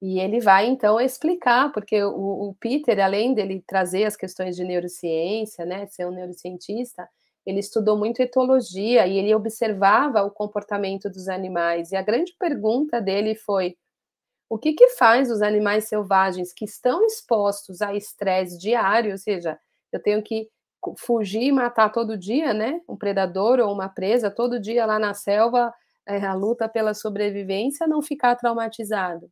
E 0.00 0.20
ele 0.20 0.40
vai 0.40 0.66
então 0.66 1.00
explicar, 1.00 1.72
porque 1.72 2.02
o, 2.02 2.48
o, 2.48 2.54
Peter, 2.60 2.98
além 3.00 3.32
dele 3.32 3.64
trazer 3.66 4.04
as 4.04 4.16
questões 4.16 4.54
de 4.54 4.64
neurociência, 4.64 5.64
né, 5.64 5.86
ser 5.86 6.06
um 6.06 6.10
neurocientista, 6.10 7.08
ele 7.46 7.60
estudou 7.60 7.96
muito 7.96 8.20
etologia 8.20 9.06
e 9.06 9.16
ele 9.16 9.34
observava 9.34 10.22
o 10.22 10.30
comportamento 10.30 11.08
dos 11.08 11.28
animais. 11.28 11.92
E 11.92 11.96
a 11.96 12.02
grande 12.02 12.34
pergunta 12.38 13.00
dele 13.00 13.34
foi: 13.36 13.76
o 14.48 14.58
que, 14.58 14.72
que 14.72 14.90
faz 14.90 15.30
os 15.30 15.42
animais 15.42 15.88
selvagens 15.88 16.52
que 16.52 16.64
estão 16.64 17.04
expostos 17.04 17.82
a 17.82 17.94
estresse 17.94 18.58
diário, 18.58 19.12
ou 19.12 19.18
seja, 19.18 19.58
eu 19.92 20.00
tenho 20.00 20.22
que 20.22 20.48
fugir 20.98 21.42
e 21.42 21.52
matar 21.52 21.90
todo 21.90 22.16
dia, 22.16 22.54
né? 22.54 22.80
Um 22.88 22.96
predador 22.96 23.58
ou 23.58 23.72
uma 23.72 23.88
presa, 23.88 24.30
todo 24.30 24.60
dia 24.60 24.86
lá 24.86 24.98
na 24.98 25.14
selva, 25.14 25.74
é, 26.06 26.24
a 26.24 26.34
luta 26.34 26.68
pela 26.68 26.94
sobrevivência, 26.94 27.86
não 27.88 28.00
ficar 28.00 28.36
traumatizado. 28.36 29.28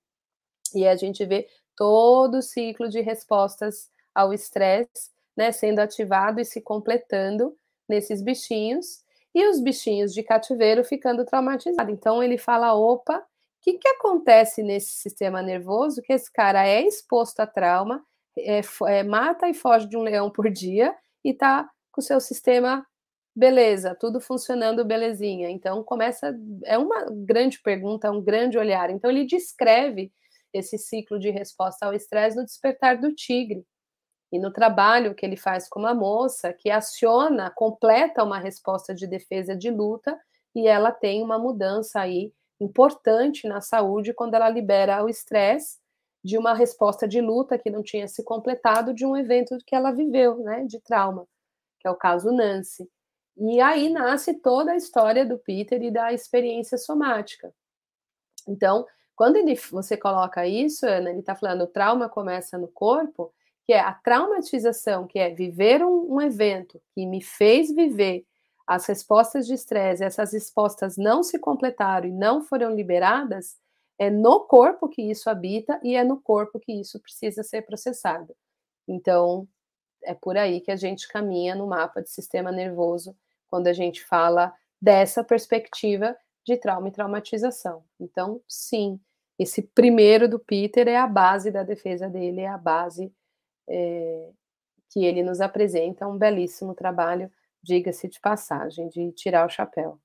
E 0.74 0.86
a 0.86 0.96
gente 0.96 1.24
vê 1.24 1.46
todo 1.76 2.38
o 2.38 2.42
ciclo 2.42 2.88
de 2.88 3.00
respostas 3.00 3.88
ao 4.14 4.32
estresse, 4.32 5.10
né, 5.36 5.52
sendo 5.52 5.80
ativado 5.80 6.40
e 6.40 6.44
se 6.44 6.60
completando 6.60 7.56
nesses 7.88 8.22
bichinhos, 8.22 9.04
e 9.34 9.46
os 9.48 9.60
bichinhos 9.60 10.14
de 10.14 10.22
cativeiro 10.22 10.84
ficando 10.84 11.24
traumatizados. 11.24 11.92
Então 11.92 12.22
ele 12.22 12.38
fala: 12.38 12.74
opa, 12.74 13.24
que, 13.64 13.78
que 13.78 13.88
acontece 13.88 14.62
nesse 14.62 14.92
sistema 14.92 15.40
nervoso 15.40 16.02
que 16.02 16.12
esse 16.12 16.30
cara 16.30 16.66
é 16.68 16.82
exposto 16.82 17.40
a 17.40 17.46
trauma, 17.46 18.04
é, 18.36 18.60
é, 18.88 19.02
mata 19.02 19.48
e 19.48 19.54
foge 19.54 19.88
de 19.88 19.96
um 19.96 20.02
leão 20.02 20.30
por 20.30 20.50
dia 20.50 20.94
e 21.24 21.32
tá 21.32 21.66
com 21.90 22.00
o 22.00 22.04
seu 22.04 22.20
sistema 22.20 22.86
beleza, 23.34 23.96
tudo 23.98 24.20
funcionando 24.20 24.84
belezinha. 24.84 25.48
Então 25.48 25.82
começa, 25.82 26.36
é 26.64 26.76
uma 26.76 27.06
grande 27.10 27.58
pergunta, 27.62 28.10
um 28.10 28.22
grande 28.22 28.58
olhar. 28.58 28.90
Então 28.90 29.10
ele 29.10 29.24
descreve 29.24 30.12
esse 30.52 30.76
ciclo 30.76 31.18
de 31.18 31.30
resposta 31.30 31.86
ao 31.86 31.94
estresse 31.94 32.36
no 32.36 32.44
despertar 32.44 33.00
do 33.00 33.14
tigre. 33.14 33.64
E 34.30 34.38
no 34.38 34.52
trabalho 34.52 35.14
que 35.14 35.24
ele 35.24 35.36
faz 35.36 35.68
com 35.68 35.80
uma 35.80 35.94
moça 35.94 36.52
que 36.52 36.70
aciona, 36.70 37.50
completa 37.50 38.22
uma 38.22 38.38
resposta 38.38 38.94
de 38.94 39.06
defesa 39.06 39.56
de 39.56 39.70
luta 39.70 40.18
e 40.54 40.66
ela 40.68 40.92
tem 40.92 41.22
uma 41.22 41.38
mudança 41.38 42.00
aí 42.00 42.32
importante 42.60 43.48
na 43.48 43.60
saúde 43.60 44.14
quando 44.14 44.34
ela 44.34 44.48
libera 44.48 45.04
o 45.04 45.08
estresse 45.08 45.78
de 46.22 46.38
uma 46.38 46.54
resposta 46.54 47.06
de 47.06 47.20
luta 47.20 47.58
que 47.58 47.70
não 47.70 47.82
tinha 47.82 48.08
se 48.08 48.24
completado 48.24 48.94
de 48.94 49.04
um 49.04 49.16
evento 49.16 49.58
que 49.66 49.74
ela 49.74 49.92
viveu, 49.92 50.38
né, 50.38 50.64
de 50.64 50.80
trauma, 50.80 51.26
que 51.78 51.86
é 51.86 51.90
o 51.90 51.96
caso 51.96 52.32
Nancy. 52.32 52.88
E 53.36 53.60
aí 53.60 53.90
nasce 53.90 54.34
toda 54.34 54.72
a 54.72 54.76
história 54.76 55.26
do 55.26 55.38
Peter 55.38 55.82
e 55.82 55.90
da 55.90 56.12
experiência 56.12 56.78
somática. 56.78 57.52
Então, 58.48 58.86
quando 59.14 59.36
ele, 59.36 59.54
você 59.70 59.96
coloca 59.96 60.46
isso, 60.46 60.86
Ana, 60.86 61.10
ele 61.10 61.20
está 61.20 61.34
falando 61.34 61.62
o 61.62 61.66
trauma 61.66 62.08
começa 62.08 62.56
no 62.56 62.68
corpo, 62.68 63.32
que 63.66 63.72
é 63.72 63.80
a 63.80 63.92
traumatização, 63.92 65.06
que 65.06 65.18
é 65.18 65.30
viver 65.30 65.84
um, 65.84 66.14
um 66.14 66.20
evento 66.20 66.80
que 66.94 67.06
me 67.06 67.22
fez 67.22 67.74
viver 67.74 68.24
as 68.66 68.86
respostas 68.86 69.46
de 69.46 69.54
estresse, 69.54 70.04
essas 70.04 70.32
respostas 70.32 70.96
não 70.96 71.22
se 71.22 71.38
completaram 71.38 72.08
e 72.08 72.12
não 72.12 72.42
foram 72.42 72.74
liberadas, 72.74 73.56
é 73.98 74.10
no 74.10 74.40
corpo 74.40 74.88
que 74.88 75.02
isso 75.02 75.28
habita 75.30 75.78
e 75.82 75.94
é 75.94 76.02
no 76.02 76.20
corpo 76.20 76.58
que 76.58 76.72
isso 76.72 77.00
precisa 77.00 77.42
ser 77.42 77.62
processado. 77.62 78.34
Então, 78.88 79.46
é 80.02 80.14
por 80.14 80.36
aí 80.36 80.60
que 80.60 80.70
a 80.70 80.76
gente 80.76 81.08
caminha 81.08 81.54
no 81.54 81.66
mapa 81.66 82.02
de 82.02 82.10
sistema 82.10 82.50
nervoso 82.50 83.16
quando 83.48 83.68
a 83.68 83.72
gente 83.72 84.04
fala 84.04 84.52
dessa 84.80 85.22
perspectiva 85.22 86.16
de 86.44 86.56
trauma 86.56 86.88
e 86.88 86.92
traumatização. 86.92 87.84
Então, 87.98 88.40
sim, 88.48 89.00
esse 89.38 89.62
primeiro 89.62 90.28
do 90.28 90.38
Peter 90.38 90.88
é 90.88 90.96
a 90.96 91.06
base 91.06 91.50
da 91.50 91.62
defesa 91.62 92.08
dele, 92.08 92.42
é 92.42 92.48
a 92.48 92.58
base 92.58 93.12
é, 93.68 94.30
que 94.90 95.04
ele 95.04 95.22
nos 95.22 95.40
apresenta, 95.40 96.06
um 96.06 96.18
belíssimo 96.18 96.74
trabalho, 96.74 97.30
diga-se 97.64 98.08
de 98.08 98.20
passagem, 98.20 98.88
de 98.88 99.10
tirar 99.12 99.46
o 99.46 99.50
chapéu. 99.50 99.98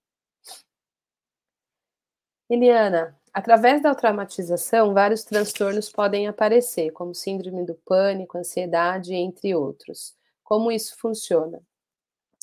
Eliana, 2.49 3.19
através 3.31 3.81
da 3.83 3.93
traumatização, 3.93 4.93
vários 4.93 5.23
transtornos 5.23 5.91
podem 5.91 6.27
aparecer, 6.27 6.91
como 6.91 7.13
síndrome 7.13 7.63
do 7.65 7.75
pânico, 7.75 8.37
ansiedade, 8.37 9.13
entre 9.13 9.53
outros. 9.53 10.15
Como 10.43 10.71
isso 10.71 10.97
funciona? 10.97 11.61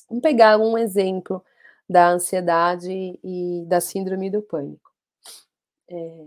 Vamos 0.08 0.22
pegar 0.22 0.58
um 0.58 0.78
exemplo 0.78 1.44
da 1.88 2.10
ansiedade 2.10 3.18
e 3.24 3.64
da 3.66 3.80
síndrome 3.80 4.30
do 4.30 4.42
pânico. 4.42 4.92
É, 5.88 6.26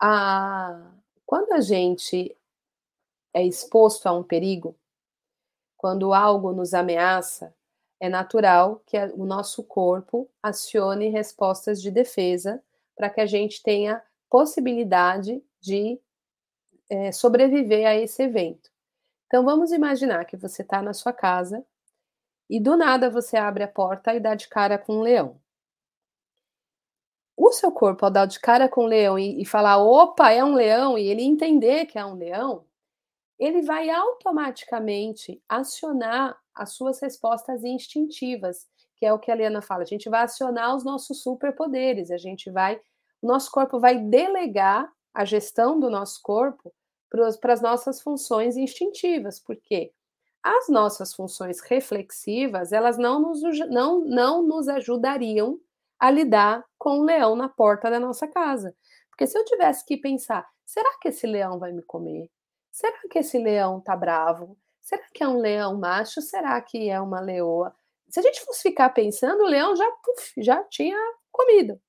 a, 0.00 0.92
quando 1.24 1.52
a 1.52 1.60
gente 1.60 2.36
é 3.32 3.44
exposto 3.44 4.06
a 4.06 4.12
um 4.12 4.22
perigo, 4.22 4.76
quando 5.76 6.14
algo 6.14 6.52
nos 6.52 6.72
ameaça, 6.72 7.54
é 8.04 8.08
natural 8.08 8.82
que 8.86 8.98
o 9.14 9.24
nosso 9.24 9.64
corpo 9.64 10.30
acione 10.42 11.08
respostas 11.08 11.80
de 11.80 11.90
defesa 11.90 12.62
para 12.94 13.08
que 13.08 13.20
a 13.20 13.26
gente 13.26 13.62
tenha 13.62 14.02
possibilidade 14.28 15.42
de 15.58 15.98
é, 16.90 17.10
sobreviver 17.12 17.86
a 17.86 17.94
esse 17.94 18.22
evento. 18.22 18.70
Então 19.26 19.42
vamos 19.42 19.72
imaginar 19.72 20.26
que 20.26 20.36
você 20.36 20.60
está 20.60 20.82
na 20.82 20.92
sua 20.92 21.14
casa 21.14 21.64
e 22.48 22.60
do 22.60 22.76
nada 22.76 23.08
você 23.08 23.38
abre 23.38 23.64
a 23.64 23.68
porta 23.68 24.14
e 24.14 24.20
dá 24.20 24.34
de 24.34 24.48
cara 24.48 24.76
com 24.76 24.96
um 24.98 25.00
leão. 25.00 25.40
O 27.34 27.52
seu 27.52 27.72
corpo, 27.72 28.04
ao 28.04 28.10
dar 28.10 28.26
de 28.26 28.38
cara 28.38 28.68
com 28.68 28.84
o 28.84 28.86
leão 28.86 29.18
e, 29.18 29.40
e 29.40 29.46
falar, 29.46 29.78
opa, 29.78 30.30
é 30.30 30.44
um 30.44 30.54
leão, 30.54 30.96
e 30.96 31.08
ele 31.08 31.22
entender 31.22 31.86
que 31.86 31.98
é 31.98 32.04
um 32.04 32.14
leão, 32.14 32.64
ele 33.38 33.62
vai 33.62 33.90
automaticamente 33.90 35.42
acionar 35.48 36.38
as 36.54 36.72
suas 36.72 37.00
respostas 37.00 37.64
instintivas, 37.64 38.66
que 38.96 39.04
é 39.04 39.12
o 39.12 39.18
que 39.18 39.30
a 39.30 39.34
Liana 39.34 39.60
fala. 39.60 39.82
A 39.82 39.86
gente 39.86 40.08
vai 40.08 40.22
acionar 40.22 40.74
os 40.74 40.84
nossos 40.84 41.22
superpoderes, 41.22 42.10
a 42.10 42.16
gente 42.16 42.50
vai, 42.50 42.80
o 43.20 43.26
nosso 43.26 43.50
corpo 43.50 43.78
vai 43.78 43.98
delegar 43.98 44.90
a 45.12 45.24
gestão 45.24 45.78
do 45.78 45.90
nosso 45.90 46.20
corpo 46.22 46.72
para 47.40 47.52
as 47.52 47.60
nossas 47.60 48.00
funções 48.00 48.56
instintivas, 48.56 49.38
porque 49.38 49.92
as 50.42 50.68
nossas 50.68 51.14
funções 51.14 51.60
reflexivas, 51.60 52.72
elas 52.72 52.98
não 52.98 53.20
nos, 53.20 53.40
não, 53.70 54.00
não 54.04 54.42
nos 54.42 54.68
ajudariam 54.68 55.58
a 55.98 56.10
lidar 56.10 56.64
com 56.76 56.98
o 56.98 57.04
leão 57.04 57.34
na 57.34 57.48
porta 57.48 57.90
da 57.90 57.98
nossa 57.98 58.26
casa. 58.28 58.76
Porque 59.08 59.26
se 59.26 59.38
eu 59.38 59.44
tivesse 59.44 59.86
que 59.86 59.96
pensar, 59.96 60.46
será 60.66 60.98
que 61.00 61.08
esse 61.08 61.26
leão 61.26 61.58
vai 61.58 61.72
me 61.72 61.82
comer? 61.82 62.30
Será 62.74 62.98
que 63.08 63.20
esse 63.20 63.38
leão 63.38 63.80
tá 63.80 63.96
bravo? 63.96 64.58
Será 64.80 65.04
que 65.14 65.22
é 65.22 65.28
um 65.28 65.38
leão 65.38 65.78
macho? 65.78 66.20
Será 66.20 66.60
que 66.60 66.90
é 66.90 67.00
uma 67.00 67.20
leoa? 67.20 67.72
Se 68.08 68.18
a 68.18 68.22
gente 68.22 68.44
fosse 68.44 68.62
ficar 68.62 68.90
pensando, 68.90 69.44
o 69.44 69.46
leão 69.46 69.76
já, 69.76 69.88
já 70.38 70.64
tinha 70.64 70.98
comido. 71.30 71.80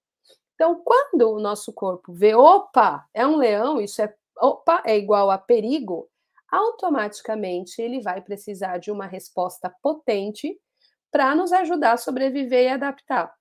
Então, 0.53 0.79
quando 0.85 1.31
o 1.31 1.39
nosso 1.39 1.73
corpo 1.73 2.13
vê, 2.13 2.35
opa, 2.35 3.03
é 3.15 3.25
um 3.25 3.35
leão, 3.35 3.81
isso 3.81 3.99
é, 3.99 4.15
opa, 4.37 4.83
é 4.85 4.95
igual 4.95 5.31
a 5.31 5.39
perigo, 5.39 6.07
automaticamente 6.51 7.81
ele 7.81 7.99
vai 7.99 8.21
precisar 8.21 8.77
de 8.77 8.91
uma 8.91 9.07
resposta 9.07 9.75
potente 9.81 10.55
para 11.11 11.33
nos 11.33 11.51
ajudar 11.51 11.93
a 11.93 11.97
sobreviver 11.97 12.65
e 12.65 12.69
adaptar. 12.69 13.33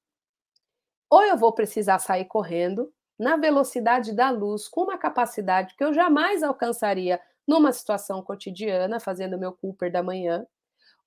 Ou 1.11 1.23
eu 1.23 1.37
vou 1.37 1.53
precisar 1.53 1.99
sair 1.99 2.25
correndo 2.25 2.91
na 3.19 3.37
velocidade 3.37 4.15
da 4.15 4.31
luz, 4.31 4.67
com 4.67 4.85
uma 4.85 4.97
capacidade 4.97 5.77
que 5.77 5.85
eu 5.85 5.93
jamais 5.93 6.43
alcançaria 6.43 7.21
numa 7.47 7.73
situação 7.73 8.23
cotidiana, 8.23 8.99
fazendo 8.99 9.39
meu 9.39 9.53
Cooper 9.53 9.91
da 9.91 10.03
manhã, 10.03 10.47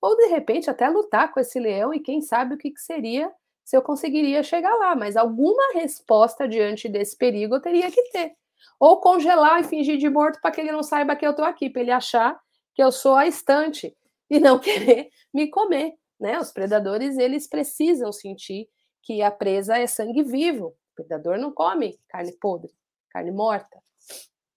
ou 0.01 0.15
de 0.15 0.27
repente 0.27 0.69
até 0.69 0.87
lutar 0.87 1.31
com 1.33 1.39
esse 1.39 1.59
leão 1.59 1.93
e 1.93 1.99
quem 1.99 2.21
sabe 2.21 2.55
o 2.55 2.57
que, 2.57 2.71
que 2.71 2.81
seria 2.81 3.31
se 3.63 3.75
eu 3.75 3.81
conseguiria 3.81 4.41
chegar 4.43 4.73
lá, 4.75 4.95
mas 4.95 5.17
alguma 5.17 5.73
resposta 5.73 6.47
diante 6.47 6.87
desse 6.87 7.17
perigo 7.17 7.55
eu 7.55 7.61
teria 7.61 7.91
que 7.91 8.01
ter. 8.11 8.33
Ou 8.79 9.01
congelar 9.01 9.59
e 9.59 9.65
fingir 9.65 9.97
de 9.97 10.09
morto 10.09 10.39
para 10.39 10.51
que 10.51 10.61
ele 10.61 10.71
não 10.71 10.81
saiba 10.81 11.17
que 11.17 11.25
eu 11.25 11.31
estou 11.31 11.43
aqui, 11.43 11.69
para 11.69 11.81
ele 11.81 11.91
achar 11.91 12.39
que 12.73 12.81
eu 12.81 12.93
sou 12.93 13.15
a 13.15 13.27
estante 13.27 13.93
e 14.29 14.39
não 14.39 14.57
querer 14.59 15.09
me 15.33 15.49
comer. 15.49 15.95
Né? 16.17 16.39
Os 16.39 16.51
predadores 16.51 17.17
eles 17.17 17.45
precisam 17.45 18.11
sentir 18.13 18.69
que 19.03 19.21
a 19.21 19.29
presa 19.29 19.77
é 19.77 19.85
sangue 19.85 20.23
vivo. 20.23 20.67
O 20.67 20.95
predador 20.95 21.37
não 21.37 21.51
come 21.51 21.99
carne 22.07 22.31
podre, 22.39 22.71
carne 23.09 23.31
morta. 23.31 23.81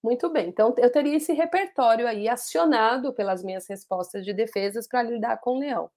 Muito 0.02 0.30
bem, 0.30 0.48
então 0.48 0.74
eu 0.78 0.90
teria 0.90 1.16
esse 1.16 1.32
repertório 1.32 2.06
aí 2.06 2.26
acionado 2.26 3.12
pelas 3.12 3.44
minhas 3.44 3.66
respostas 3.68 4.24
de 4.24 4.32
defesas 4.32 4.88
para 4.88 5.02
lidar 5.02 5.38
com 5.40 5.56
o 5.56 5.58
leão. 5.58 5.90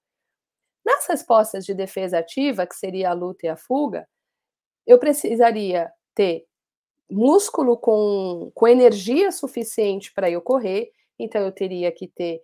Nas 0.85 1.07
respostas 1.07 1.65
de 1.65 1.73
defesa 1.73 2.19
ativa, 2.19 2.67
que 2.67 2.75
seria 2.75 3.11
a 3.11 3.13
luta 3.13 3.45
e 3.45 3.49
a 3.49 3.55
fuga, 3.55 4.07
eu 4.85 4.99
precisaria 4.99 5.89
ter 6.13 6.45
músculo 7.09 7.77
com, 7.77 8.51
com 8.53 8.67
energia 8.67 9.31
suficiente 9.31 10.13
para 10.13 10.29
eu 10.29 10.41
correr, 10.41 10.91
então 11.17 11.41
eu 11.41 11.51
teria 11.51 11.91
que 11.91 12.07
ter 12.07 12.41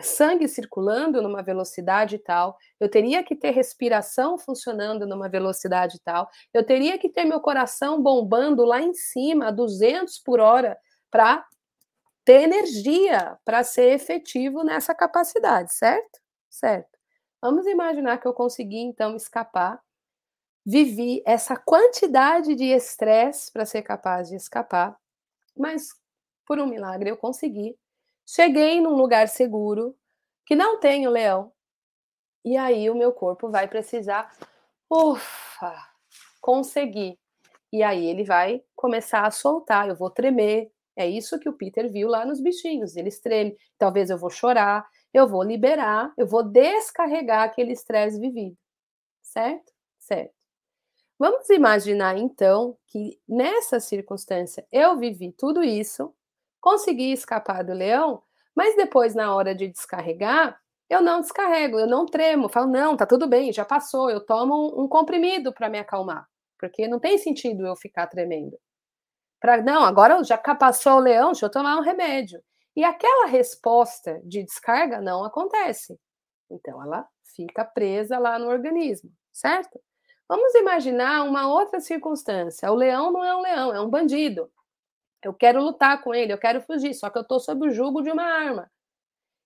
sangue 0.00 0.48
circulando 0.48 1.22
numa 1.22 1.42
velocidade 1.42 2.18
tal, 2.18 2.56
eu 2.80 2.90
teria 2.90 3.22
que 3.22 3.36
ter 3.36 3.50
respiração 3.50 4.38
funcionando 4.38 5.06
numa 5.06 5.28
velocidade 5.28 6.00
tal, 6.02 6.28
eu 6.52 6.64
teria 6.64 6.98
que 6.98 7.08
ter 7.08 7.24
meu 7.24 7.40
coração 7.40 8.02
bombando 8.02 8.64
lá 8.64 8.80
em 8.80 8.94
cima 8.94 9.48
a 9.48 9.50
200 9.50 10.18
por 10.18 10.40
hora 10.40 10.76
para 11.10 11.46
ter 12.24 12.42
energia 12.42 13.38
para 13.44 13.64
ser 13.64 13.92
efetivo 13.92 14.62
nessa 14.62 14.94
capacidade, 14.94 15.74
certo? 15.74 16.20
Certo. 16.50 16.98
Vamos 17.40 17.66
imaginar 17.66 18.18
que 18.18 18.26
eu 18.26 18.34
consegui 18.34 18.78
então 18.78 19.16
escapar, 19.16 19.80
vivi 20.64 21.22
essa 21.24 21.56
quantidade 21.56 22.54
de 22.54 22.64
estresse 22.64 23.50
para 23.52 23.64
ser 23.64 23.82
capaz 23.82 24.28
de 24.28 24.36
escapar, 24.36 24.96
mas 25.56 25.88
por 26.46 26.58
um 26.58 26.66
milagre 26.66 27.10
eu 27.10 27.16
consegui 27.16 27.78
Cheguei 28.30 28.78
num 28.78 28.94
lugar 28.94 29.26
seguro, 29.26 29.96
que 30.44 30.54
não 30.54 30.78
tem 30.78 31.06
o 31.06 31.10
leão, 31.10 31.50
e 32.44 32.58
aí 32.58 32.90
o 32.90 32.94
meu 32.94 33.10
corpo 33.10 33.50
vai 33.50 33.66
precisar, 33.66 34.30
ufa, 34.90 35.74
conseguir. 36.38 37.18
E 37.72 37.82
aí 37.82 38.04
ele 38.04 38.24
vai 38.24 38.62
começar 38.76 39.26
a 39.26 39.30
soltar, 39.30 39.88
eu 39.88 39.96
vou 39.96 40.10
tremer. 40.10 40.70
É 40.98 41.06
isso 41.08 41.38
que 41.38 41.48
o 41.48 41.52
Peter 41.52 41.88
viu 41.92 42.08
lá 42.08 42.26
nos 42.26 42.40
bichinhos, 42.40 42.96
eles 42.96 43.20
tremem. 43.20 43.56
Talvez 43.78 44.10
eu 44.10 44.18
vou 44.18 44.30
chorar, 44.30 44.84
eu 45.14 45.28
vou 45.28 45.44
liberar, 45.44 46.12
eu 46.18 46.26
vou 46.26 46.42
descarregar 46.42 47.44
aquele 47.44 47.72
estresse 47.72 48.18
vivido. 48.18 48.56
Certo? 49.22 49.72
Certo. 50.00 50.34
Vamos 51.16 51.48
imaginar 51.50 52.18
então 52.18 52.76
que 52.88 53.20
nessa 53.28 53.78
circunstância 53.78 54.66
eu 54.72 54.98
vivi 54.98 55.32
tudo 55.32 55.62
isso, 55.62 56.12
consegui 56.60 57.12
escapar 57.12 57.62
do 57.62 57.72
leão, 57.72 58.22
mas 58.54 58.74
depois, 58.74 59.14
na 59.14 59.32
hora 59.32 59.54
de 59.54 59.68
descarregar, 59.68 60.60
eu 60.90 61.00
não 61.00 61.20
descarrego, 61.20 61.78
eu 61.78 61.86
não 61.86 62.06
tremo, 62.06 62.48
falo, 62.48 62.66
não, 62.66 62.96
tá 62.96 63.06
tudo 63.06 63.28
bem, 63.28 63.52
já 63.52 63.64
passou, 63.64 64.10
eu 64.10 64.24
tomo 64.24 64.82
um, 64.82 64.88
comprimido 64.88 65.52
para 65.52 65.68
me 65.68 65.78
acalmar, 65.78 66.26
porque 66.58 66.88
não 66.88 66.98
tem 66.98 67.18
sentido 67.18 67.64
eu 67.64 67.76
ficar 67.76 68.08
tremendo. 68.08 68.58
Pra, 69.40 69.62
não, 69.62 69.84
agora 69.84 70.22
já 70.24 70.36
passou 70.36 70.94
o 70.94 71.00
leão, 71.00 71.32
deixa 71.32 71.46
eu 71.46 71.50
tomar 71.50 71.76
um 71.76 71.82
remédio. 71.82 72.42
E 72.74 72.84
aquela 72.84 73.26
resposta 73.26 74.20
de 74.24 74.42
descarga 74.42 75.00
não 75.00 75.24
acontece. 75.24 75.98
Então, 76.50 76.82
ela 76.82 77.06
fica 77.34 77.64
presa 77.64 78.18
lá 78.18 78.38
no 78.38 78.48
organismo, 78.48 79.10
certo? 79.32 79.80
Vamos 80.28 80.54
imaginar 80.54 81.22
uma 81.24 81.48
outra 81.48 81.80
circunstância. 81.80 82.70
O 82.70 82.74
leão 82.74 83.12
não 83.12 83.24
é 83.24 83.36
um 83.36 83.40
leão, 83.40 83.74
é 83.74 83.80
um 83.80 83.88
bandido. 83.88 84.50
Eu 85.24 85.34
quero 85.34 85.62
lutar 85.62 86.02
com 86.02 86.14
ele, 86.14 86.32
eu 86.32 86.38
quero 86.38 86.60
fugir, 86.60 86.94
só 86.94 87.10
que 87.10 87.18
eu 87.18 87.22
estou 87.22 87.40
sob 87.40 87.66
o 87.66 87.70
jugo 87.70 88.02
de 88.02 88.10
uma 88.10 88.24
arma. 88.24 88.70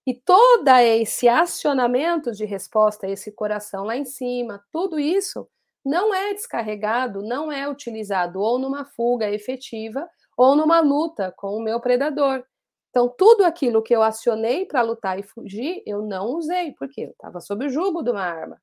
E 0.06 0.14
todo 0.14 0.68
esse 0.68 1.28
acionamento 1.28 2.32
de 2.32 2.44
resposta, 2.44 3.08
esse 3.08 3.30
coração 3.30 3.84
lá 3.84 3.96
em 3.96 4.04
cima, 4.04 4.64
tudo 4.72 4.98
isso 4.98 5.48
não 5.84 6.14
é 6.14 6.32
descarregado, 6.34 7.22
não 7.22 7.50
é 7.50 7.68
utilizado 7.68 8.40
ou 8.40 8.58
numa 8.58 8.84
fuga 8.84 9.30
efetiva 9.30 10.08
ou 10.36 10.56
numa 10.56 10.80
luta 10.80 11.32
com 11.36 11.56
o 11.56 11.62
meu 11.62 11.80
predador. 11.80 12.44
Então, 12.90 13.08
tudo 13.08 13.44
aquilo 13.44 13.82
que 13.82 13.94
eu 13.94 14.02
acionei 14.02 14.66
para 14.66 14.82
lutar 14.82 15.18
e 15.18 15.22
fugir, 15.22 15.82
eu 15.86 16.02
não 16.02 16.36
usei, 16.36 16.72
porque 16.72 17.02
eu 17.02 17.10
estava 17.10 17.40
sob 17.40 17.66
o 17.66 17.70
jugo 17.70 18.02
de 18.02 18.10
uma 18.10 18.22
arma. 18.22 18.60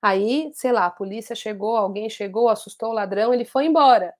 Aí, 0.00 0.50
sei 0.54 0.70
lá, 0.70 0.86
a 0.86 0.90
polícia 0.90 1.34
chegou, 1.34 1.76
alguém 1.76 2.08
chegou, 2.08 2.48
assustou 2.48 2.90
o 2.90 2.94
ladrão, 2.94 3.34
ele 3.34 3.44
foi 3.44 3.66
embora. 3.66 4.14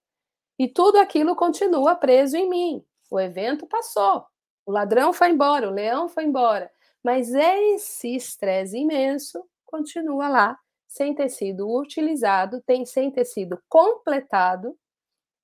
E 0.59 0.67
tudo 0.67 0.99
aquilo 0.99 1.37
continua 1.37 1.95
preso 1.95 2.37
em 2.37 2.49
mim. 2.49 2.85
O 3.11 3.21
evento 3.21 3.67
passou, 3.67 4.27
o 4.67 4.73
ladrão 4.73 5.13
foi 5.13 5.31
embora, 5.31 5.69
o 5.69 5.73
leão 5.73 6.09
foi 6.09 6.25
embora, 6.25 6.71
mas 7.03 7.33
esse 7.33 8.17
estresse 8.17 8.79
imenso 8.79 9.45
continua 9.67 10.29
lá, 10.29 10.59
sem 10.95 11.13
ter 11.13 11.29
sido 11.29 11.69
utilizado, 11.69 12.63
tem, 12.63 12.87
sem 12.87 13.11
ter 13.11 13.25
sido 13.25 13.61
completado, 13.69 14.79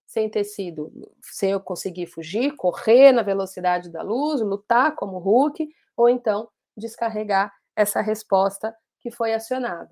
sem 0.06 0.30
ter 0.30 0.44
sido, 0.44 0.92
sem 1.22 1.50
eu 1.50 1.60
conseguir 1.60 2.06
fugir, 2.06 2.54
correr 2.54 3.10
na 3.10 3.22
velocidade 3.22 3.90
da 3.90 4.00
luz, 4.00 4.40
lutar 4.40 4.94
como 4.94 5.18
Hulk, 5.18 5.68
ou 5.96 6.08
então 6.08 6.48
descarregar 6.76 7.52
essa 7.74 8.00
resposta 8.00 8.72
que 9.00 9.10
foi 9.10 9.34
acionada. 9.34 9.90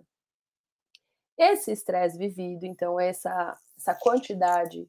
Esse 1.36 1.72
estresse 1.72 2.16
vivido, 2.16 2.64
então, 2.64 2.98
essa, 3.00 3.58
essa 3.76 3.96
quantidade 3.96 4.88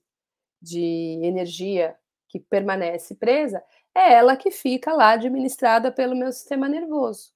de 0.61 1.19
energia 1.23 1.97
que 2.27 2.39
permanece 2.39 3.15
presa, 3.15 3.63
é 3.95 4.13
ela 4.13 4.37
que 4.37 4.51
fica 4.51 4.93
lá 4.93 5.13
administrada 5.13 5.91
pelo 5.91 6.15
meu 6.15 6.31
sistema 6.31 6.69
nervoso. 6.69 7.33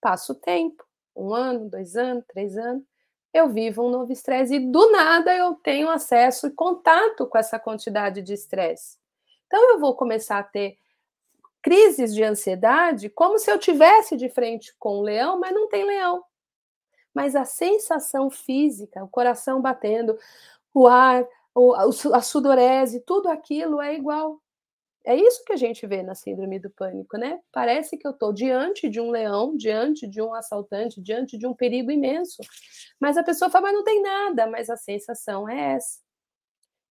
Passa 0.00 0.32
o 0.32 0.36
tempo, 0.36 0.84
um 1.14 1.34
ano, 1.34 1.68
dois 1.68 1.96
anos, 1.96 2.24
três 2.26 2.56
anos, 2.56 2.82
eu 3.32 3.48
vivo 3.48 3.82
um 3.82 3.90
novo 3.90 4.12
estresse 4.12 4.54
e 4.54 4.60
do 4.60 4.92
nada 4.92 5.34
eu 5.34 5.54
tenho 5.54 5.90
acesso 5.90 6.46
e 6.46 6.50
contato 6.50 7.26
com 7.26 7.36
essa 7.36 7.58
quantidade 7.58 8.22
de 8.22 8.32
estresse. 8.32 8.96
Então 9.46 9.70
eu 9.70 9.80
vou 9.80 9.94
começar 9.94 10.38
a 10.38 10.42
ter 10.44 10.78
crises 11.60 12.14
de 12.14 12.22
ansiedade 12.22 13.08
como 13.08 13.38
se 13.38 13.50
eu 13.50 13.58
tivesse 13.58 14.16
de 14.16 14.28
frente 14.28 14.74
com 14.78 14.98
um 14.98 15.02
leão, 15.02 15.40
mas 15.40 15.52
não 15.52 15.68
tem 15.68 15.84
leão. 15.84 16.22
Mas 17.12 17.34
a 17.34 17.44
sensação 17.44 18.30
física, 18.30 19.02
o 19.02 19.08
coração 19.08 19.60
batendo, 19.60 20.18
o 20.72 20.86
ar 20.86 21.26
a 22.12 22.20
sudorese, 22.20 23.00
tudo 23.00 23.28
aquilo 23.28 23.80
é 23.80 23.94
igual. 23.94 24.40
É 25.06 25.14
isso 25.14 25.44
que 25.44 25.52
a 25.52 25.56
gente 25.56 25.86
vê 25.86 26.02
na 26.02 26.14
síndrome 26.14 26.58
do 26.58 26.70
pânico, 26.70 27.18
né? 27.18 27.38
Parece 27.52 27.98
que 27.98 28.06
eu 28.06 28.12
estou 28.12 28.32
diante 28.32 28.88
de 28.88 28.98
um 29.00 29.10
leão, 29.10 29.54
diante 29.54 30.06
de 30.06 30.22
um 30.22 30.32
assaltante, 30.32 31.00
diante 31.00 31.36
de 31.36 31.46
um 31.46 31.52
perigo 31.52 31.90
imenso. 31.90 32.42
Mas 32.98 33.18
a 33.18 33.22
pessoa 33.22 33.50
fala, 33.50 33.66
mas 33.66 33.74
não 33.74 33.84
tem 33.84 34.00
nada, 34.00 34.46
mas 34.46 34.70
a 34.70 34.76
sensação 34.78 35.46
é 35.46 35.74
essa. 35.74 36.00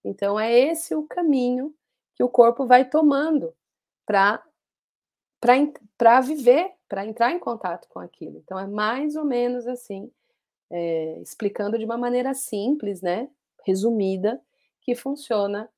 Então 0.03 0.39
é 0.39 0.53
esse 0.53 0.93
o 0.93 1.07
caminho 1.07 1.73
que 2.15 2.23
o 2.23 2.29
corpo 2.29 2.67
vai 2.67 2.87
tomando 2.87 3.53
para 4.05 4.43
para 5.97 6.21
viver, 6.21 6.71
para 6.87 7.05
entrar 7.05 7.33
em 7.33 7.39
contato 7.39 7.89
com 7.89 7.99
aquilo. 7.99 8.37
Então 8.37 8.57
é 8.57 8.65
mais 8.65 9.17
ou 9.17 9.25
menos 9.25 9.67
assim, 9.67 10.09
é, 10.69 11.19
explicando 11.21 11.77
de 11.77 11.83
uma 11.83 11.97
maneira 11.97 12.33
simples, 12.33 13.01
né? 13.01 13.29
Resumida, 13.65 14.41
que 14.79 14.95
funciona 14.95 15.69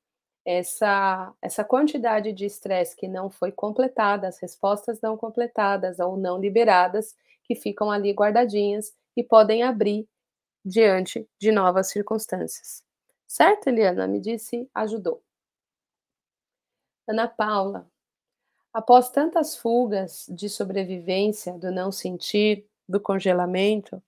essa, 0.46 1.34
essa 1.42 1.64
quantidade 1.64 2.32
de 2.32 2.46
estresse 2.46 2.94
que 2.94 3.08
não 3.08 3.28
foi 3.28 3.50
completada, 3.50 4.28
as 4.28 4.38
respostas 4.38 5.00
não 5.00 5.16
completadas 5.16 5.98
ou 5.98 6.16
não 6.16 6.38
liberadas, 6.38 7.16
que 7.42 7.56
ficam 7.56 7.90
ali 7.90 8.12
guardadinhas 8.12 8.94
e 9.16 9.24
podem 9.24 9.64
abrir 9.64 10.08
diante 10.64 11.28
de 11.40 11.50
novas 11.50 11.88
circunstâncias. 11.88 12.82
Certo, 13.26 13.66
Eliana? 13.66 14.06
Me 14.06 14.20
disse, 14.20 14.70
ajudou. 14.72 15.20
Ana 17.08 17.26
Paula, 17.26 17.88
após 18.72 19.10
tantas 19.10 19.56
fugas 19.56 20.26
de 20.28 20.48
sobrevivência, 20.48 21.54
do 21.54 21.72
não 21.72 21.90
sentir, 21.90 22.64
do 22.88 23.00
congelamento, 23.00 24.00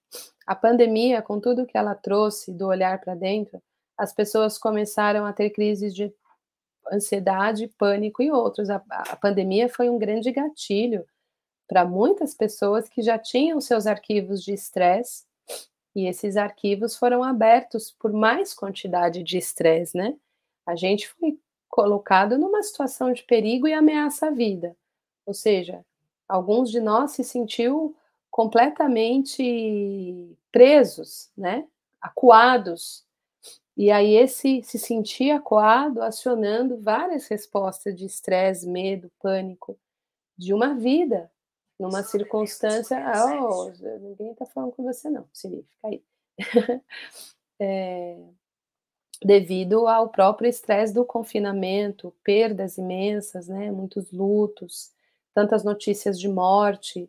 a 0.46 0.54
pandemia, 0.54 1.20
com 1.20 1.40
tudo 1.40 1.66
que 1.66 1.76
ela 1.76 1.96
trouxe, 1.96 2.52
do 2.52 2.68
olhar 2.68 3.00
para 3.00 3.16
dentro, 3.16 3.60
as 3.96 4.12
pessoas 4.12 4.56
começaram 4.56 5.26
a 5.26 5.32
ter 5.32 5.50
crises 5.50 5.92
de 5.92 6.12
ansiedade, 6.92 7.68
pânico 7.78 8.22
e 8.22 8.30
outros. 8.30 8.70
A, 8.70 8.82
a 8.90 9.16
pandemia 9.16 9.68
foi 9.68 9.88
um 9.88 9.98
grande 9.98 10.30
gatilho 10.32 11.04
para 11.68 11.84
muitas 11.84 12.34
pessoas 12.34 12.88
que 12.88 13.02
já 13.02 13.18
tinham 13.18 13.60
seus 13.60 13.86
arquivos 13.86 14.42
de 14.42 14.52
estresse 14.52 15.24
e 15.94 16.06
esses 16.06 16.36
arquivos 16.36 16.96
foram 16.96 17.24
abertos 17.24 17.90
por 17.90 18.12
mais 18.12 18.54
quantidade 18.54 19.22
de 19.22 19.36
estresse, 19.36 19.96
né? 19.96 20.16
A 20.66 20.76
gente 20.76 21.08
foi 21.08 21.38
colocado 21.68 22.38
numa 22.38 22.62
situação 22.62 23.12
de 23.12 23.22
perigo 23.24 23.66
e 23.66 23.72
ameaça 23.72 24.28
à 24.28 24.30
vida. 24.30 24.76
Ou 25.26 25.34
seja, 25.34 25.84
alguns 26.28 26.70
de 26.70 26.80
nós 26.80 27.12
se 27.12 27.24
sentiu 27.24 27.96
completamente 28.30 30.36
presos, 30.52 31.30
né? 31.36 31.66
Acuados. 32.00 33.04
E 33.78 33.92
aí 33.92 34.16
esse 34.16 34.60
se 34.64 34.76
sentir 34.76 35.30
acuado 35.30 36.02
acionando 36.02 36.76
várias 36.78 37.28
respostas 37.28 37.96
de 37.96 38.06
estresse, 38.06 38.68
medo, 38.68 39.08
pânico 39.20 39.78
de 40.36 40.52
uma 40.52 40.74
vida, 40.74 41.30
numa 41.78 42.02
circunstância. 42.02 42.98
Oh, 43.40 43.70
ninguém 44.00 44.32
está 44.32 44.44
falando 44.46 44.72
com 44.72 44.82
você, 44.82 45.08
não, 45.08 45.28
Siri, 45.32 45.62
fica 45.62 45.86
aí. 45.86 46.02
é, 47.60 48.18
devido 49.22 49.86
ao 49.86 50.08
próprio 50.08 50.48
estresse 50.48 50.92
do 50.92 51.04
confinamento, 51.04 52.12
perdas 52.24 52.78
imensas, 52.78 53.46
né? 53.46 53.70
Muitos 53.70 54.10
lutos, 54.10 54.90
tantas 55.32 55.62
notícias 55.62 56.18
de 56.18 56.28
morte. 56.28 57.08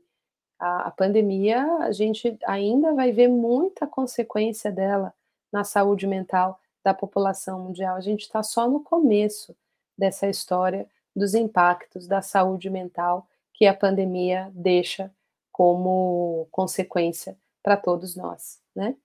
A, 0.60 0.90
a 0.90 0.92
pandemia, 0.92 1.66
a 1.80 1.92
gente 1.92 2.38
ainda 2.46 2.94
vai 2.94 3.12
ver 3.12 3.28
muita 3.28 3.88
consequência 3.88 4.72
dela 4.72 5.16
na 5.52 5.64
saúde 5.64 6.08
mental 6.08 6.60
da 6.84 6.94
população 6.94 7.60
mundial. 7.60 7.96
A 7.96 8.02
gente 8.02 8.22
está 8.22 8.42
só 8.44 8.68
no 8.70 8.82
começo 8.82 9.56
dessa 9.98 10.28
história 10.28 10.88
dos 11.16 11.34
impactos 11.34 12.08
da 12.08 12.22
saúde 12.22 12.70
mental 12.70 13.28
que 13.54 13.66
a 13.66 13.74
pandemia 13.74 14.50
deixa 14.54 15.12
como 15.52 16.48
consequência 16.52 17.38
para 17.62 17.76
todos 17.76 18.16
nós, 18.16 18.62
né? 18.76 18.96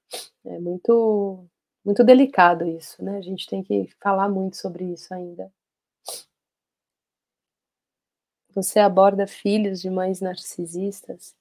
É 0.44 0.58
muito 0.58 1.44
muito 1.84 2.02
delicado 2.02 2.66
isso, 2.66 3.04
né? 3.04 3.18
A 3.18 3.20
gente 3.20 3.46
tem 3.46 3.62
que 3.62 3.88
falar 4.00 4.28
muito 4.28 4.56
sobre 4.56 4.84
isso 4.84 5.12
ainda. 5.12 5.52
Você 8.54 8.78
aborda 8.78 9.26
filhos 9.26 9.82
de 9.82 9.90
mães 9.90 10.20
narcisistas? 10.20 11.34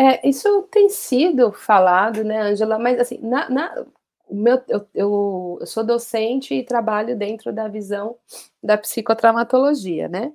É, 0.00 0.26
isso 0.26 0.62
tem 0.70 0.88
sido 0.88 1.52
falado, 1.52 2.24
né, 2.24 2.40
Angela? 2.40 2.78
Mas 2.78 2.98
assim, 2.98 3.18
na, 3.18 3.50
na, 3.50 3.86
meu, 4.30 4.62
eu, 4.66 4.88
eu, 4.94 5.58
eu, 5.60 5.66
sou 5.66 5.84
docente 5.84 6.54
e 6.54 6.64
trabalho 6.64 7.18
dentro 7.18 7.52
da 7.52 7.68
visão 7.68 8.16
da 8.62 8.78
psicotraumatologia, 8.78 10.08
né? 10.08 10.32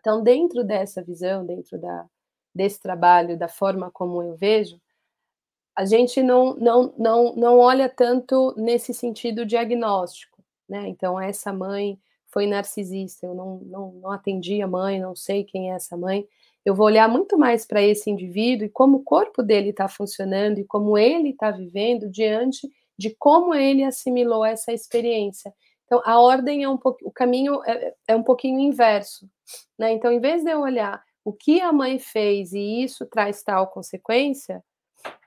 Então, 0.00 0.22
dentro 0.22 0.64
dessa 0.64 1.02
visão, 1.02 1.44
dentro 1.44 1.78
da, 1.78 2.06
desse 2.54 2.80
trabalho, 2.80 3.38
da 3.38 3.46
forma 3.46 3.90
como 3.90 4.22
eu 4.22 4.36
vejo, 4.36 4.80
a 5.76 5.84
gente 5.84 6.22
não, 6.22 6.54
não, 6.54 6.94
não, 6.96 7.36
não 7.36 7.58
olha 7.58 7.90
tanto 7.90 8.54
nesse 8.56 8.94
sentido 8.94 9.44
diagnóstico, 9.44 10.42
né? 10.66 10.88
Então, 10.88 11.20
essa 11.20 11.52
mãe 11.52 12.00
foi 12.26 12.46
narcisista, 12.46 13.26
eu 13.26 13.34
não, 13.34 13.58
não, 13.66 13.92
não 13.92 14.10
atendi 14.10 14.62
a 14.62 14.66
mãe, 14.66 14.98
não 14.98 15.14
sei 15.14 15.44
quem 15.44 15.70
é 15.70 15.74
essa 15.74 15.94
mãe. 15.94 16.26
Eu 16.64 16.74
vou 16.74 16.86
olhar 16.86 17.08
muito 17.08 17.36
mais 17.36 17.66
para 17.66 17.82
esse 17.82 18.08
indivíduo 18.08 18.66
e 18.66 18.70
como 18.70 18.98
o 18.98 19.02
corpo 19.04 19.42
dele 19.42 19.70
está 19.70 19.88
funcionando 19.88 20.58
e 20.58 20.64
como 20.64 20.96
ele 20.96 21.30
está 21.30 21.50
vivendo 21.50 22.08
diante 22.08 22.68
de 22.96 23.14
como 23.18 23.54
ele 23.54 23.82
assimilou 23.82 24.44
essa 24.44 24.72
experiência. 24.72 25.52
Então, 25.84 26.00
a 26.04 26.20
ordem 26.20 26.62
é 26.62 26.68
um 26.68 26.76
pouco, 26.76 27.06
o 27.06 27.10
caminho 27.10 27.62
é, 27.64 27.94
é 28.08 28.16
um 28.16 28.22
pouquinho 28.22 28.60
inverso, 28.60 29.28
né? 29.78 29.92
Então, 29.92 30.12
em 30.12 30.20
vez 30.20 30.44
de 30.44 30.50
eu 30.50 30.60
olhar 30.60 31.02
o 31.24 31.32
que 31.32 31.60
a 31.60 31.72
mãe 31.72 31.98
fez 31.98 32.52
e 32.52 32.82
isso 32.82 33.06
traz 33.06 33.42
tal 33.42 33.66
consequência, 33.68 34.64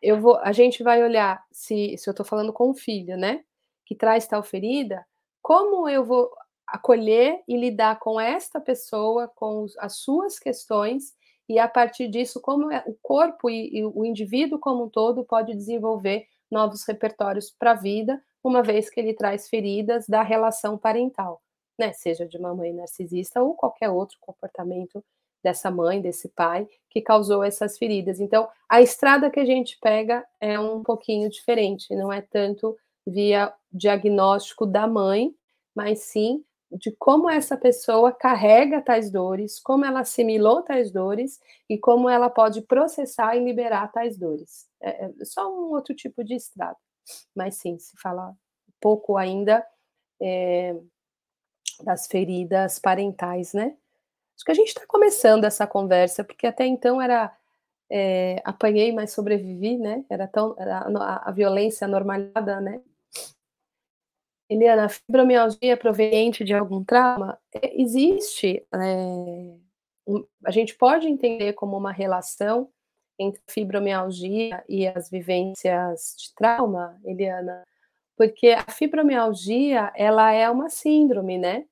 eu 0.02 0.20
vou, 0.20 0.38
a 0.38 0.52
gente 0.52 0.84
vai 0.84 1.04
olhar 1.04 1.44
se, 1.52 1.98
se 1.98 2.10
eu 2.10 2.12
estou 2.12 2.26
falando 2.26 2.54
com 2.54 2.70
o 2.70 2.76
filho, 2.76 3.18
né? 3.18 3.44
Que 3.86 3.94
traz 3.94 4.26
tal 4.26 4.42
ferida, 4.42 5.06
como 5.42 5.88
eu 5.88 6.04
vou 6.04 6.32
acolher 6.68 7.44
e 7.48 7.56
lidar 7.58 8.00
com 8.00 8.20
esta 8.20 8.60
pessoa, 8.60 9.28
com 9.36 9.66
as 9.78 9.98
suas 9.98 10.40
questões, 10.40 11.14
e 11.48 11.60
a 11.60 11.68
partir 11.68 12.08
disso, 12.08 12.42
como 12.42 12.72
é, 12.72 12.84
o 12.88 12.96
corpo 13.02 13.50
e, 13.50 13.78
e 13.78 13.86
o 13.86 14.04
indivíduo 14.04 14.60
como 14.60 14.86
um 14.86 14.90
todo 14.90 15.24
pode 15.24 15.54
desenvolver 15.54 16.28
novos 16.50 16.84
repertórios 16.88 17.52
para 17.58 17.72
a 17.72 17.76
vida, 17.76 18.22
uma 18.44 18.62
vez 18.62 18.90
que 18.90 19.00
ele 19.00 19.14
traz 19.14 19.50
feridas 19.50 20.08
da 20.08 20.22
relação 20.22 20.78
parental, 20.78 21.42
né? 21.78 21.94
Seja 21.94 22.28
de 22.28 22.38
uma 22.38 22.54
mãe 22.54 22.74
narcisista 22.74 23.42
ou 23.42 23.54
qualquer 23.56 23.90
outro 23.90 24.18
comportamento 24.20 25.04
dessa 25.44 25.70
mãe, 25.70 26.02
desse 26.02 26.30
pai, 26.30 26.68
que 26.90 27.02
causou 27.02 27.44
essas 27.44 27.78
feridas. 27.78 28.20
Então, 28.20 28.48
a 28.68 28.82
estrada 28.82 29.30
que 29.30 29.40
a 29.40 29.46
gente 29.46 29.78
pega 29.80 30.26
é 30.42 30.60
um 30.60 30.82
pouquinho 30.82 31.30
diferente, 31.30 31.94
não 31.96 32.12
é 32.12 32.22
tanto 32.22 32.76
via 33.06 33.54
diagnóstico 33.72 34.66
da 34.66 34.88
mãe, 34.88 35.36
mas 35.76 36.00
sim 36.00 36.44
de 36.78 36.92
como 36.98 37.30
essa 37.30 37.58
pessoa 37.58 38.12
carrega 38.12 38.82
tais 38.82 39.12
dores, 39.12 39.60
como 39.60 39.86
ela 39.86 40.02
assimilou 40.02 40.62
tais 40.62 40.92
dores 40.92 41.40
e 41.70 41.78
como 41.78 42.10
ela 42.10 42.30
pode 42.30 42.62
processar 42.62 43.36
e 43.36 43.44
liberar 43.44 43.92
tais 43.92 44.18
dores. 44.18 44.68
É, 44.82 45.06
é 45.06 45.26
só 45.26 45.50
um 45.50 45.72
outro 45.72 45.96
tipo 45.96 46.24
de 46.24 46.36
estrada. 46.36 46.78
Mas 47.36 47.56
sim, 47.56 47.78
se 47.80 47.96
fala 47.98 48.36
pouco 48.82 49.18
ainda 49.18 49.66
é, 50.22 50.76
das 51.84 52.08
feridas 52.08 52.80
parentais, 52.80 53.54
né? 53.54 53.76
Acho 54.36 54.46
que 54.46 54.52
a 54.52 54.56
gente 54.56 54.70
está 54.70 54.86
começando 54.88 55.46
essa 55.46 55.66
conversa, 55.66 56.24
porque 56.24 56.48
até 56.48 56.66
então 56.66 57.02
era 57.02 57.36
é, 57.90 58.42
apanhei, 58.44 58.92
mas 58.92 59.12
sobrevivi, 59.12 59.78
né? 59.78 60.04
Era 60.10 60.28
tão 60.28 60.56
era 60.58 60.80
a, 60.80 61.30
a, 61.30 61.32
violência 61.32 61.88
normalizada, 61.88 62.60
né? 62.60 62.82
Eliana, 64.50 64.86
a 64.86 64.90
fibromialgia 64.90 65.76
proveniente 65.76 66.44
de 66.44 66.54
algum 66.54 66.84
trauma 66.84 67.38
é, 67.54 67.82
existe. 67.82 68.66
É, 68.74 69.56
a 70.46 70.52
gente 70.52 70.76
pode 70.76 71.08
entender 71.08 71.54
como 71.54 71.76
uma 71.76 71.92
relação 71.92 72.70
entre 73.18 73.42
fibromialgia 73.48 74.64
e 74.68 74.88
as 74.88 75.10
vivências 75.10 76.16
de 76.18 76.34
trauma, 76.36 77.00
Eliana, 77.04 77.64
porque 78.16 78.50
a 78.50 78.64
fibromialgia 78.72 79.92
ela 79.96 80.32
é 80.32 80.50
uma 80.50 80.70
síndrome, 80.70 81.38
né? 81.38 81.66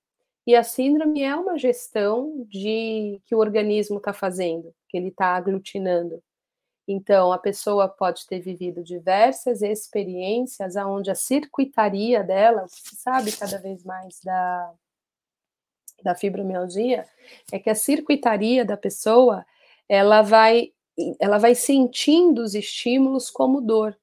E 0.46 0.56
a 0.56 0.64
síndrome 0.64 1.22
é 1.22 1.36
uma 1.36 1.58
gestão 1.58 2.46
de 2.50 3.22
que 3.26 3.36
o 3.36 3.40
organismo 3.40 3.98
está 3.98 4.12
fazendo, 4.12 4.74
que 4.90 4.98
ele 4.98 5.08
está 5.08 5.36
aglutinando. 5.36 6.22
Então, 6.88 7.32
a 7.32 7.38
pessoa 7.38 7.88
pode 7.88 8.28
ter 8.28 8.40
vivido 8.40 8.84
diversas 8.84 9.62
experiências 9.62 10.76
onde 10.76 11.10
a 11.10 11.16
circuitaria 11.16 12.24
dela, 12.24 12.66
que 12.66 12.90
se 12.90 12.96
sabe 12.98 13.32
cada 13.32 13.58
vez 13.58 13.84
mais 13.84 14.20
da, 14.22 14.74
da 16.04 16.16
fibromialgia, 16.16 17.08
é 17.52 17.60
que 17.60 17.70
a 17.70 17.76
circuitaria 17.76 18.66
da 18.66 18.76
pessoa, 18.76 19.46
ela 19.88 20.22
vai, 20.22 20.74
ela 21.20 21.38
vai 21.38 21.56
sentindo 21.56 22.44
os 22.44 22.54
estímulos 22.54 23.30
como 23.30 23.62
dor. 23.62 23.98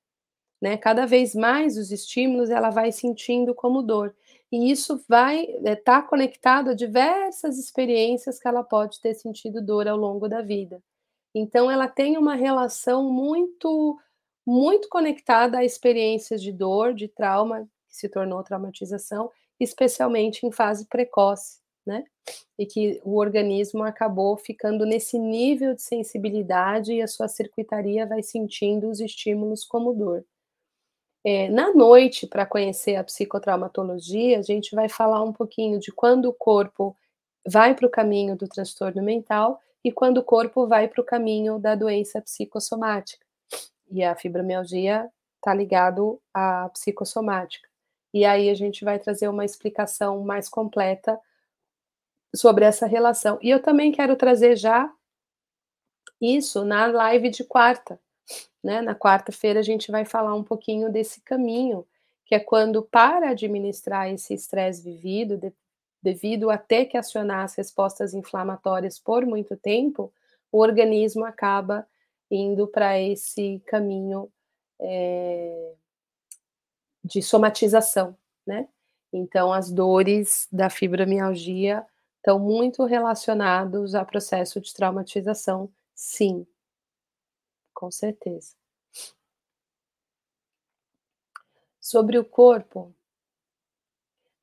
Né? 0.61 0.76
Cada 0.76 1.07
vez 1.07 1.35
mais 1.35 1.76
os 1.76 1.91
estímulos 1.91 2.51
ela 2.51 2.70
vai 2.70 2.93
sentindo 2.93 3.55
como 3.55 3.83
dor 3.83 4.14
e 4.53 4.70
isso 4.70 5.03
vai 5.09 5.45
estar 5.45 5.70
é, 5.70 5.76
tá 5.76 6.03
conectado 6.03 6.70
a 6.70 6.74
diversas 6.74 7.59
experiências 7.59 8.41
que 8.41 8.49
ela 8.49 8.64
pode 8.64 9.01
ter 9.01 9.14
sentido 9.14 9.62
dor 9.62 9.87
ao 9.87 9.97
longo 9.97 10.28
da 10.28 10.43
vida. 10.43 10.83
Então, 11.35 11.70
ela 11.70 11.89
tem 11.89 12.18
uma 12.18 12.35
relação 12.35 13.11
muito, 13.11 13.99
muito 14.47 14.89
conectada 14.89 15.59
a 15.59 15.64
experiências 15.64 16.43
de 16.43 16.53
dor, 16.53 16.95
de 16.95 17.09
trauma, 17.09 17.68
que 17.89 17.97
se 17.97 18.09
tornou 18.09 18.43
traumatização, 18.43 19.31
especialmente 19.59 20.47
em 20.47 20.51
fase 20.51 20.87
precoce, 20.87 21.61
né? 21.87 22.05
E 22.59 22.66
que 22.66 23.01
o 23.05 23.16
organismo 23.16 23.83
acabou 23.83 24.37
ficando 24.37 24.85
nesse 24.85 25.18
nível 25.18 25.74
de 25.74 25.83
sensibilidade 25.83 26.93
e 26.93 27.03
a 27.03 27.07
sua 27.07 27.28
circuitaria 27.28 28.07
vai 28.07 28.22
sentindo 28.22 28.89
os 28.89 29.01
estímulos 29.01 29.64
como 29.64 29.93
dor. 29.93 30.24
É, 31.22 31.49
na 31.51 31.74
noite, 31.74 32.26
para 32.26 32.47
conhecer 32.47 32.97
a 32.97 33.05
psicotraumatologia, 33.05 34.39
a 34.39 34.43
gente 34.43 34.74
vai 34.74 34.89
falar 34.89 35.22
um 35.22 35.33
pouquinho 35.33 35.78
de 35.78 35.93
quando 35.93 36.26
o 36.26 36.33
corpo 36.33 36.97
vai 37.47 37.74
para 37.74 37.87
o 37.87 37.91
caminho 37.91 38.37
do 38.37 38.49
transtorno 38.49 39.03
mental 39.03 39.61
e 39.85 39.91
quando 39.91 40.18
o 40.18 40.24
corpo 40.24 40.66
vai 40.66 40.89
para 40.89 41.01
o 41.01 41.05
caminho 41.05 41.59
da 41.59 41.74
doença 41.74 42.20
psicossomática. 42.20 43.24
E 43.91 44.05
a 44.05 44.14
fibromialgia 44.14 45.11
está 45.37 45.55
ligado 45.55 46.20
à 46.33 46.68
psicossomática. 46.68 47.68
E 48.12 48.24
aí 48.24 48.51
a 48.51 48.55
gente 48.55 48.85
vai 48.85 48.99
trazer 48.99 49.28
uma 49.28 49.45
explicação 49.45 50.22
mais 50.22 50.49
completa 50.49 51.18
sobre 52.35 52.64
essa 52.64 52.87
relação. 52.87 53.39
E 53.41 53.51
eu 53.51 53.61
também 53.62 53.91
quero 53.91 54.16
trazer 54.16 54.57
já 54.57 54.93
isso 56.20 56.64
na 56.64 56.87
live 56.87 57.31
de 57.31 57.45
quarta, 57.45 57.99
né? 58.62 58.83
Na 58.83 58.95
quarta-feira 58.95 59.61
a 59.61 59.62
gente 59.62 59.91
vai 59.91 60.05
falar 60.05 60.35
um 60.35 60.45
pouquinho 60.45 60.91
desse 60.91 61.20
caminho, 61.22 61.87
que 62.26 62.35
é 62.35 62.41
quando 62.41 62.83
para 62.83 63.31
administrar 63.31 64.11
esse 64.11 64.35
estresse 64.35 64.83
vivido, 64.83 65.37
de, 65.37 65.53
devido 66.03 66.51
a 66.51 66.59
ter 66.59 66.87
que 66.87 66.97
acionar 66.97 67.45
as 67.45 67.55
respostas 67.55 68.15
inflamatórias 68.15 68.99
por 68.99 69.27
muito 69.27 69.57
tempo, 69.57 70.13
o 70.51 70.59
organismo 70.59 71.25
acaba 71.25 71.87
indo 72.31 72.67
para 72.67 72.99
esse 72.99 73.61
caminho 73.67 74.31
é, 74.81 75.75
de 77.05 77.23
somatização, 77.23 78.17
né? 78.47 78.69
Então, 79.13 79.53
as 79.53 79.71
dores 79.71 80.47
da 80.53 80.71
fibromialgia 80.71 81.85
estão 82.17 82.39
muito 82.39 82.85
relacionados 82.85 83.95
a 83.95 84.05
processo 84.05 84.61
de 84.61 84.73
traumatização, 84.73 85.71
sim. 85.95 86.47
Com 87.75 87.91
certeza. 87.91 88.55
Sobre 91.81 92.19
o 92.19 92.25
corpo, 92.25 92.95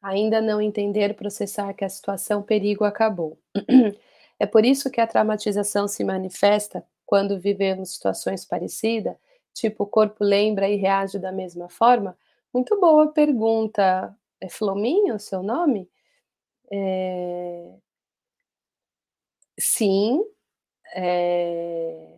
ainda 0.02 0.42
não 0.42 0.62
entender, 0.62 1.16
processar 1.16 1.74
que 1.74 1.86
a 1.86 1.90
situação 1.90 2.42
perigo 2.42 2.84
acabou. 2.84 3.38
É 4.40 4.46
por 4.46 4.64
isso 4.64 4.92
que 4.92 5.02
a 5.02 5.08
traumatização 5.08 5.88
se 5.88 6.04
manifesta 6.04 6.86
quando 7.08 7.40
vivemos 7.40 7.94
situações 7.94 8.46
parecidas, 8.46 9.16
tipo 9.54 9.84
o 9.84 9.88
corpo 9.88 10.24
lembra 10.24 10.70
e 10.70 10.76
reage 10.76 11.18
da 11.18 11.32
mesma 11.32 11.68
forma? 11.70 12.16
Muito 12.54 12.80
boa 12.80 13.12
pergunta. 13.12 14.16
É 14.40 14.48
Flominho 14.48 15.16
o 15.16 15.20
seu 15.20 15.42
nome? 15.42 15.90
É... 16.72 17.74
Sim, 19.60 20.24
é... 20.96 22.14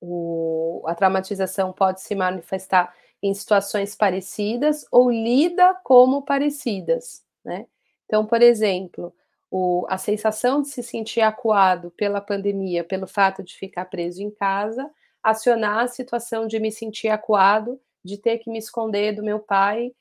O... 0.00 0.82
a 0.86 0.94
traumatização 0.94 1.72
pode 1.72 2.00
se 2.00 2.14
manifestar 2.14 2.94
em 3.22 3.34
situações 3.34 3.94
parecidas 3.94 4.86
ou 4.90 5.10
lida 5.10 5.74
como 5.84 6.22
parecidas, 6.22 7.22
né? 7.44 7.66
Então, 8.06 8.26
por 8.26 8.42
exemplo, 8.42 9.14
o, 9.50 9.86
a 9.88 9.98
sensação 9.98 10.62
de 10.62 10.68
se 10.68 10.82
sentir 10.82 11.20
acuado 11.20 11.90
pela 11.92 12.20
pandemia, 12.20 12.82
pelo 12.82 13.06
fato 13.06 13.42
de 13.42 13.54
ficar 13.54 13.84
preso 13.86 14.22
em 14.22 14.30
casa, 14.30 14.90
acionar 15.22 15.80
a 15.80 15.88
situação 15.88 16.46
de 16.46 16.58
me 16.58 16.72
sentir 16.72 17.08
acuado, 17.08 17.80
de 18.04 18.16
ter 18.16 18.38
que 18.38 18.50
me 18.50 18.58
esconder 18.58 19.12
do 19.12 19.22
meu 19.22 19.38
pai 19.38 19.92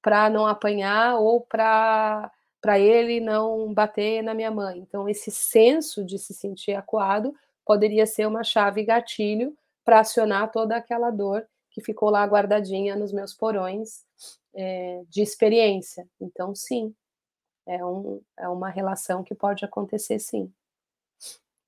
para 0.00 0.30
não 0.30 0.46
apanhar 0.46 1.16
ou 1.18 1.40
para 1.40 2.30
para 2.58 2.80
ele 2.80 3.20
não 3.20 3.72
bater 3.72 4.22
na 4.22 4.34
minha 4.34 4.50
mãe. 4.50 4.78
Então, 4.78 5.08
esse 5.08 5.30
senso 5.30 6.04
de 6.04 6.18
se 6.18 6.34
sentir 6.34 6.72
acuado 6.72 7.32
poderia 7.64 8.06
ser 8.06 8.26
uma 8.26 8.42
chave 8.42 8.82
gatilho 8.82 9.56
para 9.84 10.00
acionar 10.00 10.50
toda 10.50 10.74
aquela 10.74 11.10
dor 11.10 11.46
que 11.76 11.82
ficou 11.82 12.08
lá 12.08 12.24
guardadinha 12.24 12.96
nos 12.96 13.12
meus 13.12 13.34
porões 13.34 14.02
é, 14.54 15.02
de 15.10 15.20
experiência. 15.20 16.08
Então, 16.18 16.54
sim, 16.54 16.94
é, 17.66 17.84
um, 17.84 18.22
é 18.38 18.48
uma 18.48 18.70
relação 18.70 19.22
que 19.22 19.34
pode 19.34 19.62
acontecer, 19.62 20.18
sim. 20.18 20.50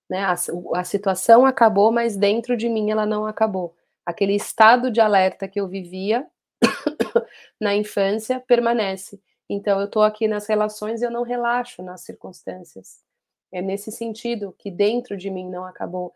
Né? 0.08 0.24
A, 0.24 0.34
a 0.76 0.84
situação 0.84 1.44
acabou, 1.44 1.92
mas 1.92 2.16
dentro 2.16 2.56
de 2.56 2.70
mim 2.70 2.90
ela 2.90 3.04
não 3.04 3.26
acabou. 3.26 3.76
Aquele 4.06 4.34
estado 4.34 4.90
de 4.90 4.98
alerta 4.98 5.46
que 5.46 5.60
eu 5.60 5.68
vivia 5.68 6.26
na 7.60 7.76
infância 7.76 8.40
permanece. 8.40 9.20
Então, 9.46 9.78
eu 9.78 9.84
estou 9.84 10.02
aqui 10.02 10.26
nas 10.26 10.46
relações 10.46 11.02
e 11.02 11.04
eu 11.04 11.10
não 11.10 11.22
relaxo 11.22 11.82
nas 11.82 12.00
circunstâncias. 12.00 13.04
É 13.52 13.60
nesse 13.60 13.92
sentido 13.92 14.54
que 14.58 14.70
dentro 14.70 15.18
de 15.18 15.28
mim 15.30 15.50
não 15.50 15.66
acabou. 15.66 16.14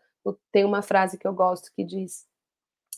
Tem 0.50 0.64
uma 0.64 0.80
frase 0.80 1.18
que 1.18 1.26
eu 1.26 1.34
gosto 1.34 1.70
que 1.74 1.84
diz: 1.84 2.26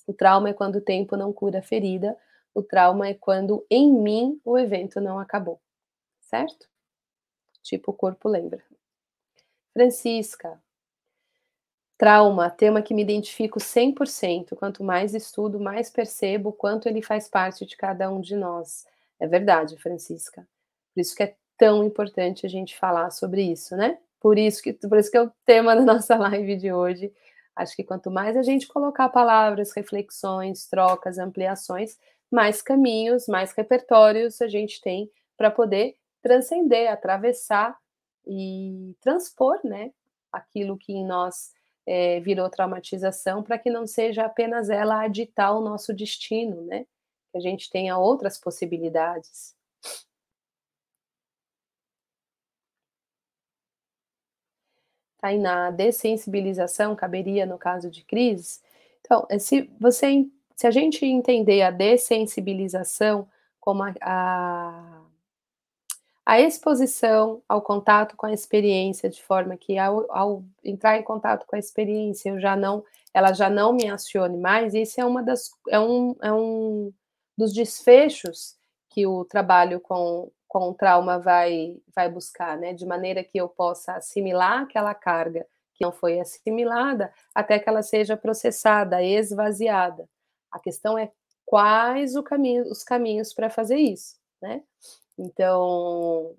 o 0.07 0.13
trauma 0.13 0.51
é 0.51 0.53
quando 0.53 0.77
o 0.77 0.81
tempo 0.81 1.17
não 1.17 1.33
cura 1.33 1.61
a 1.61 1.63
ferida, 1.63 2.17
o 2.55 2.63
trauma 2.63 3.09
é 3.09 3.15
quando 3.15 3.67
em 3.71 3.93
mim 3.93 4.41
o 4.45 4.59
evento 4.59 5.01
não 5.01 5.19
acabou. 5.19 5.61
Certo? 6.21 6.69
Tipo, 7.63 7.91
o 7.91 7.95
corpo 7.95 8.29
lembra. 8.29 8.63
Francisca, 9.73 10.61
trauma, 11.99 12.51
tema 12.51 12.83
que 12.83 12.95
me 12.95 13.03
identifico 13.03 13.59
100%. 13.59 14.55
Quanto 14.57 14.85
mais 14.85 15.15
estudo, 15.15 15.59
mais 15.59 15.91
percebo 15.91 16.51
o 16.51 16.53
quanto 16.53 16.89
ele 16.89 17.03
faz 17.03 17.29
parte 17.29 17.65
de 17.67 17.77
cada 17.77 18.11
um 18.11 18.21
de 18.21 18.37
nós. 18.37 18.87
É 19.19 19.27
verdade, 19.27 19.77
Francisca. 19.79 20.47
Por 20.95 21.01
isso 21.01 21.15
que 21.15 21.23
é 21.23 21.35
tão 21.57 21.85
importante 21.85 22.47
a 22.47 22.49
gente 22.49 22.77
falar 22.77 23.11
sobre 23.11 23.43
isso, 23.43 23.77
né? 23.77 23.99
Por 24.21 24.39
isso 24.39 24.63
que, 24.63 24.73
por 24.73 24.99
isso 24.99 25.11
que 25.11 25.17
é 25.17 25.23
o 25.23 25.33
tema 25.45 25.75
da 25.75 25.83
nossa 25.95 26.17
live 26.17 26.57
de 26.57 26.73
hoje 26.73 27.13
Acho 27.57 27.77
que 27.77 27.85
quanto 27.85 28.11
mais 28.11 28.37
a 28.37 28.43
gente 28.43 28.67
colocar 28.67 29.09
palavras, 29.09 29.73
reflexões, 29.73 30.67
trocas, 30.67 31.19
ampliações, 31.19 31.99
mais 32.31 32.61
caminhos, 32.61 33.29
mais 33.29 33.53
repertórios 33.53 34.43
a 34.43 34.49
gente 34.49 34.81
tem 34.81 35.11
para 35.37 35.51
poder 35.51 35.97
transcender, 36.21 36.91
atravessar 36.91 37.79
e 38.27 38.97
transpor, 39.01 39.61
né, 39.63 39.93
aquilo 40.33 40.77
que 40.77 40.93
em 40.93 41.07
nós 41.07 41.53
é, 41.87 42.19
virou 42.21 42.49
traumatização, 42.49 43.43
para 43.43 43.59
que 43.59 43.71
não 43.71 43.87
seja 43.87 44.25
apenas 44.25 44.71
ela 44.71 45.01
a 45.01 45.09
ditar 45.09 45.53
o 45.53 45.61
nosso 45.61 45.93
destino, 45.93 46.63
né, 46.63 46.87
que 47.31 47.39
a 47.39 47.41
gente 47.41 47.71
tenha 47.71 47.99
outras 47.99 48.39
possibilidades. 48.39 49.55
Aí 55.25 55.39
na 55.39 55.71
dessensibilização 55.71 56.95
caberia 56.95 57.47
no 57.47 57.57
caso 57.57 57.91
de 57.91 58.05
crise. 58.05 58.61
Então, 59.01 59.27
é, 59.31 59.39
se 59.39 59.71
você 59.81 60.27
se 60.55 60.67
a 60.67 60.71
gente 60.71 61.05
entender 61.05 61.63
a 61.63 61.71
dessensibilização 61.71 63.27
como 63.59 63.83
a, 63.83 63.95
a, 64.03 65.03
a 66.27 66.41
exposição 66.41 67.43
ao 67.49 67.63
contato 67.63 68.17
com 68.17 68.27
a 68.27 68.33
experiência, 68.33 69.09
de 69.09 69.23
forma 69.23 69.57
que 69.57 69.79
ao, 69.79 70.07
ao, 70.13 70.45
entrar 70.63 70.99
em 70.99 71.03
contato 71.03 71.47
com 71.47 71.57
a 71.57 71.59
experiência, 71.59 72.31
eu 72.31 72.39
já 72.39 72.55
não, 72.55 72.85
ela 73.13 73.33
já 73.33 73.49
não 73.49 73.73
me 73.73 73.89
acione 73.89 74.37
mais, 74.37 74.75
isso 74.75 75.01
é 75.01 75.05
uma 75.05 75.23
das 75.23 75.51
é 75.71 75.81
um, 75.81 76.15
é 76.23 76.33
um 76.33 76.93
dos 77.37 77.53
desfechos 77.53 78.57
que 78.91 79.07
o 79.07 79.25
trabalho 79.25 79.81
com 79.81 80.31
com 80.55 80.69
o 80.69 80.75
trauma 80.75 81.19
vai, 81.19 81.77
vai 81.93 82.09
buscar, 82.09 82.57
né? 82.57 82.73
De 82.73 82.87
maneira 82.87 83.25
que 83.25 83.37
eu 83.37 83.49
possa 83.49 83.95
assimilar 83.95 84.63
aquela 84.63 84.95
carga 84.95 85.45
que 85.75 85.85
não 85.85 85.91
foi 85.91 86.21
assimilada 86.21 87.13
até 87.35 87.59
que 87.59 87.69
ela 87.69 87.83
seja 87.83 88.17
processada, 88.17 89.03
esvaziada. 89.03 90.09
A 90.53 90.61
questão 90.61 90.97
é 90.97 91.11
quais 91.45 92.15
caminho, 92.23 92.71
os 92.71 92.85
caminhos 92.85 93.35
para 93.35 93.51
fazer 93.51 93.79
isso, 93.79 94.15
né? 94.41 94.63
Então, 95.19 96.37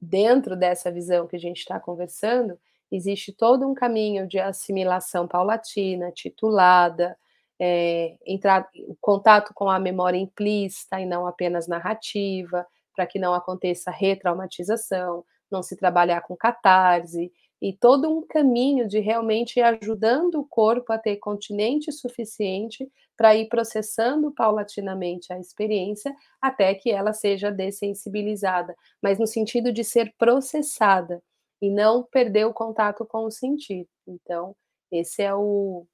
dentro 0.00 0.56
dessa 0.56 0.90
visão 0.90 1.26
que 1.26 1.36
a 1.36 1.38
gente 1.38 1.58
está 1.58 1.78
conversando, 1.78 2.58
existe 2.90 3.34
todo 3.34 3.68
um 3.68 3.74
caminho 3.74 4.26
de 4.26 4.38
assimilação 4.38 5.28
paulatina, 5.28 6.10
titulada, 6.10 7.18
é, 7.60 8.16
entrar 8.26 8.66
contato 8.98 9.52
com 9.52 9.68
a 9.68 9.78
memória 9.78 10.16
implícita 10.16 10.98
e 10.98 11.04
não 11.04 11.26
apenas 11.26 11.68
narrativa, 11.68 12.66
para 12.96 13.06
que 13.06 13.18
não 13.18 13.34
aconteça 13.34 13.90
retraumatização, 13.90 15.22
não 15.50 15.62
se 15.62 15.76
trabalhar 15.76 16.22
com 16.22 16.34
catarse, 16.34 17.30
e 17.60 17.72
todo 17.72 18.10
um 18.10 18.26
caminho 18.26 18.88
de 18.88 18.98
realmente 18.98 19.58
ir 19.58 19.62
ajudando 19.62 20.40
o 20.40 20.46
corpo 20.46 20.92
a 20.92 20.98
ter 20.98 21.16
continente 21.16 21.92
suficiente 21.92 22.90
para 23.16 23.34
ir 23.34 23.48
processando 23.48 24.30
paulatinamente 24.32 25.32
a 25.32 25.38
experiência 25.38 26.14
até 26.40 26.74
que 26.74 26.90
ela 26.90 27.12
seja 27.12 27.50
dessensibilizada, 27.50 28.74
mas 29.02 29.18
no 29.18 29.26
sentido 29.26 29.72
de 29.72 29.84
ser 29.84 30.14
processada 30.18 31.22
e 31.60 31.70
não 31.70 32.02
perder 32.02 32.46
o 32.46 32.52
contato 32.52 33.06
com 33.06 33.24
o 33.24 33.30
sentido. 33.30 33.88
Então, 34.06 34.54
esse 34.90 35.22
é 35.22 35.34
o 35.34 35.86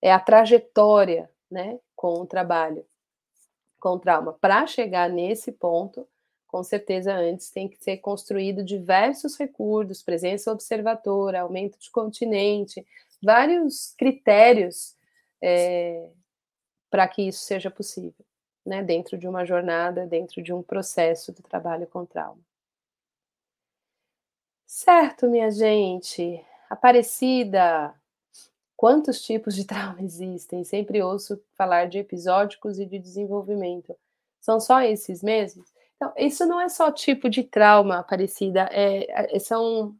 é 0.00 0.12
a 0.12 0.20
trajetória, 0.20 1.28
né, 1.50 1.80
com 1.96 2.20
o 2.20 2.26
trabalho 2.26 2.84
com 3.78 3.90
o 3.90 3.98
trauma. 3.98 4.32
Para 4.34 4.66
chegar 4.66 5.08
nesse 5.08 5.52
ponto, 5.52 6.06
com 6.48 6.64
certeza 6.64 7.14
antes 7.14 7.50
tem 7.50 7.68
que 7.68 7.82
ser 7.82 7.98
construído 7.98 8.64
diversos 8.64 9.36
recursos, 9.36 10.02
presença 10.02 10.50
observadora, 10.50 11.42
aumento 11.42 11.78
de 11.78 11.90
continente, 11.90 12.84
vários 13.22 13.94
critérios 13.96 14.96
é, 15.42 16.08
para 16.90 17.06
que 17.06 17.22
isso 17.22 17.44
seja 17.44 17.70
possível, 17.70 18.24
né, 18.64 18.82
dentro 18.82 19.18
de 19.18 19.28
uma 19.28 19.44
jornada, 19.44 20.06
dentro 20.06 20.42
de 20.42 20.52
um 20.52 20.62
processo 20.62 21.32
de 21.32 21.42
trabalho 21.42 21.86
com 21.86 22.04
trauma. 22.06 22.40
Certo, 24.66 25.28
minha 25.28 25.50
gente. 25.50 26.44
Aparecida, 26.70 27.94
quantos 28.76 29.20
tipos 29.22 29.54
de 29.54 29.64
trauma 29.66 30.02
existem? 30.02 30.64
Sempre 30.64 31.02
ouço 31.02 31.42
falar 31.54 31.88
de 31.88 31.98
episódicos 31.98 32.78
e 32.78 32.86
de 32.86 32.98
desenvolvimento. 32.98 33.94
São 34.40 34.60
só 34.60 34.80
esses 34.80 35.22
mesmos? 35.22 35.77
Então, 35.98 36.12
isso 36.16 36.46
não 36.46 36.60
é 36.60 36.68
só 36.68 36.92
tipo 36.92 37.28
de 37.28 37.42
trauma, 37.42 37.98
Aparecida, 37.98 38.68
é, 38.72 39.34
é, 39.36 39.38
são... 39.40 39.96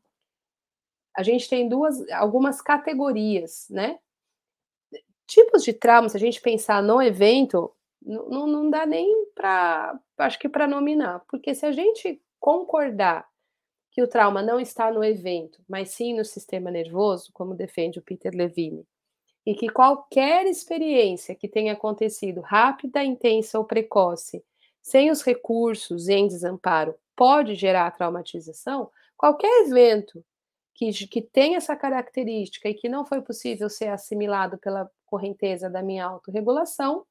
A 1.17 1.25
gente 1.25 1.49
tem 1.49 1.69
duas, 1.69 2.09
algumas 2.13 2.63
categorias, 2.63 3.67
né? 3.69 3.99
Tipos 5.27 5.65
de 5.65 5.73
trauma, 5.73 6.09
se 6.09 6.17
a 6.17 6.21
gente 6.21 6.41
pensar 6.41 6.81
no 6.81 7.03
evento, 7.03 7.75
não, 8.01 8.47
não 8.47 8.71
dá 8.71 8.87
nem 8.87 9.27
para, 9.35 9.99
acho 10.19 10.39
que 10.39 10.49
para 10.49 10.69
nominar, 10.69 11.25
porque 11.29 11.53
se 11.55 11.67
a 11.67 11.73
gente 11.73 12.23
concordar 12.39 13.29
que 13.91 14.01
o 14.01 14.07
trauma 14.07 14.41
não 14.41 14.61
está 14.61 14.93
no 14.93 15.03
evento, 15.03 15.61
mas 15.69 15.91
sim 15.91 16.15
no 16.15 16.25
sistema 16.25 16.71
nervoso, 16.71 17.33
como 17.33 17.57
defende 17.57 17.99
o 17.99 18.03
Peter 18.03 18.33
Levine, 18.33 18.87
e 19.45 19.55
que 19.55 19.69
qualquer 19.69 20.47
experiência 20.47 21.35
que 21.35 21.49
tenha 21.49 21.73
acontecido 21.73 22.41
rápida, 22.41 23.03
intensa 23.03 23.59
ou 23.59 23.65
precoce, 23.65 24.45
sem 24.89 25.11
os 25.11 25.22
recursos 25.22 26.09
em 26.09 26.26
desamparo, 26.26 26.95
pode 27.14 27.55
gerar 27.55 27.91
traumatização, 27.91 28.91
qualquer 29.18 29.66
evento 29.66 30.24
que, 30.74 30.91
que 31.07 31.20
tem 31.20 31.57
essa 31.57 31.76
característica 31.76 32.70
e 32.70 32.74
que 32.74 32.89
não 32.89 33.05
foi 33.05 33.20
possível 33.20 33.68
ser 33.68 33.89
assimilado 33.89 34.57
pela 34.57 34.91
correnteza 35.05 35.68
da 35.68 35.82
minha 35.82 36.07
autorregulação, 36.07 37.05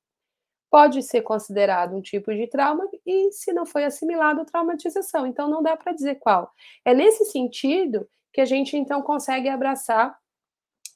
pode 0.72 1.04
ser 1.04 1.22
considerado 1.22 1.96
um 1.96 2.02
tipo 2.02 2.34
de 2.34 2.48
trauma 2.48 2.90
e, 3.06 3.32
se 3.32 3.54
não 3.54 3.66
foi 3.66 3.84
assimilado, 3.84 4.46
traumatização. 4.46 5.28
Então, 5.28 5.48
não 5.48 5.62
dá 5.62 5.78
para 5.78 5.94
dizer 5.94 6.16
qual. 6.16 6.52
É 6.84 6.96
nesse 6.96 7.26
sentido 7.26 8.10
que 8.34 8.42
a 8.42 8.46
gente, 8.46 8.76
então, 8.76 9.04
consegue 9.04 9.50
abraçar 9.50 10.18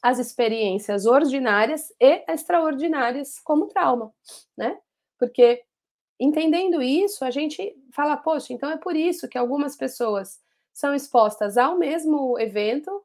as 0.01 0.17
experiências 0.17 1.05
ordinárias 1.05 1.93
e 1.99 2.23
extraordinárias 2.27 3.38
como 3.39 3.67
trauma, 3.67 4.11
né? 4.57 4.79
Porque 5.19 5.63
entendendo 6.24 6.82
isso, 6.82 7.26
a 7.26 7.32
gente 7.32 7.76
fala, 7.93 8.15
poxa, 8.15 8.53
então 8.53 8.69
é 8.69 8.78
por 8.78 8.95
isso 8.95 9.28
que 9.28 9.38
algumas 9.38 9.76
pessoas 9.76 10.39
são 10.74 10.93
expostas 10.93 11.57
ao 11.57 11.78
mesmo 11.78 12.39
evento, 12.39 13.03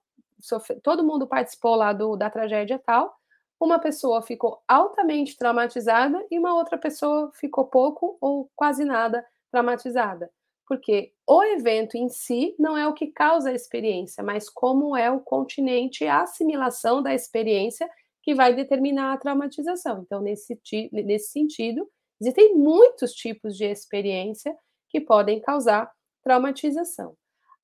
todo 0.82 1.04
mundo 1.04 1.26
participou 1.26 1.74
lá 1.74 1.92
do, 1.92 2.16
da 2.16 2.30
tragédia 2.30 2.78
tal, 2.78 3.16
uma 3.58 3.78
pessoa 3.78 4.22
ficou 4.22 4.62
altamente 4.68 5.36
traumatizada 5.36 6.24
e 6.30 6.38
uma 6.38 6.54
outra 6.54 6.76
pessoa 6.76 7.32
ficou 7.34 7.64
pouco 7.64 8.18
ou 8.20 8.50
quase 8.54 8.84
nada 8.84 9.26
traumatizada 9.50 10.30
porque 10.66 11.12
o 11.26 11.42
evento 11.44 11.96
em 11.96 12.08
si 12.08 12.54
não 12.58 12.76
é 12.76 12.86
o 12.86 12.92
que 12.92 13.06
causa 13.06 13.50
a 13.50 13.54
experiência, 13.54 14.22
mas 14.22 14.50
como 14.50 14.96
é 14.96 15.10
o 15.10 15.20
continente 15.20 16.04
e 16.04 16.08
a 16.08 16.22
assimilação 16.22 17.02
da 17.02 17.14
experiência 17.14 17.88
que 18.22 18.34
vai 18.34 18.52
determinar 18.52 19.12
a 19.12 19.16
traumatização. 19.16 20.02
Então, 20.02 20.20
nesse, 20.20 20.60
nesse 20.92 21.30
sentido, 21.30 21.88
existem 22.20 22.54
muitos 22.54 23.12
tipos 23.12 23.56
de 23.56 23.64
experiência 23.64 24.56
que 24.88 25.00
podem 25.00 25.40
causar 25.40 25.90
traumatização. 26.22 27.16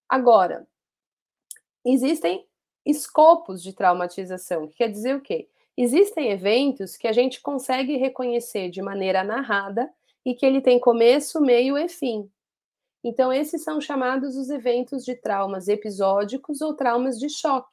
Agora, 0.08 0.66
existem 1.84 2.46
escopos 2.84 3.62
de 3.62 3.72
traumatização, 3.72 4.68
que 4.68 4.76
quer 4.76 4.88
dizer 4.88 5.16
o 5.16 5.20
quê? 5.20 5.48
Existem 5.76 6.30
eventos 6.30 6.96
que 6.96 7.08
a 7.08 7.12
gente 7.12 7.40
consegue 7.40 7.96
reconhecer 7.96 8.68
de 8.68 8.82
maneira 8.82 9.24
narrada 9.24 9.90
e 10.24 10.34
que 10.34 10.44
ele 10.44 10.60
tem 10.60 10.78
começo, 10.78 11.40
meio 11.40 11.78
e 11.78 11.88
fim. 11.88 12.30
Então, 13.02 13.32
esses 13.32 13.64
são 13.64 13.80
chamados 13.80 14.36
os 14.36 14.48
eventos 14.50 15.04
de 15.04 15.16
traumas 15.16 15.66
episódicos 15.66 16.60
ou 16.60 16.74
traumas 16.74 17.18
de 17.18 17.28
choque. 17.28 17.68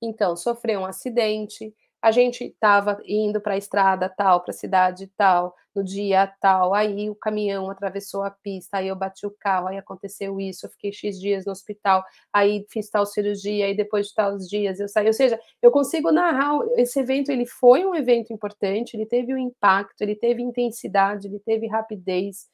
Então, 0.00 0.36
sofreu 0.36 0.80
um 0.80 0.86
acidente, 0.86 1.74
a 2.04 2.10
gente 2.10 2.44
estava 2.44 3.00
indo 3.06 3.40
para 3.40 3.54
a 3.54 3.56
estrada 3.56 4.10
tal, 4.10 4.42
para 4.42 4.50
a 4.50 4.54
cidade 4.54 5.10
tal, 5.16 5.56
no 5.74 5.82
dia 5.82 6.26
tal, 6.38 6.74
aí 6.74 7.08
o 7.08 7.14
caminhão 7.14 7.70
atravessou 7.70 8.22
a 8.22 8.30
pista, 8.30 8.76
aí 8.76 8.88
eu 8.88 8.94
bati 8.94 9.26
o 9.26 9.34
carro, 9.40 9.68
aí 9.68 9.78
aconteceu 9.78 10.38
isso, 10.38 10.66
eu 10.66 10.70
fiquei 10.70 10.92
X 10.92 11.18
dias 11.18 11.46
no 11.46 11.52
hospital, 11.52 12.04
aí 12.30 12.66
fiz 12.68 12.90
tal 12.90 13.06
cirurgia, 13.06 13.64
aí 13.64 13.74
depois 13.74 14.08
de 14.08 14.14
tal 14.14 14.36
dias 14.36 14.80
eu 14.80 14.86
saí. 14.86 15.06
Ou 15.06 15.14
seja, 15.14 15.40
eu 15.62 15.70
consigo 15.70 16.12
narrar 16.12 16.58
esse 16.76 17.00
evento, 17.00 17.32
ele 17.32 17.46
foi 17.46 17.86
um 17.86 17.94
evento 17.94 18.34
importante, 18.34 18.94
ele 18.98 19.06
teve 19.06 19.32
um 19.32 19.38
impacto, 19.38 20.02
ele 20.02 20.14
teve 20.14 20.42
intensidade, 20.42 21.26
ele 21.26 21.40
teve 21.40 21.66
rapidez, 21.66 22.48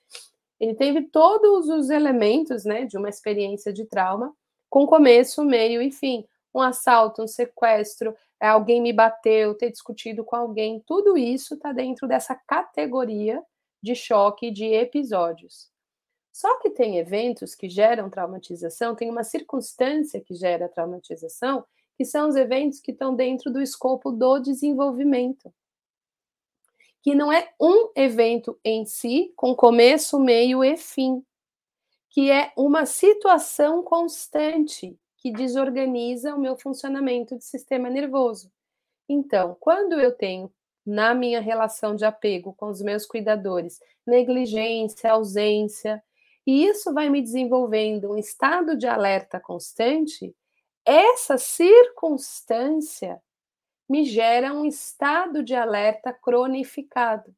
ele 0.61 0.76
teve 0.76 1.09
todos 1.09 1.68
os 1.68 1.90
elementos 1.90 2.64
né, 2.64 2.84
de 2.84 2.96
uma 2.96 3.09
experiência 3.09 3.72
de 3.72 3.84
trauma, 3.84 4.32
com 4.68 4.86
começo, 4.86 5.44
meio 5.44 5.82
e 5.82 5.90
fim. 5.90 6.24
Um 6.55 6.61
assalto, 6.61 7.22
um 7.22 7.28
sequestro, 7.28 8.14
alguém 8.49 8.80
me 8.80 8.93
bateu, 8.93 9.55
ter 9.55 9.70
discutido 9.70 10.24
com 10.24 10.34
alguém, 10.34 10.82
tudo 10.86 11.16
isso 11.18 11.55
está 11.55 11.72
dentro 11.72 12.09
dessa 12.09 12.34
categoria 12.34 13.43
de 13.82 13.95
choque 13.95 14.51
de 14.51 14.64
episódios. 14.64 15.70
Só 16.32 16.59
que 16.61 16.70
tem 16.70 16.99
eventos 16.99 17.55
que 17.55 17.68
geram 17.68 18.09
traumatização, 18.09 18.95
tem 18.95 19.11
uma 19.11 19.24
circunstância 19.24 20.20
que 20.20 20.34
gera 20.34 20.68
traumatização, 20.68 21.64
que 21.97 22.05
são 22.05 22.28
os 22.28 22.36
eventos 22.36 22.80
que 22.80 22.93
estão 22.93 23.14
dentro 23.14 23.53
do 23.53 23.61
escopo 23.61 24.11
do 24.11 24.38
desenvolvimento. 24.38 25.53
Que 27.03 27.14
não 27.14 27.30
é 27.32 27.53
um 27.61 27.91
evento 27.95 28.59
em 28.64 28.86
si, 28.86 29.32
com 29.36 29.55
começo, 29.55 30.18
meio 30.18 30.64
e 30.64 30.76
fim, 30.76 31.22
que 32.11 32.30
é 32.30 32.53
uma 32.57 32.86
situação 32.86 33.82
constante 33.82 34.99
que 35.21 35.31
desorganiza 35.31 36.35
o 36.35 36.41
meu 36.41 36.57
funcionamento 36.57 37.37
de 37.37 37.45
sistema 37.45 37.89
nervoso. 37.91 38.51
Então, 39.09 39.57
quando 39.61 40.01
eu 40.01 40.12
tenho 40.12 40.51
na 40.85 41.14
minha 41.14 41.41
relação 41.41 41.95
de 41.95 42.05
apego 42.05 42.55
com 42.55 42.66
os 42.66 42.81
meus 42.81 43.07
cuidadores 43.07 43.79
negligência, 44.07 45.12
ausência, 45.12 46.03
e 46.47 46.64
isso 46.64 46.93
vai 46.95 47.11
me 47.11 47.21
desenvolvendo 47.21 48.11
um 48.11 48.16
estado 48.16 48.77
de 48.77 48.87
alerta 48.87 49.39
constante, 49.39 50.35
essa 50.85 51.37
circunstância 51.37 53.23
me 53.89 54.05
gera 54.05 54.55
um 54.55 54.64
estado 54.64 55.43
de 55.45 55.55
alerta 55.55 56.12
cronificado. 56.12 57.35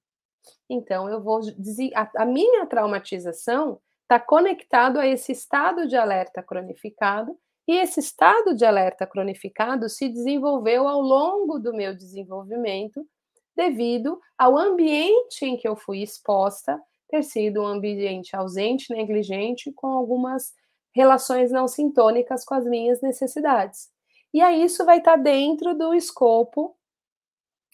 Então, 0.68 1.08
eu 1.08 1.20
vou 1.20 1.40
dizer, 1.40 1.90
a, 1.94 2.08
a 2.18 2.24
minha 2.24 2.64
traumatização 2.66 3.80
está 4.02 4.20
conectado 4.20 5.00
a 5.00 5.06
esse 5.06 5.32
estado 5.32 5.88
de 5.88 5.96
alerta 5.96 6.42
cronificado, 6.42 7.36
e 7.66 7.76
esse 7.76 8.00
estado 8.00 8.54
de 8.54 8.64
alerta 8.64 9.06
cronificado 9.06 9.88
se 9.88 10.08
desenvolveu 10.08 10.88
ao 10.88 11.00
longo 11.00 11.58
do 11.58 11.72
meu 11.72 11.94
desenvolvimento, 11.94 13.06
devido 13.54 14.20
ao 14.36 14.56
ambiente 14.56 15.44
em 15.44 15.56
que 15.56 15.68
eu 15.68 15.76
fui 15.76 16.02
exposta 16.02 16.80
ter 17.08 17.22
sido 17.22 17.62
um 17.62 17.66
ambiente 17.66 18.34
ausente, 18.34 18.92
negligente, 18.92 19.70
com 19.72 19.88
algumas 19.88 20.52
relações 20.94 21.50
não 21.50 21.68
sintônicas 21.68 22.44
com 22.44 22.54
as 22.54 22.64
minhas 22.64 23.00
necessidades. 23.02 23.90
E 24.32 24.40
aí 24.40 24.64
isso 24.64 24.84
vai 24.84 24.98
estar 24.98 25.16
dentro 25.16 25.76
do 25.76 25.92
escopo 25.92 26.74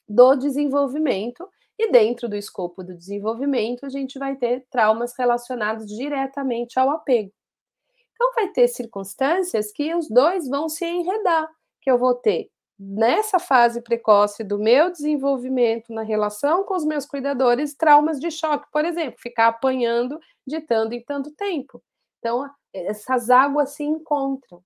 do 0.09 0.35
desenvolvimento, 0.35 1.49
e 1.79 1.93
dentro 1.93 2.29
do 2.29 2.35
escopo 2.35 2.83
do 2.83 2.93
desenvolvimento, 2.93 3.87
a 3.87 3.89
gente 3.89 4.19
vai 4.19 4.35
ter 4.35 4.67
traumas 4.69 5.15
relacionados 5.17 5.87
diretamente 5.87 6.79
ao 6.79 6.91
apego. 6.91 7.33
Então, 8.21 8.33
vai 8.35 8.49
ter 8.49 8.67
circunstâncias 8.67 9.71
que 9.71 9.95
os 9.95 10.09
dois 10.09 10.49
vão 10.49 10.69
se 10.69 10.85
enredar, 10.85 11.49
que 11.81 11.89
eu 11.89 11.97
vou 11.97 12.15
ter 12.15 12.51
nessa 12.77 13.39
fase 13.39 13.81
precoce 13.81 14.43
do 14.43 14.59
meu 14.59 14.91
desenvolvimento 14.91 15.93
na 15.93 16.03
relação 16.03 16.65
com 16.65 16.75
os 16.75 16.85
meus 16.85 17.07
cuidadores, 17.07 17.75
traumas 17.75 18.19
de 18.19 18.31
choque, 18.31 18.69
por 18.73 18.85
exemplo, 18.85 19.21
ficar 19.21 19.49
apanhando 19.49 20.21
de 20.47 20.61
tanto 20.61 20.95
em 20.95 21.03
tanto 21.03 21.33
tempo. 21.33 21.83
Então, 22.19 22.49
essas 22.73 23.31
águas 23.31 23.71
se 23.71 23.83
encontram. 23.83 24.63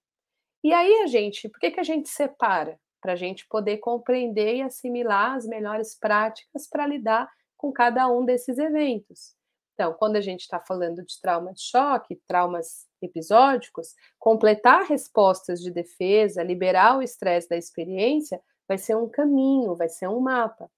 E 0.63 0.73
aí 0.73 1.03
a 1.03 1.07
gente, 1.07 1.49
por 1.49 1.59
que, 1.59 1.71
que 1.71 1.81
a 1.81 1.85
gente 1.85 2.09
separa? 2.09 2.79
Para 3.01 3.15
a 3.15 3.17
gente 3.17 3.47
poder 3.49 3.79
compreender 3.79 4.57
e 4.57 4.63
assimilar 4.63 5.35
as 5.35 5.47
melhores 5.47 5.99
práticas 5.99 6.69
para 6.69 6.87
lidar 6.87 7.29
com 7.57 7.73
cada 7.73 8.09
um 8.09 8.25
desses 8.25 8.59
eventos. 8.59 9.35
Então, 9.75 9.95
quando 9.95 10.17
a 10.17 10.21
gente 10.21 10.41
está 10.41 10.61
falando 10.61 11.03
de 11.03 11.21
trauma 11.21 11.53
de 11.53 11.63
choque, 11.63 12.21
traumas 12.27 12.87
episódicos, 13.01 13.95
completar 14.19 14.85
respostas 14.85 15.61
de 15.61 15.71
defesa, 15.71 16.43
liberar 16.43 16.99
o 16.99 17.03
estresse 17.03 17.49
da 17.49 17.57
experiência, 17.57 18.41
vai 18.69 18.77
ser 18.77 18.97
um 18.97 19.09
caminho, 19.09 19.75
vai 19.75 19.89
ser 19.89 20.09
um 20.09 20.21
mapa. 20.21 20.71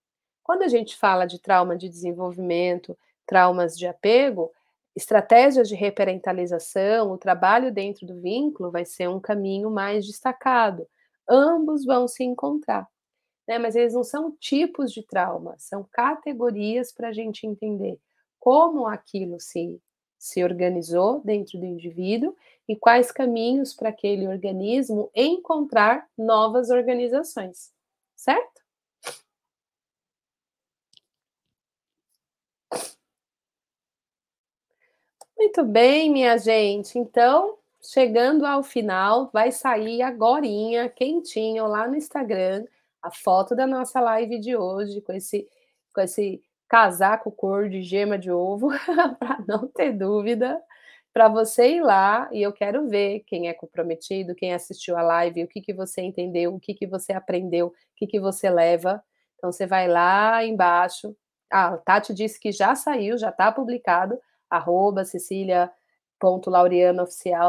Quando 0.42 0.62
a 0.62 0.68
gente 0.68 0.96
fala 0.96 1.26
de 1.26 1.40
trauma 1.40 1.76
de 1.76 1.88
desenvolvimento, 1.88 2.96
traumas 3.26 3.76
de 3.76 3.86
apego, 3.86 4.52
estratégias 4.94 5.68
de 5.68 5.74
reparentalização, 5.74 7.10
o 7.10 7.18
trabalho 7.18 7.72
dentro 7.72 8.06
do 8.06 8.20
vínculo 8.20 8.70
vai 8.70 8.84
ser 8.84 9.08
um 9.08 9.18
caminho 9.18 9.70
mais 9.70 10.06
destacado. 10.06 10.86
Ambos 11.28 11.84
vão 11.84 12.06
se 12.06 12.22
encontrar, 12.22 12.86
né? 13.48 13.58
Mas 13.58 13.74
eles 13.74 13.94
não 13.94 14.04
são 14.04 14.30
tipos 14.38 14.92
de 14.92 15.02
trauma, 15.02 15.56
são 15.58 15.84
categorias 15.90 16.92
para 16.92 17.08
a 17.08 17.12
gente 17.12 17.46
entender 17.46 17.98
como 18.44 18.86
aquilo 18.86 19.40
se, 19.40 19.80
se 20.18 20.44
organizou 20.44 21.22
dentro 21.24 21.58
do 21.58 21.64
indivíduo 21.64 22.36
e 22.68 22.76
quais 22.76 23.10
caminhos 23.10 23.72
para 23.72 23.88
aquele 23.88 24.28
organismo 24.28 25.10
encontrar 25.14 26.06
novas 26.16 26.68
organizações, 26.68 27.72
certo? 28.14 28.60
Muito 35.38 35.64
bem, 35.64 36.10
minha 36.10 36.36
gente. 36.36 36.98
Então, 36.98 37.56
chegando 37.80 38.44
ao 38.44 38.62
final, 38.62 39.30
vai 39.32 39.50
sair 39.50 40.02
agorinha, 40.02 40.90
quentinho, 40.90 41.66
lá 41.66 41.88
no 41.88 41.96
Instagram, 41.96 42.66
a 43.00 43.10
foto 43.10 43.56
da 43.56 43.66
nossa 43.66 44.00
live 44.02 44.38
de 44.38 44.54
hoje, 44.54 45.00
com 45.00 45.14
esse, 45.14 45.48
com 45.94 46.02
esse 46.02 46.42
casaco 46.68 47.30
cor 47.30 47.68
de 47.68 47.82
gema 47.82 48.18
de 48.18 48.30
ovo, 48.30 48.68
para 49.18 49.44
não 49.46 49.68
ter 49.68 49.92
dúvida. 49.92 50.60
para 51.12 51.28
você 51.28 51.76
ir 51.76 51.82
lá 51.82 52.28
e 52.32 52.42
eu 52.42 52.52
quero 52.52 52.88
ver 52.88 53.20
quem 53.26 53.48
é 53.48 53.54
comprometido, 53.54 54.34
quem 54.34 54.52
assistiu 54.52 54.96
a 54.98 55.02
live, 55.02 55.44
o 55.44 55.48
que, 55.48 55.60
que 55.60 55.72
você 55.72 56.02
entendeu, 56.02 56.54
o 56.54 56.60
que, 56.60 56.74
que 56.74 56.86
você 56.86 57.12
aprendeu, 57.12 57.68
o 57.68 57.72
que, 57.96 58.06
que 58.06 58.20
você 58.20 58.50
leva. 58.50 59.02
Então 59.36 59.52
você 59.52 59.66
vai 59.66 59.86
lá 59.88 60.44
embaixo. 60.44 61.16
Ah, 61.50 61.76
Tati 61.78 62.12
disse 62.14 62.40
que 62.40 62.50
já 62.50 62.74
saiu, 62.74 63.16
já 63.18 63.28
está 63.30 63.52
publicado, 63.52 64.18
arroba 64.50 65.04
Cecília.laureano 65.04 67.04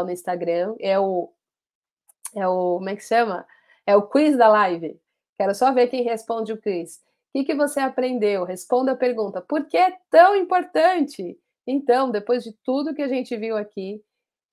no 0.06 0.12
Instagram. 0.12 0.76
É 0.80 1.00
o, 1.00 1.32
é 2.36 2.48
o. 2.48 2.78
Como 2.78 2.90
é 2.90 2.96
que 2.96 3.04
chama? 3.04 3.46
É 3.86 3.96
o 3.96 4.04
quiz 4.04 4.38
da 4.38 4.48
live. 4.48 5.00
Quero 5.38 5.56
só 5.56 5.72
ver 5.74 5.88
quem 5.88 6.04
responde 6.04 6.54
o 6.54 6.58
quiz. 6.58 7.04
Que, 7.36 7.44
que 7.44 7.54
você 7.54 7.82
aprendeu? 7.82 8.46
Responda 8.46 8.94
a 8.94 8.96
pergunta. 8.96 9.42
Por 9.42 9.66
que 9.66 9.76
é 9.76 9.98
tão 10.10 10.38
importante? 10.38 11.38
Então, 11.68 12.10
depois 12.10 12.46
de 12.46 12.54
tudo 12.64 12.96
que 12.96 13.02
a 13.02 13.10
gente 13.10 13.36
viu 13.36 13.58
aqui, 13.58 14.02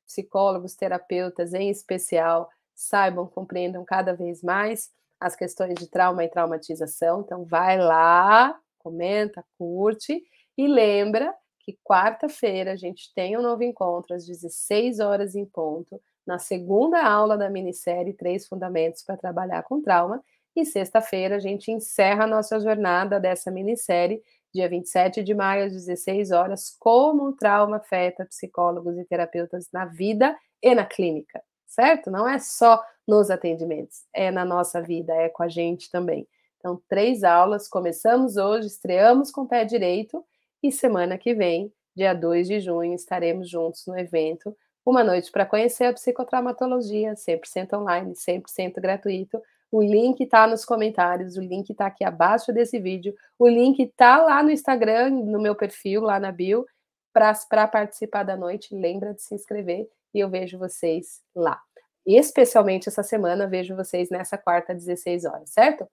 psicólogos, 0.05 0.75
terapeutas 0.75 1.55
em 1.55 1.71
especial, 1.71 2.51
saibam, 2.75 3.29
compreendam 3.29 3.85
cada 3.85 4.15
vez 4.15 4.43
mais 4.43 4.91
as 5.21 5.37
questões 5.37 5.75
de 5.75 5.87
trauma 5.87 6.25
e 6.25 6.29
traumatização. 6.29 7.21
Então, 7.21 7.45
vai 7.45 7.79
lá, 7.79 8.59
comenta, 8.81 9.45
curte 9.57 10.21
e 10.59 10.67
lembra 10.67 11.33
que 11.61 11.79
quarta-feira 11.85 12.73
a 12.73 12.77
gente 12.77 13.15
tem 13.15 13.39
um 13.39 13.43
novo 13.43 13.63
encontro 13.63 14.17
às 14.17 14.27
16 14.27 14.99
horas 14.99 15.37
em 15.37 15.47
ponto, 15.47 16.03
na 16.27 16.41
segunda 16.41 17.01
aula 17.01 17.39
da 17.39 17.49
minissérie 17.49 18.13
Três 18.13 18.49
Fundamentos 18.49 19.05
para 19.05 19.17
Trabalhar 19.17 19.63
com 19.63 19.81
Trauma. 19.81 20.21
E 20.55 20.65
sexta-feira 20.65 21.37
a 21.37 21.39
gente 21.39 21.71
encerra 21.71 22.25
a 22.25 22.27
nossa 22.27 22.61
jornada 22.61 23.19
dessa 23.19 23.51
minissérie 23.51 24.23
dia 24.53 24.69
27 24.69 25.23
de 25.23 25.35
maio, 25.35 25.67
às 25.67 25.73
16 25.73 26.31
horas, 26.31 26.77
como 26.79 27.29
o 27.29 27.33
trauma 27.33 27.79
afeta 27.79 28.27
psicólogos 28.27 28.99
e 28.99 29.05
terapeutas 29.05 29.69
na 29.73 29.87
vida 29.87 30.37
e 30.63 30.75
na 30.75 30.85
clínica, 30.85 31.43
certo? 31.67 32.11
Não 32.11 32.29
é 32.29 32.39
só 32.39 32.85
nos 33.09 33.31
atendimentos, 33.31 34.05
é 34.13 34.31
na 34.31 34.45
nossa 34.45 34.81
vida, 34.81 35.15
é 35.15 35.29
com 35.29 35.43
a 35.43 35.49
gente 35.49 35.91
também. 35.91 36.29
Então, 36.59 36.81
três 36.89 37.25
aulas, 37.25 37.67
começamos 37.67 38.37
hoje, 38.37 38.69
estreamos 38.69 39.31
com 39.31 39.43
o 39.43 39.49
pé 39.49 39.65
direito 39.65 40.25
e 40.63 40.71
semana 40.71 41.19
que 41.19 41.35
vem, 41.35 41.73
dia 41.97 42.15
2 42.15 42.47
de 42.47 42.61
junho, 42.61 42.95
estaremos 42.95 43.49
juntos 43.49 43.85
no 43.87 43.99
evento 43.99 44.57
Uma 44.85 45.03
Noite 45.03 45.33
para 45.33 45.47
Conhecer 45.47 45.87
a 45.87 45.93
Psicotraumatologia, 45.93 47.15
100% 47.15 47.73
online, 47.73 48.15
100% 48.15 48.81
gratuito, 48.81 49.43
o 49.73 49.83
link 49.83 50.21
está 50.21 50.47
nos 50.47 50.67
comentários, 50.67 51.39
o 51.39 51.41
link 51.41 51.71
está 51.71 51.87
aqui 51.87 52.05
abaixo 52.05 52.53
desse 52.53 52.79
vídeo, 52.79 53.15
o 53.39 53.49
link 53.49 53.81
está 53.81 54.19
lá 54.19 54.43
no 54.43 54.51
Instagram, 54.51 55.09
no 55.09 55.41
meu 55.41 55.57
perfil, 55.57 56.03
lá 56.03 56.21
na 56.21 56.31
bio, 56.31 56.67
para 57.11 57.67
participar 57.67 58.23
da 58.23 58.37
noite. 58.37 58.75
Lembra 58.75 59.15
de 59.15 59.23
se 59.23 59.35
inscrever 59.35 59.89
e 60.13 60.21
eu 60.21 60.29
vejo 60.29 60.59
vocês 60.59 61.23
lá. 61.35 61.59
Especialmente 62.05 62.91
essa 62.91 63.03
semana, 63.03 63.47
vejo 63.47 63.75
vocês 63.75 64.11
nessa 64.11 64.37
quarta, 64.37 64.75
às 64.75 64.85
16 64.85 65.25
horas, 65.25 65.51
certo? 65.51 65.89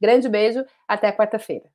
Grande 0.00 0.26
beijo, 0.26 0.64
até 0.86 1.12
quarta-feira. 1.12 1.68